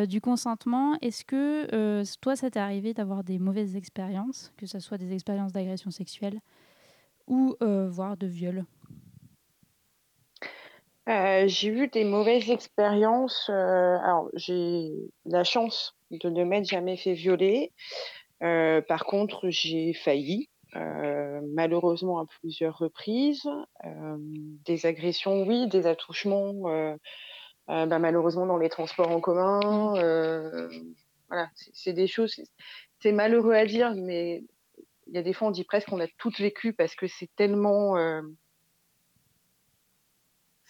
du 0.07 0.21
consentement. 0.21 0.97
Est-ce 1.01 1.25
que, 1.25 2.03
toi, 2.21 2.35
ça 2.37 2.49
t'est 2.49 2.59
arrivé 2.59 2.93
d'avoir 2.93 3.23
des 3.25 3.39
mauvaises 3.39 3.75
expériences, 3.75 4.53
que 4.57 4.65
ça 4.65 4.79
soit 4.79 4.97
des 4.97 5.11
expériences 5.13 5.51
d'agression 5.51 5.91
sexuelle 5.91 6.39
ou, 7.27 7.55
voire 7.59 8.15
de 8.15 8.27
viol? 8.27 8.65
Heu, 11.07 11.47
j'ai 11.47 11.67
eu 11.69 11.87
des 11.87 12.03
mauvaises 12.03 12.49
expériences, 12.49 13.49
heu, 13.49 13.53
alors 13.53 14.29
j'ai 14.33 14.89
la 15.25 15.43
chance 15.43 15.95
de 16.11 16.29
ne 16.29 16.43
m'être 16.43 16.65
jamais 16.67 16.97
fait 16.97 17.13
violer. 17.13 17.73
Heu, 18.43 18.83
par 18.87 19.05
contre, 19.05 19.49
j'ai 19.49 19.93
failli, 19.93 20.49
heu, 20.75 21.41
malheureusement 21.53 22.19
à 22.19 22.25
plusieurs 22.41 22.77
reprises. 22.77 23.47
Hem, 23.83 24.21
des 24.65 24.85
agressions, 24.87 25.43
oui, 25.47 25.67
des 25.67 25.87
attouchements, 25.87 26.53
bah, 27.67 27.99
malheureusement 27.99 28.45
dans 28.45 28.57
les 28.57 28.69
transports 28.69 29.11
en 29.11 29.21
commun, 29.21 29.93
voilà, 31.29 31.49
c'est 31.73 31.93
des 31.93 32.07
choses 32.07 32.35
c'est 33.01 33.11
malheureux 33.11 33.53
à 33.53 33.65
dire, 33.65 33.93
mais 33.95 34.43
il 35.07 35.15
y 35.15 35.17
a 35.19 35.23
des 35.23 35.33
fois 35.33 35.49
on 35.49 35.51
dit 35.51 35.63
presque 35.65 35.89
qu'on 35.89 35.99
a 36.01 36.07
toutes 36.19 36.39
vécu 36.39 36.73
parce 36.73 36.95
que 36.95 37.07
c'est 37.07 37.29
tellement, 37.35 37.95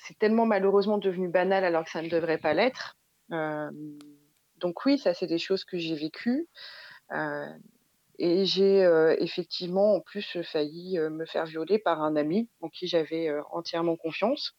c'est 0.08 0.18
tellement 0.20 0.46
malheureusement 0.46 0.98
devenu 0.98 1.28
banal 1.28 1.64
alors 1.64 1.84
que 1.84 1.92
ça 1.92 2.02
ne 2.02 2.10
devrait 2.10 2.38
pas 2.38 2.54
l'être. 2.54 2.98
Hem, 3.32 3.98
donc 4.58 4.86
oui, 4.86 4.98
ça 4.98 5.14
c'est 5.14 5.28
des 5.28 5.38
choses 5.38 5.64
que 5.66 5.78
j'ai 5.78 5.96
vécues, 5.96 6.48
heu 7.12 7.46
et 8.18 8.46
j'ai, 8.46 8.86
heu, 8.86 9.22
effectivement 9.22 9.96
en 9.96 10.00
plus, 10.00 10.38
failli, 10.44 10.98
me 11.00 11.26
faire 11.26 11.46
violer 11.46 11.80
par 11.80 12.02
un 12.02 12.16
ami 12.16 12.48
en 12.62 12.70
qui 12.70 12.88
j'avais, 12.88 13.30
entièrement 13.52 13.98
confiance. 13.98 14.56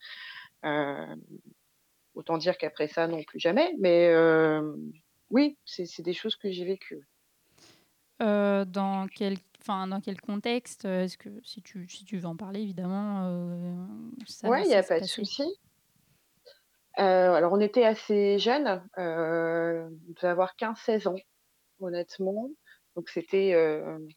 Autant 2.14 2.36
dire 2.38 2.58
qu'après 2.58 2.88
ça, 2.88 3.06
non, 3.06 3.22
plus 3.24 3.38
jamais, 3.38 3.74
mais 3.78 4.14
oui, 5.30 5.56
c'est 5.64 6.02
des 6.02 6.12
choses 6.12 6.36
que 6.36 6.50
j'ai 6.50 6.66
vécues. 6.66 7.06
Dans 8.18 9.06
quel 9.14 9.38
enfin, 9.66 9.86
dans 9.88 10.00
quel 10.00 10.20
contexte? 10.20 10.84
est-ce 10.84 11.18
que 11.18 11.40
si 11.44 11.62
tu 11.62 11.88
si 11.88 12.04
tu 12.04 12.18
veux 12.18 12.26
en 12.26 12.36
parler 12.36 12.60
évidemment, 12.62 13.76
ça 14.26 14.48
Ouais, 14.48 14.64
il 14.64 14.70
y 14.70 14.74
ça 14.74 14.74
a 14.74 14.82
pas 14.82 14.98
de 15.00 15.06
souci. 15.06 15.42
Heu, 16.98 17.02
alors 17.34 17.52
on 17.52 17.60
était 17.60 17.84
assez 17.84 18.38
jeunes, 18.38 18.82
heu, 18.98 19.88
on 20.08 20.12
devait 20.14 20.28
avoir 20.28 20.56
15-16 20.56 21.06
ans, 21.06 21.16
honnêtement. 21.80 22.50
Donc 22.96 23.08
c'était, 23.10 23.54
heu, 23.54 24.08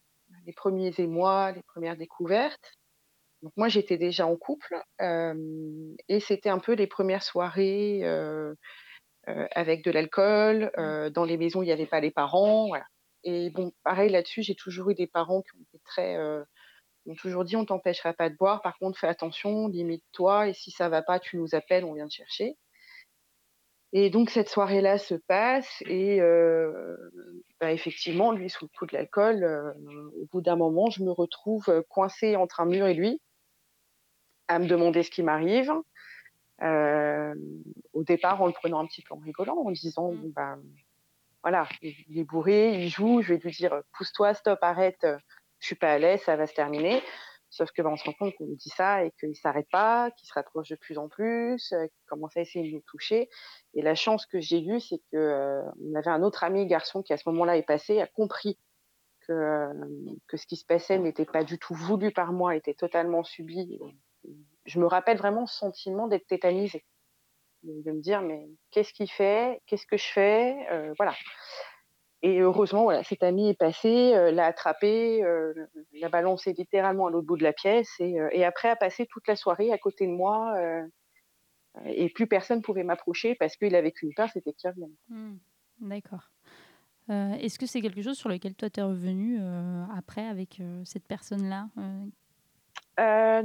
les 0.46 0.52
premiers 0.54 0.94
émois, 0.98 1.52
les 1.52 1.62
premières 1.64 1.96
découvertes. 1.96 2.72
Donc 3.42 3.52
moi, 3.56 3.68
j'étais 3.68 3.98
déjà 3.98 4.26
en 4.26 4.36
couple, 4.36 4.76
et 6.08 6.20
c'était 6.20 6.50
un 6.50 6.58
peu 6.60 6.74
les 6.74 6.86
premières 6.88 7.22
soirées, 7.22 8.02
avec 9.54 9.84
de 9.84 9.90
l'alcool, 9.90 10.70
Mmh. 10.76 10.94
dans 11.14 11.24
les 11.24 11.36
maisons, 11.36 11.60
où 11.60 11.62
il 11.62 11.68
y 11.68 11.72
avait 11.72 11.86
pas 11.86 12.00
les 12.00 12.10
parents, 12.10 12.68
voilà 12.68 12.84
et 13.24 13.50
bon, 13.50 13.72
pareil 13.84 14.10
là-dessus, 14.10 14.42
j'ai 14.42 14.54
toujours 14.54 14.90
eu 14.90 14.94
des 14.94 15.06
parents 15.06 15.42
qui 15.42 15.50
ont 15.56 15.62
été 15.62 15.80
très, 15.84 16.16
m'ont 17.06 17.14
toujours 17.16 17.44
dit: 17.44 17.56
«On 17.56 17.66
t'empêchera 17.66 18.14
pas 18.14 18.30
de 18.30 18.36
boire, 18.36 18.62
par 18.62 18.78
contre 18.78 18.98
fais 18.98 19.08
attention, 19.08 19.68
limite-toi 19.68 20.48
et 20.48 20.54
si 20.54 20.70
ça 20.70 20.88
va 20.88 21.02
pas, 21.02 21.20
tu 21.20 21.36
nous 21.38 21.54
appelles, 21.54 21.84
on 21.84 21.94
vient 21.94 22.08
te 22.08 22.14
chercher». 22.14 22.56
Et 23.92 24.10
donc 24.10 24.30
cette 24.30 24.48
soirée-là 24.48 24.98
se 24.98 25.14
passe 25.16 25.82
et 25.86 26.20
heu, 26.20 26.96
bah, 27.60 27.72
effectivement, 27.72 28.32
lui, 28.32 28.48
sous 28.50 28.64
le 28.66 28.70
coup 28.78 28.86
de 28.86 28.92
l'alcool, 28.94 29.42
heu, 29.44 29.74
au 30.20 30.26
bout 30.32 30.40
d'un 30.40 30.56
moment, 30.56 30.90
je 30.90 31.02
me 31.02 31.10
retrouve, 31.10 31.64
heu, 31.68 31.82
coincée 31.88 32.36
entre 32.36 32.60
un 32.60 32.66
mur 32.66 32.86
et 32.86 32.94
lui, 32.94 33.20
à 34.48 34.58
me 34.58 34.66
demander 34.66 35.02
ce 35.02 35.10
qui 35.10 35.22
m'arrive. 35.22 35.72
Au 37.92 38.04
départ, 38.04 38.40
en 38.42 38.46
le 38.46 38.52
prenant 38.52 38.80
un 38.80 38.86
petit 38.86 39.02
peu 39.02 39.14
en 39.14 39.18
rigolant, 39.18 39.56
en 39.56 39.70
disant: 39.70 40.12
Mmh. 40.12 40.32
«Bon, 41.44 41.50
ben, 41.50 41.58
voilà, 41.62 41.68
il 41.82 42.18
est 42.18 42.24
bourré, 42.24 42.74
il 42.84 42.88
joue, 42.88 43.22
je 43.22 43.34
vais 43.34 43.40
lui 43.40 43.50
dire: 43.50 43.82
"Pousse-toi, 43.96 44.34
stop, 44.34 44.58
arrête, 44.62 45.02
heu, 45.04 45.16
je 45.58 45.66
suis 45.66 45.76
pas 45.76 45.92
à 45.92 45.98
l'aise, 45.98 46.20
ça 46.22 46.36
va 46.36 46.46
se 46.46 46.54
terminer"». 46.54 47.02
Sauf 47.52 47.72
que, 47.72 47.82
bah, 47.82 47.90
on 47.90 47.96
se 47.96 48.04
rend 48.04 48.12
compte 48.12 48.34
qu'on 48.36 48.46
lui 48.46 48.54
dit 48.56 48.68
ça 48.70 49.04
et 49.04 49.10
qu'il 49.18 49.34
s'arrête 49.34 49.66
pas, 49.72 50.10
qu'il 50.12 50.28
se 50.28 50.32
rapproche 50.34 50.68
de 50.68 50.76
plus 50.76 50.98
en 50.98 51.08
plus, 51.08 51.72
heu, 51.72 51.88
qu'il 51.88 52.04
commence 52.06 52.36
à 52.36 52.40
essayer 52.42 52.68
de 52.70 52.74
nous 52.76 52.82
toucher. 52.86 53.28
Et 53.74 53.82
la 53.82 53.94
chance 53.96 54.24
que 54.26 54.38
j'ai 54.40 54.60
eue, 54.62 54.78
c'est 54.80 55.00
que, 55.12 55.62
on 55.80 55.94
avait 55.96 56.10
un 56.10 56.22
autre 56.22 56.44
ami 56.44 56.66
garçon 56.66 57.02
qui, 57.02 57.12
à 57.12 57.16
ce 57.16 57.28
moment-là, 57.30 57.56
est 57.56 57.64
passé, 57.66 58.00
a 58.00 58.06
compris 58.06 58.56
que, 59.28 59.72
ce 60.34 60.46
qui 60.46 60.56
se 60.56 60.66
passait 60.66 60.98
n'était 60.98 61.26
pas 61.26 61.44
du 61.44 61.58
tout 61.58 61.74
voulu 61.74 62.12
par 62.12 62.32
moi, 62.32 62.56
était 62.56 62.74
totalement 62.74 63.24
subi. 63.24 63.78
Je 64.66 64.80
me 64.80 64.86
rappelle 64.86 65.18
vraiment 65.18 65.46
ce 65.46 65.56
sentiment 65.58 66.08
d'être 66.08 66.26
tétanisée, 66.28 66.84
de 67.62 67.92
me 67.92 68.00
dire: 68.00 68.22
«Mais 68.22 68.48
qu'est-ce 68.70 68.92
qu'il 68.92 69.10
fait? 69.10 69.60
Qu'est-ce 69.66 69.86
que 69.86 69.96
je 69.96 70.06
fais?» 70.12 70.56
heu, 70.72 70.92
voilà. 70.98 71.14
Et 72.22 72.40
heureusement, 72.40 72.82
voilà, 72.82 73.02
cet 73.02 73.22
ami 73.22 73.48
est 73.48 73.58
passé, 73.58 74.12
heu, 74.14 74.30
l'a 74.30 74.46
attrapé, 74.46 75.22
heu, 75.24 75.54
l'a 75.94 76.08
balancé 76.10 76.52
littéralement 76.52 77.06
à 77.06 77.10
l'autre 77.10 77.26
bout 77.26 77.38
de 77.38 77.42
la 77.42 77.54
pièce 77.54 77.88
et 77.98 78.44
après 78.44 78.68
a 78.68 78.76
passé 78.76 79.06
toute 79.10 79.26
la 79.26 79.36
soirée 79.36 79.72
à 79.72 79.78
côté 79.78 80.06
de 80.06 80.12
moi, 80.12 80.54
et 81.86 82.10
plus 82.10 82.26
personne 82.26 82.62
pouvait 82.62 82.84
m'approcher 82.84 83.36
parce 83.36 83.56
qu'il 83.56 83.74
avait 83.74 83.92
qu'une 83.92 84.14
peur, 84.14 84.28
c'était 84.32 84.52
qu'il 84.52 84.70
revienne. 84.70 84.94
Mmh. 85.08 85.36
D'accord. 85.80 86.30
Est-ce 87.08 87.58
que 87.58 87.66
c'est 87.66 87.80
quelque 87.80 88.02
chose 88.02 88.18
sur 88.18 88.28
lequel 88.28 88.54
toi 88.54 88.70
tu 88.70 88.80
es 88.80 88.82
revenue, 88.84 89.38
heu, 89.40 89.84
après 89.96 90.26
avec, 90.26 90.62
cette 90.84 91.06
personne-là? 91.06 91.68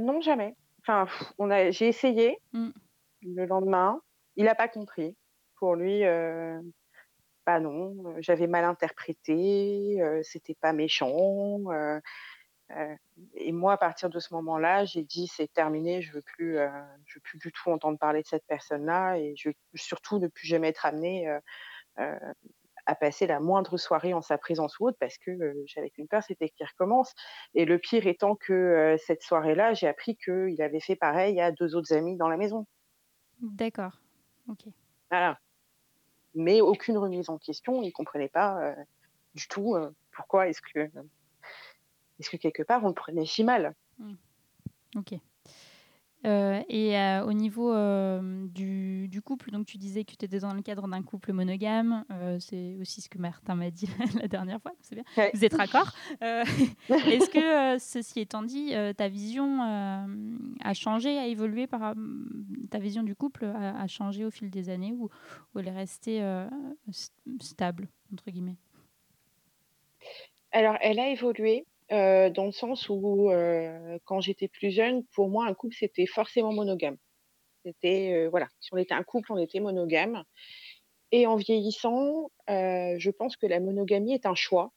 Non, 0.00 0.20
jamais. 0.20 0.54
Enfin, 0.80 1.06
on 1.38 1.50
a 1.50 1.70
j'ai 1.70 1.88
essayé 1.88 2.38
mmh, 2.52 2.72
le 3.22 3.46
lendemain, 3.46 4.00
il 4.36 4.48
a 4.48 4.54
pas 4.54 4.68
compris. 4.68 5.16
Pour 5.56 5.74
lui, 5.76 6.04
heu, 6.04 6.60
bah, 7.46 7.60
non, 7.60 8.16
heu, 8.18 8.22
j'avais 8.22 8.46
mal 8.48 8.64
interprété, 8.64 9.98
heu, 10.02 10.22
c'était 10.24 10.56
pas 10.60 10.72
méchant, 10.72 11.60
heu 11.72 12.00
Heu 12.72 12.96
et 13.34 13.52
moi, 13.52 13.74
à 13.74 13.78
partir 13.78 14.10
de 14.10 14.18
ce 14.20 14.34
moment-là, 14.34 14.84
j'ai 14.86 15.04
dit: 15.04 15.28
«C'est 15.28 15.52
terminé, 15.52 16.02
je 16.02 16.12
veux 16.12 16.22
plus, 16.22 16.56
je 17.06 17.14
veux 17.16 17.20
plus 17.22 17.38
du 17.38 17.52
tout 17.52 17.70
entendre 17.70 17.98
parler 17.98 18.22
de 18.22 18.26
cette 18.28 18.46
personne-là 18.48 19.18
et 19.18 19.34
je 19.36 19.50
veux 19.50 19.54
surtout 19.76 20.18
ne 20.20 20.28
plus 20.28 20.46
jamais 20.48 20.68
être 20.70 20.86
amenée, 20.86 21.28
à 22.86 22.94
passer 22.94 23.26
la 23.26 23.40
moindre 23.40 23.76
soirée 23.78 24.14
en 24.14 24.22
sa 24.22 24.38
présence 24.38 24.78
ou 24.78 24.86
autre 24.88 24.96
parce 25.00 25.18
que, 25.18 25.32
j'avais 25.66 25.90
qu'une 25.90 26.06
peur, 26.08 26.22
c'était 26.22 26.48
qu'il 26.50 26.66
recommence 26.66 27.12
et 27.54 27.64
le 27.64 27.78
pire 27.78 28.06
étant 28.06 28.36
que, 28.36 28.96
cette 29.04 29.22
soirée-là, 29.22 29.74
j'ai 29.74 29.88
appris 29.88 30.16
qu'il 30.16 30.60
avait 30.62 30.80
fait 30.80 30.96
pareil 30.96 31.40
à 31.40 31.50
2 31.52 31.74
autres 31.76 31.92
amis 31.92 32.16
dans 32.16 32.28
la 32.28 32.36
maison. 32.36 32.66
D'accord, 33.40 33.98
Voilà, 35.10 35.38
mais 36.34 36.60
aucune 36.60 36.98
remise 36.98 37.30
en 37.30 37.38
question. 37.38 37.82
Il 37.82 37.92
comprenait 37.92 38.28
pas, 38.28 38.72
heu, 38.72 38.76
du 39.34 39.48
tout, 39.48 39.76
heu, 39.76 39.94
pourquoi 40.12 40.48
est-ce 40.48 40.60
que, 40.62 40.90
est-ce 42.18 42.30
que 42.30 42.36
quelque 42.36 42.62
part 42.62 42.84
on 42.84 42.88
le 42.88 42.94
prenait 42.94 43.26
si 43.26 43.44
mal. 43.44 43.74
Mmh. 43.98 44.14
OK. 44.96 45.14
Heu 46.24 46.64
et 46.68 46.96
heu, 46.96 47.22
au 47.26 47.32
niveau, 47.32 47.74
hem, 47.74 48.48
du 48.48 49.06
du 49.08 49.22
couple, 49.22 49.50
donc 49.50 49.66
tu 49.66 49.76
disais 49.76 50.04
que 50.04 50.14
tu 50.16 50.24
étais 50.24 50.38
dans 50.40 50.54
le 50.54 50.62
cadre 50.62 50.88
d'un 50.88 51.02
couple 51.02 51.32
monogame, 51.32 52.04
c'est 52.40 52.76
aussi 52.80 53.00
ce 53.00 53.08
que 53.08 53.18
Martin 53.18 53.54
m'a 53.54 53.70
dit 53.70 53.88
la 54.22 54.26
dernière 54.26 54.60
fois, 54.60 54.72
c'est 54.80 54.94
bien. 54.94 55.04
Ouais. 55.16 55.30
Vous 55.34 55.44
êtes 55.44 55.54
raccord. 55.54 55.92
Est-ce 56.20 57.30
que, 57.30 57.78
ceci 57.78 58.20
étant 58.20 58.42
dit, 58.42 58.72
ta 58.96 59.08
vision, 59.08 59.60
a 59.62 60.74
changé, 60.74 61.18
a 61.18 61.26
évolué 61.26 61.66
par 61.66 61.94
ta 62.70 62.78
vision 62.78 63.02
du 63.02 63.14
couple 63.14 63.44
a 63.44 63.80
a 63.80 63.86
changé 63.86 64.24
au 64.24 64.30
fil 64.30 64.50
des 64.50 64.68
années 64.70 64.92
ou 64.92 65.08
ou 65.54 65.58
elle 65.58 65.68
est 65.68 65.70
restée, 65.70 66.22
«stable» 67.40 67.88
entre 68.12 68.30
guillemets? 68.30 68.56
Alors 70.52 70.76
elle 70.80 70.98
a 71.00 71.08
évolué, 71.10 71.66
heu, 71.92 72.30
dans 72.30 72.46
le 72.46 72.52
sens 72.52 72.88
où, 72.88 73.30
heu, 73.30 73.98
quand 74.04 74.20
j'étais 74.20 74.48
plus 74.48 74.70
jeune, 74.70 75.04
pour 75.14 75.28
moi 75.28 75.46
un 75.46 75.54
couple 75.54 75.74
c'était 75.78 76.06
forcément 76.06 76.52
monogame. 76.52 76.96
C'était, 77.64 78.12
heu, 78.26 78.28
voilà, 78.28 78.48
si 78.60 78.70
on 78.74 78.78
était 78.78 78.94
un 78.94 79.04
couple, 79.04 79.32
on 79.32 79.38
était 79.38 79.60
monogame 79.60 80.24
et 81.12 81.26
en 81.26 81.36
vieillissant, 81.36 82.30
heu, 82.50 82.96
je 82.98 83.10
pense 83.10 83.36
que 83.36 83.46
la 83.46 83.60
monogamie 83.60 84.14
est 84.14 84.26
un 84.26 84.34
choix 84.36 84.72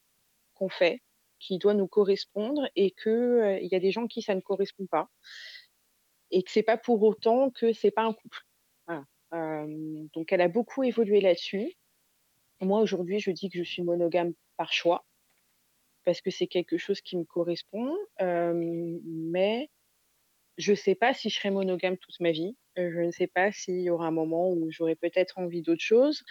qu'on 0.55 0.69
fait, 0.69 1.01
qui 1.39 1.57
doit 1.59 1.73
nous 1.75 1.87
correspondre 1.87 2.67
et 2.75 2.91
que, 2.91 3.09
heu, 3.57 3.59
il 3.63 3.69
y 3.71 3.75
a 3.75 3.79
des 3.81 3.91
gens 3.91 4.07
qui 4.07 4.21
ça 4.23 4.35
ne 4.35 4.41
correspond 4.41 4.87
pas 4.87 5.09
et 6.31 6.43
que 6.43 6.51
c'est 6.51 6.63
pas 6.63 6.77
pour 6.77 7.01
autant 7.03 7.49
que 7.51 7.73
c'est 7.73 7.91
pas 7.91 8.03
un 8.03 8.13
couple. 8.13 8.39
Voilà, 8.87 9.05
hem, 9.33 10.07
donc 10.13 10.31
elle 10.31 10.41
a 10.41 10.47
beaucoup 10.47 10.83
évolué 10.83 11.21
là-dessus. 11.21 11.73
Moi 12.61 12.81
aujourd'hui, 12.81 13.19
je 13.19 13.31
dis 13.31 13.49
que 13.49 13.59
je 13.59 13.63
suis 13.63 13.83
monogame 13.83 14.33
par 14.57 14.73
choix 14.73 15.05
parce 16.09 16.21
que 16.21 16.31
c'est 16.31 16.47
quelque 16.47 16.79
chose 16.79 17.01
qui 17.01 17.17
me 17.17 17.23
correspond, 17.23 17.95
mais 18.19 19.69
je 20.57 20.73
sais 20.73 20.95
pas 20.95 21.13
si 21.13 21.29
je 21.29 21.35
serai 21.37 21.51
monogame 21.51 21.97
toute 21.99 22.19
ma 22.19 22.31
vie. 22.31 22.57
Heu, 22.79 22.91
je 22.91 23.01
ne 23.01 23.11
sais 23.11 23.27
pas 23.27 23.51
s'il 23.51 23.81
y 23.81 23.91
aura 23.91 24.07
un 24.07 24.11
moment 24.11 24.49
où 24.51 24.71
j'aurai 24.71 24.95
peut-être 24.95 25.37
envie 25.37 25.61
d'autre 25.61 25.83
chose. 25.83 26.23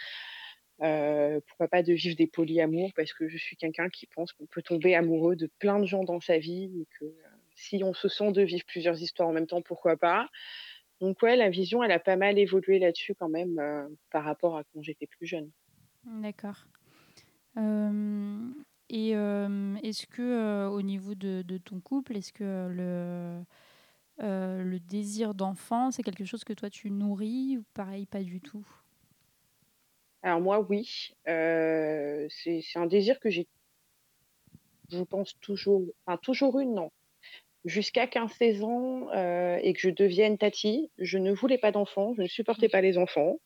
Heu, 0.83 1.41
pourquoi 1.47 1.69
pas 1.69 1.81
de 1.81 1.93
vivre 1.93 2.17
des 2.17 2.27
polyamours 2.27 2.91
parce 2.93 3.13
que 3.13 3.29
je 3.29 3.37
suis 3.37 3.55
quelqu'un 3.55 3.87
qui 3.87 4.05
pense 4.07 4.33
qu'on 4.33 4.47
peut 4.47 4.61
tomber 4.63 4.95
amoureux 4.95 5.37
de 5.37 5.49
plein 5.59 5.79
de 5.79 5.85
gens 5.85 6.03
dans 6.03 6.19
sa 6.19 6.39
vie 6.39 6.65
et 6.81 6.87
que, 6.99 7.05
heu, 7.05 7.23
si 7.55 7.81
on 7.85 7.93
se 7.93 8.09
sent 8.09 8.33
de 8.33 8.41
vivre 8.41 8.65
plusieurs 8.67 9.01
histoires 9.01 9.29
en 9.29 9.33
même 9.33 9.47
temps, 9.47 9.61
pourquoi 9.61 9.95
pas? 9.95 10.27
Donc 10.99 11.21
ouais, 11.21 11.37
la 11.37 11.49
vision, 11.49 11.83
elle 11.83 11.93
a 11.93 11.99
pas 11.99 12.17
mal 12.17 12.37
évolué 12.37 12.79
là-dessus 12.79 13.15
quand 13.15 13.29
même, 13.29 13.61
par 14.11 14.25
rapport 14.25 14.57
à 14.57 14.65
quand 14.65 14.81
j'étais 14.81 15.07
plus 15.07 15.25
jeune. 15.27 15.51
D'accord. 16.03 16.67
Et 18.89 19.11
hem, 19.11 19.77
est-ce 19.83 20.07
que, 20.07 20.21
heu, 20.65 20.69
au 20.69 20.81
niveau 20.81 21.13
de 21.15 21.43
de 21.43 21.57
ton 21.57 21.79
couple, 21.79 22.17
est-ce 22.17 22.33
que 22.33 22.67
le, 22.69 23.43
heu, 24.25 24.63
le 24.63 24.79
désir 24.79 25.35
d'enfant, 25.35 25.91
c'est 25.91 26.03
quelque 26.03 26.25
chose 26.25 26.43
que 26.43 26.53
toi 26.53 26.69
tu 26.69 26.91
nourris 26.91 27.57
ou 27.59 27.65
pareil, 27.73 28.05
pas 28.07 28.23
du 28.23 28.41
tout? 28.41 28.65
Alors 30.21 30.39
moi, 30.41 30.59
oui, 30.61 31.11
c'est 31.25 32.61
un 32.75 32.85
désir 32.85 33.19
que 33.19 33.29
j'ai 33.29 33.47
je 34.91 35.03
pense 35.03 35.37
toujours 35.39 35.83
enfin 36.05 36.17
toujours 36.21 36.59
eu, 36.59 36.65
non. 36.65 36.89
Jusqu'à 37.65 38.07
15-16 38.07 38.63
ans, 38.63 39.09
et 39.13 39.73
que 39.73 39.81
je 39.81 39.89
devienne 39.89 40.37
tatie, 40.37 40.91
je 40.99 41.17
ne 41.17 41.33
voulais 41.33 41.57
pas 41.59 41.71
d'enfants, 41.71 42.13
je 42.17 42.23
ne 42.23 42.27
supportais 42.27 42.69
pas 42.69 42.81
les 42.81 42.97
enfants 42.97 43.37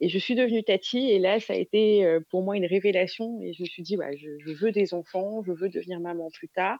et 0.00 0.08
je 0.08 0.18
suis 0.18 0.34
devenue 0.34 0.62
tatie 0.64 1.10
et 1.10 1.18
là, 1.18 1.40
ça 1.40 1.54
a 1.54 1.56
été, 1.56 2.18
pour 2.30 2.42
moi 2.42 2.56
une 2.56 2.66
révélation 2.66 3.40
et 3.42 3.52
je 3.54 3.62
me 3.62 3.66
suis 3.68 3.82
dit: 3.82 3.96
«Ouais, 3.96 4.16
je 4.18 4.30
je 4.40 4.52
veux 4.52 4.72
des 4.72 4.94
enfants, 4.94 5.42
je 5.44 5.52
veux 5.52 5.68
devenir 5.70 6.00
maman 6.00 6.30
plus 6.32 6.48
tard». 6.48 6.78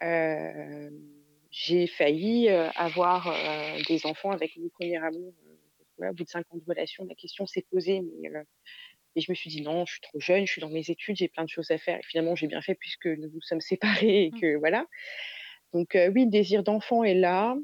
Hem, 0.00 0.92
j'ai 1.50 1.86
failli, 1.86 2.48
avoir, 2.48 3.28
heu, 3.28 3.82
des 3.86 4.06
enfants 4.06 4.30
avec 4.30 4.56
mon 4.56 4.68
premier 4.70 4.96
amour, 4.96 5.34
voilà, 5.98 6.12
au 6.12 6.14
bout 6.14 6.24
de 6.24 6.28
5 6.28 6.46
ans 6.50 6.56
de 6.56 6.64
relation, 6.66 7.04
la 7.04 7.14
question 7.14 7.46
s'est 7.46 7.66
posée 7.70 8.00
mais 8.00 8.28
heu 8.30 8.44
et 9.16 9.20
je 9.22 9.32
me 9.32 9.34
suis 9.36 9.50
dit: 9.50 9.62
«Non, 9.62 9.86
je 9.86 9.92
suis 9.94 10.00
trop 10.02 10.20
jeune, 10.20 10.46
je 10.46 10.52
suis 10.52 10.60
dans 10.62 10.70
mes 10.70 10.90
études, 10.90 11.16
j'ai 11.16 11.28
plein 11.28 11.44
de 11.44 11.50
choses 11.50 11.70
à 11.72 11.78
faire» 11.78 11.98
et 11.98 12.02
finalement 12.04 12.36
j'ai 12.36 12.46
bien 12.48 12.62
fait 12.62 12.74
puisque 12.76 13.06
nous 13.06 13.30
nous 13.30 13.42
sommes 13.42 13.60
séparés 14.08 14.24
et 14.26 14.32
Mmh. 14.32 14.40
que 14.40 14.56
voilà. 14.58 14.86
Donc 15.74 15.92
oui, 16.14 16.24
le 16.26 16.30
désir 16.30 16.62
d'enfant 16.64 17.04
est 17.04 17.14
là. 17.14 17.56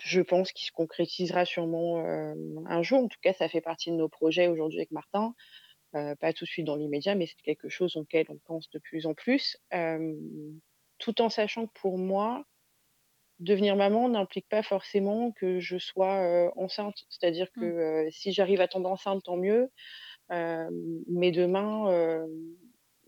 Je 0.00 0.20
pense 0.20 0.52
qu'il 0.52 0.66
se 0.66 0.72
concrétisera 0.72 1.44
sûrement, 1.44 1.98
un 1.98 2.82
jour. 2.82 3.04
En 3.04 3.08
tout 3.08 3.18
cas, 3.22 3.32
ça 3.32 3.48
fait 3.48 3.60
partie 3.60 3.90
de 3.90 3.96
nos 3.96 4.08
projets 4.08 4.48
aujourd'hui 4.48 4.78
avec 4.78 4.90
Martin. 4.90 5.34
Pas 5.92 6.32
tout 6.32 6.44
de 6.44 6.48
suite 6.50 6.66
dans 6.66 6.76
l'immédiat, 6.76 7.14
mais 7.14 7.26
c'est 7.26 7.40
quelque 7.42 7.68
chose 7.68 7.96
auquel 7.96 8.26
on 8.28 8.38
pense 8.38 8.68
de 8.70 8.78
plus 8.78 9.06
en 9.06 9.14
plus. 9.14 9.56
Tout 10.98 11.22
en 11.22 11.28
sachant 11.28 11.66
que 11.66 11.72
pour 11.80 11.98
moi, 11.98 12.44
devenir 13.40 13.76
maman 13.76 14.08
n'implique 14.08 14.48
pas 14.48 14.62
forcément 14.62 15.32
que 15.32 15.60
je 15.60 15.76
sois, 15.78 16.50
enceinte. 16.56 17.04
C'est-à-dire 17.08 17.50
que, 17.52 18.06
Mmh. 18.06 18.10
si 18.10 18.32
j'arrive 18.32 18.60
à 18.60 18.68
tomber 18.68 18.88
enceinte, 18.88 19.22
tant 19.24 19.36
mieux. 19.36 19.70
Mais 20.30 21.30
demain, 21.30 22.26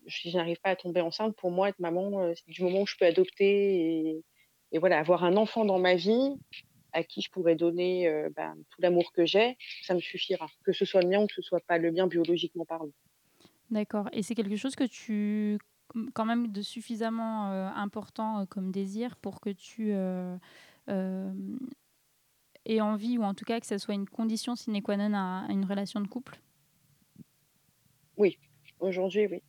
si 0.09 0.31
je 0.31 0.37
n'arrive 0.37 0.61
pas 0.61 0.71
à 0.71 0.77
tomber 0.77 1.01
enceinte, 1.01 1.35
pour 1.37 1.51
moi, 1.51 1.69
être 1.71 1.81
maman, 1.81 2.33
c'est 2.35 2.49
du 2.49 2.63
moment 2.63 2.83
où 2.83 2.87
je 2.87 2.97
peux 2.99 3.07
adopter 3.07 3.81
et 3.81 4.25
et 4.73 4.79
voilà, 4.79 4.99
avoir 4.99 5.25
un 5.25 5.37
enfant 5.37 5.65
dans 5.65 5.79
ma 5.79 5.95
vie 5.95 6.37
à 6.93 7.03
qui 7.05 7.21
je 7.21 7.31
pourrais 7.31 7.57
donner, 7.57 8.09
heu, 8.09 8.33
ben, 8.35 8.55
tout 8.71 8.81
l'amour 8.81 9.13
que 9.13 9.27
j'ai, 9.27 9.57
ça 9.83 9.95
me 9.95 10.01
suffira. 10.01 10.47
Que 10.65 10.73
ce 10.73 10.85
soit 10.85 11.03
le 11.03 11.09
mien 11.09 11.23
ou 11.23 11.27
que 11.27 11.35
ce 11.35 11.43
soit 11.43 11.61
pas 11.61 11.79
le 11.79 11.93
mien 11.93 12.07
biologiquement 12.07 12.65
parlant. 12.65 12.91
D'accord 13.71 14.09
et 14.13 14.23
c'est 14.23 14.35
quelque 14.35 14.57
chose 14.57 14.77
que 14.77 14.85
tu 14.85 15.59
quand 16.15 16.25
même 16.25 16.49
de 16.49 16.63
suffisamment, 16.63 17.53
heu, 17.53 17.71
important, 17.77 18.43
heu, 18.43 18.47
comme 18.47 18.71
désir 18.73 19.17
pour 19.17 19.41
que 19.41 19.51
tu, 19.51 19.93
aies 22.67 22.81
envie 22.81 23.19
ou 23.19 23.23
en 23.23 23.35
tout 23.35 23.45
cas 23.45 23.61
que 23.61 23.67
ça 23.67 23.79
soit 23.79 23.95
une 23.95 24.09
condition 24.09 24.57
sine 24.57 24.83
qua 24.83 24.97
non 24.97 25.15
à 25.15 25.47
à 25.49 25.53
une 25.53 25.65
relation 25.65 26.01
de 26.01 26.09
couple? 26.09 26.41
Oui, 28.17 28.39
aujourd'hui, 28.81 29.27
oui. 29.27 29.43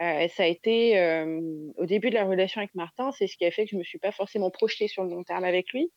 Heu, 0.00 0.28
ça 0.28 0.44
a 0.44 0.46
été, 0.46 0.90
hem, 0.92 1.72
au 1.76 1.86
début 1.86 2.10
de 2.10 2.14
la 2.14 2.24
relation 2.24 2.60
avec 2.60 2.74
Martin, 2.74 3.12
c'est 3.12 3.26
ce 3.26 3.36
qui 3.36 3.44
a 3.44 3.50
fait 3.50 3.64
que 3.64 3.70
je 3.72 3.76
me 3.76 3.84
suis 3.84 3.98
pas 3.98 4.12
forcément 4.12 4.50
projetée 4.50 4.88
sur 4.88 5.04
le 5.04 5.10
long 5.10 5.22
terme 5.24 5.44
avec 5.44 5.72
lui, 5.72 5.92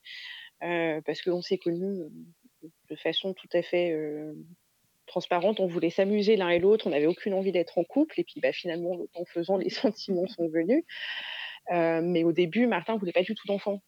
heu, 0.63 1.01
parce 1.05 1.21
qu'on 1.23 1.41
s'est 1.41 1.57
connus, 1.59 2.01
heu, 2.01 2.11
de 2.89 2.95
façon 2.97 3.33
tout 3.33 3.49
à 3.53 3.61
fait, 3.63 3.95
transparente. 5.07 5.59
On 5.59 5.67
voulait 5.67 5.89
s'amuser 5.91 6.35
l'un 6.35 6.49
et 6.49 6.59
l'autre, 6.59 6.87
on 6.87 6.91
n'avait 6.91 7.05
aucune 7.07 7.33
envie 7.33 7.51
d'être 7.51 7.77
en 7.77 7.83
couple 7.83 8.19
et 8.19 8.23
puis, 8.23 8.39
bah, 8.41 8.51
finalement, 8.53 8.95
le 8.97 9.07
temps 9.07 9.25
faisant, 9.25 9.57
les 9.59 9.69
sentiments 9.69 10.27
sont 10.27 10.47
venus. 10.49 10.83
Mais 11.71 12.23
au 12.23 12.31
début, 12.31 12.67
Martin 12.67 12.97
voulait 12.97 13.11
pas 13.13 13.23
du 13.23 13.35
tout 13.35 13.47
d'enfant. 13.47 13.81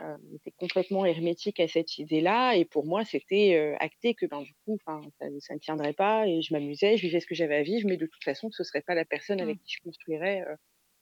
Il 0.00 0.36
était 0.36 0.50
complètement 0.52 1.04
hermétique 1.06 1.60
à 1.60 1.68
cette 1.68 1.98
idée-là 1.98 2.56
et 2.56 2.64
pour 2.64 2.86
moi, 2.86 3.04
c'était, 3.04 3.54
heu, 3.56 3.76
acté 3.80 4.14
que, 4.14 4.26
ben, 4.26 4.42
du 4.42 4.52
coup, 4.64 4.78
ça 4.86 5.26
ça 5.40 5.54
ne 5.54 5.58
tiendrait 5.60 5.92
pas 5.92 6.26
et 6.26 6.42
je 6.42 6.52
m'amusais, 6.54 6.96
je 6.96 7.02
vivais 7.06 7.20
ce 7.20 7.26
que 7.26 7.34
j'avais 7.36 7.56
à 7.56 7.62
vivre, 7.62 7.88
mais 7.88 7.96
de 7.96 8.06
toute 8.06 8.24
façon, 8.24 8.50
ce 8.50 8.64
serait 8.64 8.82
pas 8.82 8.94
la 8.96 9.04
personne 9.04 9.40
Mmh. 9.40 9.42
avec 9.42 9.58
qui 9.62 9.74
je 9.76 9.82
construirais, 9.84 10.42
heu, 10.42 10.56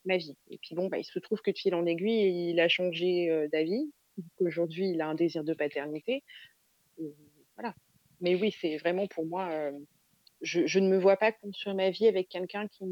ma 0.04 0.16
vie 0.18 0.36
et 0.50 0.58
puis 0.58 0.74
bon, 0.74 0.88
bah, 0.88 0.98
il 0.98 1.04
se 1.04 1.18
trouve 1.18 1.40
que 1.42 1.50
de 1.50 1.58
fil 1.58 1.74
en 1.74 1.86
aiguille, 1.86 2.50
il 2.50 2.60
a 2.60 2.68
changé, 2.68 3.30
heu, 3.30 3.48
d'avis. 3.48 3.92
Aujourd'hui, 4.40 4.90
il 4.90 5.00
a 5.00 5.08
un 5.08 5.14
désir 5.14 5.44
de 5.44 5.54
paternité 5.54 6.24
et 6.98 7.14
voilà. 7.56 7.74
Mais 8.20 8.34
oui, 8.36 8.52
c'est 8.52 8.76
vraiment 8.78 9.06
pour 9.08 9.26
moi, 9.26 9.72
je 10.42 10.66
je 10.66 10.78
ne 10.80 10.88
me 10.90 10.98
vois 10.98 11.16
pas 11.18 11.32
construire 11.32 11.76
ma 11.76 11.90
vie 11.90 12.08
avec 12.08 12.28
quelqu'un 12.28 12.68
qui 12.68 12.84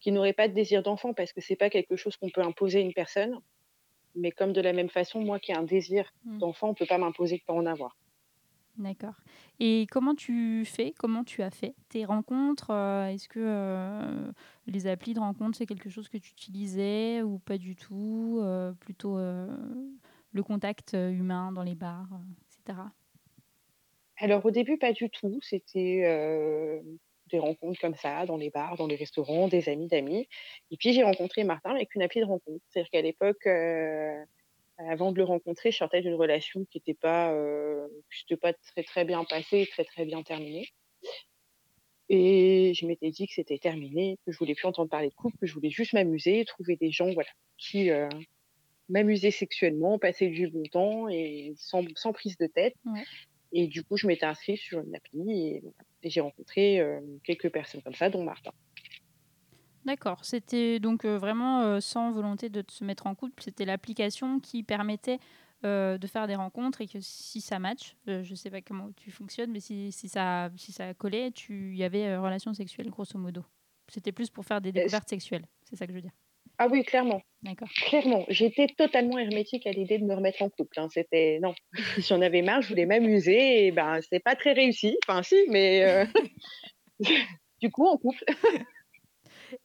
qui 0.00 0.12
n'aurait 0.12 0.32
pas 0.34 0.48
de 0.48 0.54
désir 0.54 0.82
d'enfant 0.82 1.14
parce 1.14 1.32
que 1.32 1.40
c'est 1.40 1.56
pas 1.56 1.70
quelque 1.70 1.96
chose 1.96 2.16
qu'on 2.16 2.30
peut 2.30 2.42
imposer 2.42 2.78
à 2.78 2.82
une 2.82 2.94
personne. 2.94 3.40
Mais 4.14 4.30
comme 4.32 4.52
de 4.52 4.60
la 4.60 4.72
même 4.72 4.88
façon, 4.90 5.20
moi 5.20 5.40
qui 5.40 5.52
ai 5.52 5.56
un 5.56 5.64
désir 5.64 6.10
Mmh. 6.24 6.40
d'enfant, 6.40 6.68
on 6.70 6.74
peut 6.74 6.86
pas 6.86 6.98
m'imposer 6.98 7.38
de 7.38 7.42
pas 7.44 7.54
en 7.54 7.66
avoir. 7.66 7.98
D'accord 8.78 9.14
et 9.58 9.86
comment 9.90 10.14
tu 10.14 10.64
fais? 10.64 10.94
Comment 10.98 11.22
tu 11.24 11.42
as 11.42 11.50
fait 11.50 11.74
tes 11.90 12.04
rencontres? 12.06 12.70
Heu, 12.72 13.08
est-ce 13.12 13.28
que, 13.28 13.40
heu, 13.40 14.32
les 14.66 14.86
applis 14.86 15.12
de 15.12 15.18
rencontres, 15.20 15.58
c'est 15.58 15.66
quelque 15.66 15.90
chose 15.90 16.08
que 16.08 16.16
tu 16.16 16.30
utilisais 16.32 17.20
ou 17.22 17.38
pas 17.40 17.58
du 17.58 17.76
tout? 17.76 18.38
Heu, 18.42 18.74
plutôt, 18.80 19.18
le 19.18 20.42
contact, 20.42 20.94
humain 20.94 21.52
dans 21.52 21.62
les 21.62 21.74
bars, 21.74 22.08
heu, 22.12 22.16
et 22.40 22.44
cetera? 22.54 22.92
Alors 24.16 24.44
au 24.46 24.50
début, 24.52 24.78
pas 24.78 24.92
du 24.92 25.10
tout. 25.10 25.38
C'était, 25.42 26.02
des 27.30 27.38
rencontres 27.38 27.80
comme 27.80 27.94
ça, 27.94 28.26
dans 28.26 28.36
les 28.36 28.50
bars, 28.50 28.76
dans 28.76 28.86
les 28.86 28.96
restaurants, 28.96 29.48
des 29.48 29.68
amis 29.68 29.88
d'amis 29.88 30.28
et 30.70 30.76
puis 30.76 30.92
j'ai 30.92 31.02
rencontré 31.02 31.44
Martin 31.44 31.70
avec 31.70 31.94
une 31.94 32.02
appli 32.02 32.20
de 32.20 32.26
rencontre. 32.26 32.64
C'est-à-dire 32.68 32.90
qu'à 32.90 33.02
l'époque, 33.02 33.46
heu, 33.46 34.24
avant 34.78 35.12
de 35.12 35.18
le 35.18 35.24
rencontrer, 35.24 35.70
je 35.70 35.78
sortais 35.78 36.00
d'une 36.00 36.14
relation 36.14 36.64
qui 36.70 36.78
était 36.78 36.94
pas, 36.94 37.34
qui 38.10 38.20
s'était 38.20 38.36
pas 38.36 38.52
très, 38.52 38.82
très 38.82 39.04
bien 39.04 39.24
passée, 39.24 39.68
très, 39.70 39.84
très 39.84 40.04
bien 40.04 40.22
terminée 40.22 40.68
Et 42.08 42.72
je 42.74 42.86
m'étais 42.86 43.10
dit 43.10 43.26
que 43.26 43.34
c'était 43.34 43.58
terminé, 43.58 44.18
que 44.24 44.32
je 44.32 44.38
voulais 44.38 44.54
plus 44.54 44.66
entendre 44.66 44.88
parler 44.88 45.08
de 45.08 45.14
couple, 45.14 45.36
que 45.38 45.46
je 45.46 45.54
voulais 45.54 45.70
juste 45.70 45.92
m'amuser, 45.92 46.44
trouver 46.44 46.76
des 46.76 46.90
gens, 46.90 47.12
voilà, 47.12 47.28
qui 47.58 47.90
euh, 47.90 48.08
m'amusaient 48.88 49.30
sexuellement, 49.30 49.98
passer 49.98 50.28
du 50.28 50.48
bon 50.48 50.62
temps 50.64 51.08
et 51.08 51.52
sans, 51.56 51.84
sans 51.96 52.12
prise 52.12 52.36
de 52.38 52.46
tête. 52.46 52.74
Ouais. 52.86 53.04
Et 53.52 53.66
du 53.66 53.82
coup, 53.82 53.96
je 53.96 54.06
m'étais 54.06 54.26
inscrite 54.26 54.58
sur 54.58 54.80
une 54.80 54.94
appli 54.94 55.32
et, 55.32 55.60
voilà. 55.60 55.76
Et 56.02 56.10
j'ai 56.10 56.20
rencontré 56.20 56.80
euh, 56.80 57.00
quelques 57.24 57.50
personnes 57.50 57.82
comme 57.82 57.94
ça, 57.94 58.08
dont 58.08 58.24
Martin. 58.24 58.52
D'accord. 59.84 60.24
C'était 60.24 60.78
donc 60.78 61.04
euh, 61.04 61.18
vraiment 61.18 61.62
euh, 61.62 61.80
sans 61.80 62.10
volonté 62.10 62.48
de 62.48 62.62
se 62.68 62.84
mettre 62.84 63.06
en 63.06 63.14
couple. 63.14 63.42
C'était 63.42 63.64
l'application 63.64 64.40
qui 64.40 64.62
permettait 64.62 65.18
euh, 65.64 65.98
de 65.98 66.06
faire 66.06 66.26
des 66.26 66.36
rencontres 66.36 66.80
et 66.80 66.86
que 66.86 67.00
si 67.00 67.40
ça 67.40 67.58
match, 67.58 67.96
euh, 68.08 68.22
je 68.22 68.30
ne 68.30 68.34
sais 68.34 68.50
pas 68.50 68.62
comment 68.62 68.90
tu 68.92 69.10
fonctionnes, 69.10 69.50
mais 69.50 69.60
si, 69.60 69.92
si 69.92 70.08
ça, 70.08 70.50
si 70.56 70.72
ça 70.72 70.94
collait, 70.94 71.32
tu 71.32 71.76
y 71.76 71.84
avait 71.84 72.06
euh, 72.06 72.20
relation 72.20 72.54
sexuelle, 72.54 72.88
grosso 72.90 73.18
modo. 73.18 73.44
C'était 73.88 74.12
plus 74.12 74.30
pour 74.30 74.44
faire 74.44 74.60
des 74.60 74.72
découvertes 74.72 75.08
sexuelles. 75.08 75.46
C'est 75.64 75.76
ça 75.76 75.86
que 75.86 75.92
je 75.92 75.96
veux 75.96 76.02
dire. 76.02 76.12
Ah 76.62 76.68
oui, 76.70 76.84
clairement. 76.84 77.22
D'accord. 77.42 77.68
Clairement, 77.86 78.26
j'étais 78.28 78.66
totalement 78.66 79.18
hermétique 79.18 79.66
à 79.66 79.70
l'idée 79.70 79.98
de 79.98 80.04
me 80.04 80.14
remettre 80.14 80.42
en 80.42 80.50
couple. 80.50 80.78
hein. 80.78 80.88
C'était 80.92 81.38
non, 81.42 81.54
j'en 81.96 82.20
avais 82.20 82.42
marre, 82.42 82.60
je 82.60 82.68
voulais 82.68 82.84
m'amuser 82.84 83.66
et 83.66 83.72
ben 83.72 83.98
c'est 84.02 84.20
pas 84.20 84.36
très 84.36 84.52
réussi. 84.52 84.98
Enfin 85.08 85.22
si, 85.22 85.36
mais 85.48 85.82
euh, 85.84 86.04
du 87.62 87.70
coup 87.70 87.86
en 87.86 87.96
couple. 87.96 88.24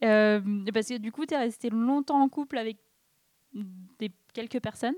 Euh, 0.04 0.41
parce 0.74 0.88
que 0.88 0.98
du 0.98 1.12
coup, 1.12 1.28
tu 1.28 1.36
es 1.36 1.38
resté 1.38 1.70
longtemps 1.70 2.20
en 2.20 2.28
couple 2.28 2.58
avec 2.58 2.78
des, 3.54 4.10
quelques 4.34 4.60
personnes. 4.60 4.96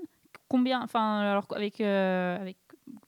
Combien 0.48 0.80
Enfin, 0.82 1.20
alors 1.20 1.46
avec. 1.54 1.82
euh, 1.82 2.40
avec 2.40 2.56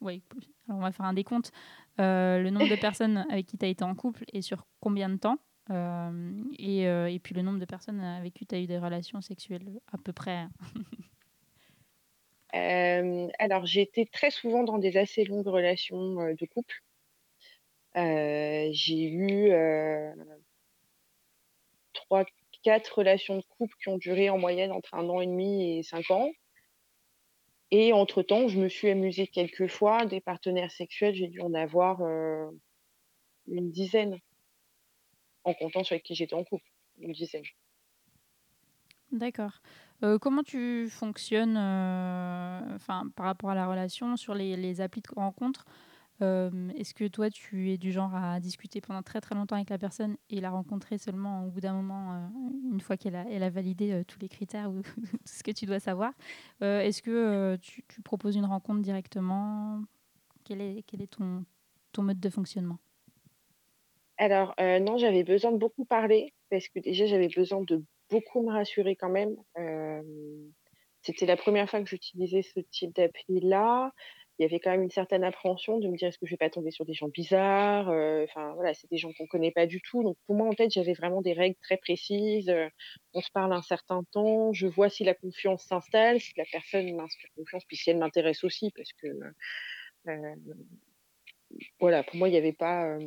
ouais, 0.02 0.20
alors 0.68 0.78
on 0.78 0.82
va 0.82 0.92
faire 0.92 1.06
un 1.06 1.14
décompte. 1.14 1.52
Le 1.96 2.50
nombre 2.50 2.68
de 2.68 2.76
personnes 2.76 3.26
avec 3.30 3.46
qui 3.46 3.56
tu 3.56 3.64
as 3.64 3.68
été 3.68 3.82
en 3.82 3.94
couple 3.94 4.24
et 4.34 4.42
sur 4.42 4.66
combien 4.78 5.08
de 5.08 5.16
temps? 5.16 5.38
Et, 5.70 6.86
euh, 6.88 7.10
et 7.10 7.18
puis 7.18 7.34
le 7.34 7.42
nombre 7.42 7.58
de 7.58 7.64
personnes 7.64 8.00
avec 8.00 8.34
qui 8.34 8.46
tu 8.46 8.54
as 8.54 8.58
eu 8.58 8.66
des 8.66 8.78
relations 8.78 9.20
sexuelles 9.20 9.80
à 9.92 9.98
peu 9.98 10.12
près. 10.12 10.46
Euh, 12.52 13.28
alors 13.38 13.64
j'étais 13.64 14.06
très 14.06 14.32
souvent 14.32 14.64
dans 14.64 14.78
des 14.78 14.96
assez 14.96 15.22
longues 15.22 15.46
relations 15.46 16.20
euh, 16.20 16.34
de 16.34 16.46
couple. 16.46 16.82
Euh, 17.96 18.68
j'ai 18.72 19.08
eu 19.08 19.50
euh, 19.52 20.12
trois, 21.92 22.24
quatre 22.62 22.98
relations 22.98 23.36
de 23.36 23.44
couple 23.56 23.74
qui 23.82 23.88
ont 23.88 23.98
duré 23.98 24.30
en 24.30 24.38
moyenne 24.38 24.72
entre 24.72 24.94
un 24.94 25.08
an 25.08 25.20
et 25.20 25.26
demi 25.26 25.78
et 25.78 25.82
cinq 25.82 26.10
ans. 26.10 26.30
Et 27.70 27.92
entre-temps, 27.92 28.48
je 28.48 28.58
me 28.58 28.68
suis 28.68 28.88
amusée 28.90 29.26
quelques 29.28 29.68
fois. 29.68 30.04
Des 30.04 30.20
partenaires 30.20 30.72
sexuels, 30.72 31.14
j'ai 31.14 31.28
dû 31.28 31.40
en 31.40 31.54
avoir 31.54 32.00
euh, 32.02 32.50
une 33.46 33.70
dizaine, 33.70 34.18
en 35.44 35.54
comptant 35.54 35.82
avec 35.90 36.02
qui 36.02 36.14
j'étais 36.14 36.34
en 36.34 36.44
couple. 36.44 36.64
Une 36.98 37.12
dizaine. 37.12 37.44
D'accord. 39.12 39.60
Euh, 40.02 40.18
comment 40.18 40.42
tu 40.42 40.88
fonctionnes 40.88 41.56
euh, 41.56 42.74
enfin, 42.76 43.04
par 43.16 43.26
rapport 43.26 43.50
à 43.50 43.54
la 43.54 43.66
relation 43.66 44.16
sur 44.16 44.34
les, 44.34 44.56
les 44.56 44.80
applis 44.80 45.02
de 45.02 45.14
rencontre 45.14 45.64
Euh, 46.22 46.68
Est-ce 46.76 46.92
que 46.94 47.08
toi, 47.08 47.30
tu 47.30 47.70
es 47.70 47.78
du 47.78 47.92
genre 47.92 48.14
à 48.14 48.40
discuter 48.40 48.80
pendant 48.82 49.02
très 49.02 49.20
très 49.22 49.34
longtemps 49.34 49.56
avec 49.56 49.70
la 49.70 49.78
personne 49.78 50.16
et 50.28 50.40
la 50.40 50.50
rencontrer 50.50 50.98
seulement 50.98 51.46
au 51.46 51.50
bout 51.50 51.60
d'un 51.60 51.72
moment, 51.72 52.30
une 52.70 52.80
fois 52.80 52.98
qu'elle 52.98 53.16
a, 53.16 53.24
elle 53.30 53.42
a 53.42 53.48
validé 53.50 54.04
tous 54.06 54.18
les 54.20 54.28
critères 54.28 54.70
ou 54.70 54.82
tout 54.82 55.00
ce 55.24 55.42
que 55.42 55.50
tu 55.50 55.64
dois 55.66 55.80
savoir? 55.80 56.12
Est-ce 56.60 57.00
que 57.02 57.56
tu, 57.62 57.82
tu 57.88 58.02
proposes 58.02 58.36
une 58.36 58.44
rencontre 58.44 58.82
directement? 58.82 59.82
Quel 60.44 60.60
est, 60.60 60.84
quel 60.86 61.00
est 61.00 61.06
ton, 61.16 61.44
ton 61.92 62.02
mode 62.02 62.20
de 62.20 62.28
fonctionnement? 62.30 62.78
Alors, 64.20 64.54
euh, 64.60 64.80
non, 64.80 64.98
j'avais 64.98 65.24
besoin 65.24 65.50
de 65.50 65.56
beaucoup 65.56 65.86
parler 65.86 66.34
parce 66.50 66.68
que 66.68 66.78
déjà, 66.78 67.06
j'avais 67.06 67.28
besoin 67.28 67.62
de 67.62 67.82
beaucoup 68.10 68.42
me 68.42 68.52
rassurer 68.52 68.94
quand 68.94 69.08
même. 69.08 69.34
C'était 71.02 71.24
la 71.24 71.38
première 71.38 71.70
fois 71.70 71.80
que 71.80 71.88
j'utilisais 71.88 72.42
ce 72.42 72.60
type 72.60 72.94
d'appli-là. 72.94 73.92
Il 74.38 74.42
y 74.42 74.44
avait 74.44 74.60
quand 74.60 74.70
même 74.72 74.82
une 74.82 74.90
certaine 74.90 75.24
appréhension 75.24 75.78
de 75.78 75.88
me 75.88 75.96
dire 75.96 76.08
est-ce 76.08 76.18
que 76.18 76.26
je 76.26 76.32
vais 76.32 76.38
pas 76.38 76.50
tomber 76.50 76.70
sur 76.70 76.84
des 76.84 76.92
gens 76.92 77.08
bizarres 77.08 77.88
euh, 77.88 78.24
Enfin, 78.24 78.52
voilà, 78.56 78.74
c'est 78.74 78.90
des 78.90 78.98
gens 78.98 79.10
qu'on 79.14 79.26
connaît 79.26 79.52
pas 79.52 79.66
du 79.66 79.80
tout. 79.80 80.02
Donc, 80.02 80.18
pour 80.26 80.36
moi, 80.36 80.48
en 80.48 80.52
tête, 80.52 80.70
j'avais 80.70 80.92
vraiment 80.92 81.22
des 81.22 81.32
règles 81.32 81.56
très 81.62 81.78
précises. 81.78 82.50
Euh, 82.50 82.68
on 83.14 83.22
se 83.22 83.30
parle 83.30 83.54
un 83.54 83.62
certain 83.62 84.02
temps. 84.12 84.52
Je 84.52 84.66
vois 84.66 84.90
si 84.90 85.04
la 85.04 85.14
confiance 85.14 85.64
s'installe, 85.64 86.20
si 86.20 86.32
la 86.36 86.44
personne 86.52 86.94
m'inspire 86.94 87.30
confiance, 87.36 87.64
puis 87.64 87.76
si 87.78 87.88
elle 87.90 87.98
m'intéresse 87.98 88.44
aussi, 88.44 88.70
parce 88.76 88.92
que 88.92 89.08
voilà, 91.78 92.02
pour 92.02 92.16
moi, 92.16 92.28
il 92.28 92.32
n'y 92.32 92.38
avait 92.38 92.52
pas. 92.52 92.98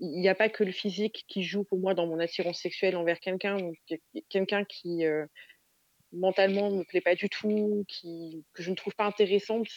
Il 0.00 0.20
n'y 0.20 0.28
a 0.28 0.34
pas 0.34 0.48
que 0.48 0.64
le 0.64 0.72
physique 0.72 1.24
qui 1.28 1.42
joue 1.42 1.64
pour 1.64 1.78
moi 1.78 1.94
dans 1.94 2.06
mon 2.06 2.18
attirance 2.18 2.60
sexuelle 2.60 2.96
envers 2.96 3.20
quelqu'un. 3.20 3.58
Quelqu'un 4.28 4.64
qui 4.64 5.04
euh, 5.04 5.26
mentalement 6.12 6.70
ne 6.70 6.78
me 6.78 6.84
plaît 6.84 7.00
pas 7.00 7.14
du 7.14 7.28
tout, 7.28 7.84
qui, 7.88 8.44
que 8.54 8.62
je 8.62 8.70
ne 8.70 8.76
trouve 8.76 8.94
pas 8.94 9.06
intéressante, 9.06 9.68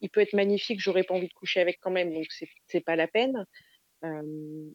il 0.00 0.10
peut 0.10 0.20
être 0.20 0.32
magnifique, 0.32 0.80
j'aurais 0.80 1.04
pas 1.04 1.14
envie 1.14 1.28
de 1.28 1.32
coucher 1.32 1.60
avec 1.60 1.78
quand 1.80 1.90
même, 1.90 2.12
donc 2.12 2.26
c'est 2.66 2.80
pas 2.80 2.96
la 2.96 3.06
peine. 3.06 3.46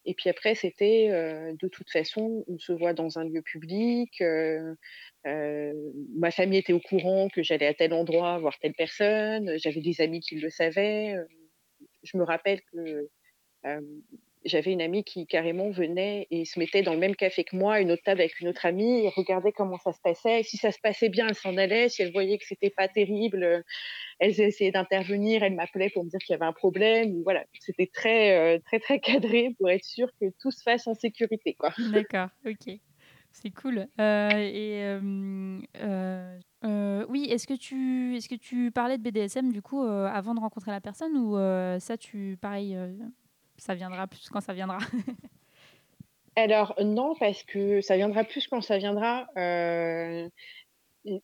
Et 0.05 0.13
puis 0.13 0.30
après, 0.30 0.55
c'était 0.55 1.09
euh, 1.11 1.53
de 1.61 1.67
toute 1.67 1.89
façon, 1.91 2.45
on 2.47 2.57
se 2.57 2.71
voit 2.71 2.93
dans 2.93 3.19
un 3.19 3.25
lieu 3.25 3.41
public. 3.41 4.21
euh, 4.21 4.73
ma 6.15 6.32
famille 6.32 6.59
était 6.59 6.71
au 6.71 6.80
courant 6.80 7.28
que 7.28 7.43
j'allais 7.43 7.67
à 7.67 7.73
tel 7.73 7.91
endroit 7.93 8.39
voir 8.39 8.57
telle 8.59 8.73
personne. 8.73 9.57
J'avais 9.57 9.82
des 9.82 9.99
amis 9.99 10.21
qui 10.21 10.36
le 10.36 10.49
savaient. 10.49 11.15
Je 12.03 12.17
me 12.17 12.23
rappelle 12.23 12.61
que 12.71 13.09
j'avais 14.46 14.72
une 14.72 14.82
amie 14.82 15.04
qui 15.04 15.28
carrément 15.28 15.70
venait 15.70 16.28
et 16.32 16.46
se 16.46 16.60
mettait 16.60 16.82
dans 16.82 16.94
le 16.94 17.00
même 17.00 17.16
café 17.16 17.44
que 17.44 17.56
moi, 17.56 17.80
une 17.80 17.92
autre 17.92 18.04
table 18.04 18.22
avec 18.22 18.40
une 18.40 18.48
autre 18.48 18.66
amie, 18.66 19.06
et 19.06 19.10
regardait 19.10 19.52
comment 19.52 19.78
ça 19.78 19.94
se 19.94 20.00
passait. 20.02 20.44
Si 20.44 20.58
ça 20.58 20.72
se 20.72 20.80
passait 20.80 21.10
bien, 21.10 21.28
elle 21.28 21.36
s'en 21.36 21.58
allait. 21.58 21.90
Si 21.90 22.02
elle 22.02 22.12
voyait 22.12 22.38
que 22.38 22.46
c'était 22.46 22.70
pas 22.70 22.88
terrible, 22.88 23.44
euh, 23.44 23.62
elle 24.20 24.40
essayait 24.40 24.72
d'intervenir. 24.72 25.44
Elle 25.44 25.56
m'appelait 25.56 25.90
pour 25.90 26.04
me 26.04 26.10
dire 26.10 26.20
qu'il 26.20 26.34
y 26.34 26.36
avait 26.36 26.46
un 26.46 26.54
problème. 26.54 27.22
Voilà, 27.24 27.44
c'était 27.60 27.90
très, 27.92 28.38
euh, 28.38 28.60
très, 28.66 28.80
très 28.80 29.00
cadré 29.30 29.56
pour 29.58 29.70
être 29.70 29.86
sûr 29.86 30.10
que 30.20 30.26
tout 30.40 30.52
se 30.52 30.64
fasse 30.64 30.88
en 30.88 30.94
sécurité, 30.94 31.54
quoi. 31.54 31.74
D'accord, 31.92 32.30
ok. 32.46 32.80
C'est 33.32 33.52
cool. 33.52 33.88
Euh, 34.00 34.30
et 34.32 34.98
oui, 37.10 37.28
est-ce 37.30 37.46
que 37.48 37.54
tu 37.54 38.16
est-ce 38.18 38.28
que 38.28 38.36
tu 38.36 38.72
parlais 38.72 38.98
de 38.98 39.04
BDSM 39.04 39.52
du 39.52 39.62
coup 39.62 39.82
avant 39.82 40.34
de 40.34 40.40
rencontrer 40.40 40.72
la 40.72 40.82
personne 40.82 41.16
ou 41.16 41.36
ça 41.80 41.98
tu 41.98 42.38
pareil 42.42 42.76
ça 43.58 43.76
viendra 43.76 44.08
plus 44.08 44.30
quand 44.30 44.41
ça 44.41 44.53
viendra. 44.53 44.80
Alors 46.36 46.76
non, 46.80 47.16
parce 47.20 47.43
que 47.43 47.82
ça 47.82 47.97
viendra 47.97 48.24
plus 48.24 48.47
quand 48.47 48.62
ça 48.62 48.78
viendra. 48.78 49.28
Euh, 49.38 50.30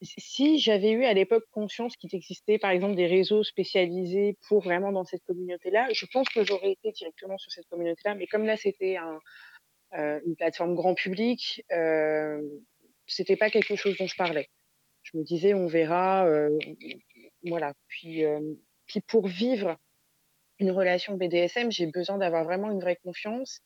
si 0.02 0.60
j'avais 0.60 0.92
eu 0.92 1.04
à 1.04 1.14
l'époque 1.14 1.44
conscience 1.52 1.96
qu'il 1.98 2.14
existait, 2.16 2.58
par 2.58 2.72
exemple, 2.72 2.96
des 2.96 3.08
réseaux 3.08 3.44
spécialisés 3.44 4.38
pour 4.48 4.62
vraiment 4.62 4.92
dans 4.92 5.04
cette 5.04 5.24
communauté-là, 5.26 5.88
je 5.94 6.06
pense 6.06 6.28
que 6.30 6.44
j'aurais 6.44 6.72
été 6.72 6.92
directement 6.92 7.38
sur 7.38 7.52
cette 7.52 7.68
communauté-là. 7.68 8.16
Mais 8.16 8.28
comme 8.28 8.46
là, 8.46 8.58
c'était 8.58 8.98
euh, 9.94 10.20
une 10.26 10.36
plateforme 10.36 10.76
grand 10.76 10.96
public, 10.96 11.64
euh, 11.72 12.42
c'était 13.06 13.36
pas 13.36 13.50
quelque 13.50 13.76
chose 13.76 13.96
dont 13.98 14.08
je 14.08 14.16
parlais. 14.16 14.50
Je 15.04 15.18
me 15.18 15.24
disais, 15.24 15.54
on 15.54 15.68
verra, 15.68 16.26
euh, 16.26 16.58
voilà. 17.46 17.74
Puis, 17.88 18.24
puis 18.88 19.02
pour 19.02 19.28
vivre 19.28 19.78
une 20.64 20.72
relation 20.72 21.16
BDSM, 21.16 21.72
j'ai 21.72 21.88
besoin 21.88 22.18
d'avoir 22.18 22.44
vraiment 22.44 22.72
une 22.72 22.80
vraie 22.80 22.98
confiance. 23.04 23.62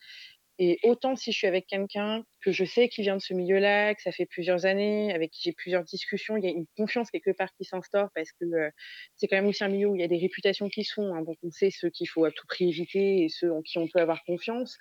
Et 0.59 0.79
autant 0.83 1.15
si 1.15 1.31
je 1.31 1.37
suis 1.37 1.45
avec 1.45 1.67
quelqu'un 1.67 2.23
que 2.41 2.51
je 2.51 2.65
sais 2.65 2.89
qui 2.89 3.03
vient 3.03 3.15
de 3.15 3.21
ce 3.21 3.35
milieu-là, 3.35 3.93
que 3.93 4.01
ça 4.01 4.11
fait 4.11 4.25
plusieurs 4.25 4.65
années, 4.65 5.13
avec 5.13 5.29
qui 5.29 5.43
j'ai 5.43 5.51
plusieurs 5.51 5.83
discussions, 5.83 6.35
il 6.35 6.45
y 6.45 6.47
a 6.47 6.49
une 6.49 6.65
confiance 6.75 7.11
quelque 7.11 7.29
part 7.29 7.53
qui 7.53 7.63
s'instaure 7.63 8.09
parce 8.15 8.31
que 8.31 8.45
euh, 8.45 8.71
c'est 9.15 9.27
quand 9.27 9.35
même 9.35 9.45
aussi 9.45 9.63
un 9.63 9.67
milieu 9.67 9.87
où 9.87 9.95
il 9.95 10.01
y 10.01 10.03
a 10.03 10.07
des 10.07 10.17
réputations 10.17 10.67
qui 10.67 10.83
sont. 10.83 11.13
Hein, 11.13 11.21
donc 11.21 11.37
on 11.43 11.51
sait 11.51 11.69
ceux 11.69 11.91
qu'il 11.91 12.09
faut 12.09 12.25
à 12.25 12.31
tout 12.31 12.47
prix 12.47 12.69
éviter 12.69 13.23
et 13.23 13.29
ceux 13.29 13.51
en 13.53 13.61
qui 13.61 13.77
on 13.77 13.87
peut 13.87 13.99
avoir 13.99 14.23
confiance. 14.23 14.77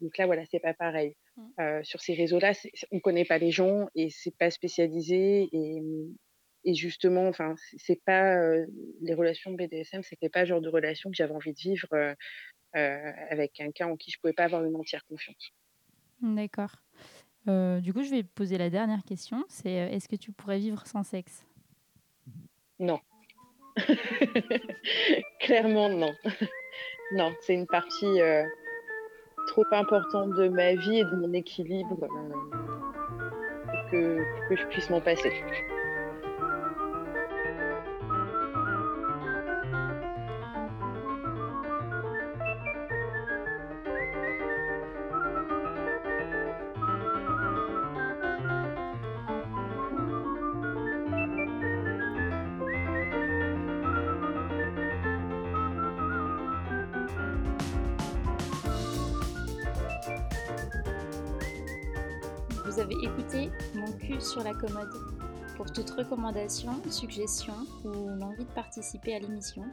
Donc 0.00 0.18
là, 0.18 0.26
voilà, 0.26 0.42
c'est 0.50 0.58
pas 0.58 0.74
pareil. 0.74 1.14
Mm. 1.36 1.42
Euh, 1.60 1.82
sur 1.84 2.00
ces 2.00 2.14
réseaux-là, 2.14 2.52
on 2.90 2.98
connaît 2.98 3.24
pas 3.24 3.38
les 3.38 3.52
gens 3.52 3.86
et 3.94 4.10
c'est 4.10 4.36
pas 4.36 4.50
spécialisé 4.50 5.48
et, 5.52 5.82
et 6.64 6.74
justement, 6.74 7.26
enfin, 7.28 7.54
c'est- 7.76 8.02
pas 8.04 8.36
euh, 8.36 8.66
les 9.00 9.14
relations 9.14 9.52
BDSM, 9.52 10.02
c'était 10.02 10.28
pas 10.28 10.40
le 10.40 10.46
genre 10.46 10.60
de 10.60 10.68
relation 10.68 11.10
que 11.10 11.16
j'avais 11.16 11.34
envie 11.34 11.52
de 11.52 11.58
vivre 11.58 11.88
euh, 11.92 12.14
euh, 12.76 13.12
avec 13.30 13.52
quelqu'un 13.52 13.88
en 13.88 13.96
qui 13.96 14.10
je 14.10 14.18
pouvais 14.20 14.32
pas 14.32 14.44
avoir 14.44 14.64
une 14.64 14.76
entière 14.76 15.04
confiance. 15.06 15.52
D'accord. 16.20 16.76
Du 17.46 17.92
coup, 17.92 18.02
je 18.04 18.10
vais 18.10 18.22
poser 18.22 18.56
la 18.56 18.70
dernière 18.70 19.02
question. 19.02 19.44
C'est 19.48 19.72
est-ce 19.72 20.08
que 20.08 20.14
tu 20.14 20.30
pourrais 20.30 20.58
vivre 20.58 20.86
sans 20.86 21.02
sexe? 21.02 21.44
Non. 22.78 23.00
Clairement, 25.40 25.88
non. 25.88 26.14
non, 27.12 27.34
c'est 27.40 27.54
une 27.54 27.66
partie 27.66 28.20
trop 29.48 29.64
importante 29.72 30.34
de 30.36 30.48
ma 30.48 30.76
vie 30.76 30.98
et 31.00 31.04
de 31.04 31.16
mon 31.16 31.32
équilibre 31.32 31.96
pour 31.96 33.90
que, 33.90 34.48
que 34.48 34.56
je 34.56 34.66
puisse 34.68 34.88
m'en 34.88 35.00
passer. 35.00 35.32
Pour 65.56 65.72
toute 65.72 65.90
recommandation, 65.90 66.70
suggestion 66.88 67.54
ou 67.84 68.10
l'envie 68.10 68.44
de 68.44 68.54
participer 68.54 69.16
à 69.16 69.18
l'émission, 69.18 69.64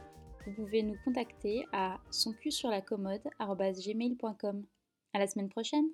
vous 0.44 0.52
pouvez 0.52 0.82
nous 0.82 0.96
contacter 1.04 1.64
à 1.72 2.00
soncusurlacommode.gmail.com. 2.10 4.64
À 5.12 5.18
la 5.18 5.26
semaine 5.28 5.48
prochaine 5.48 5.86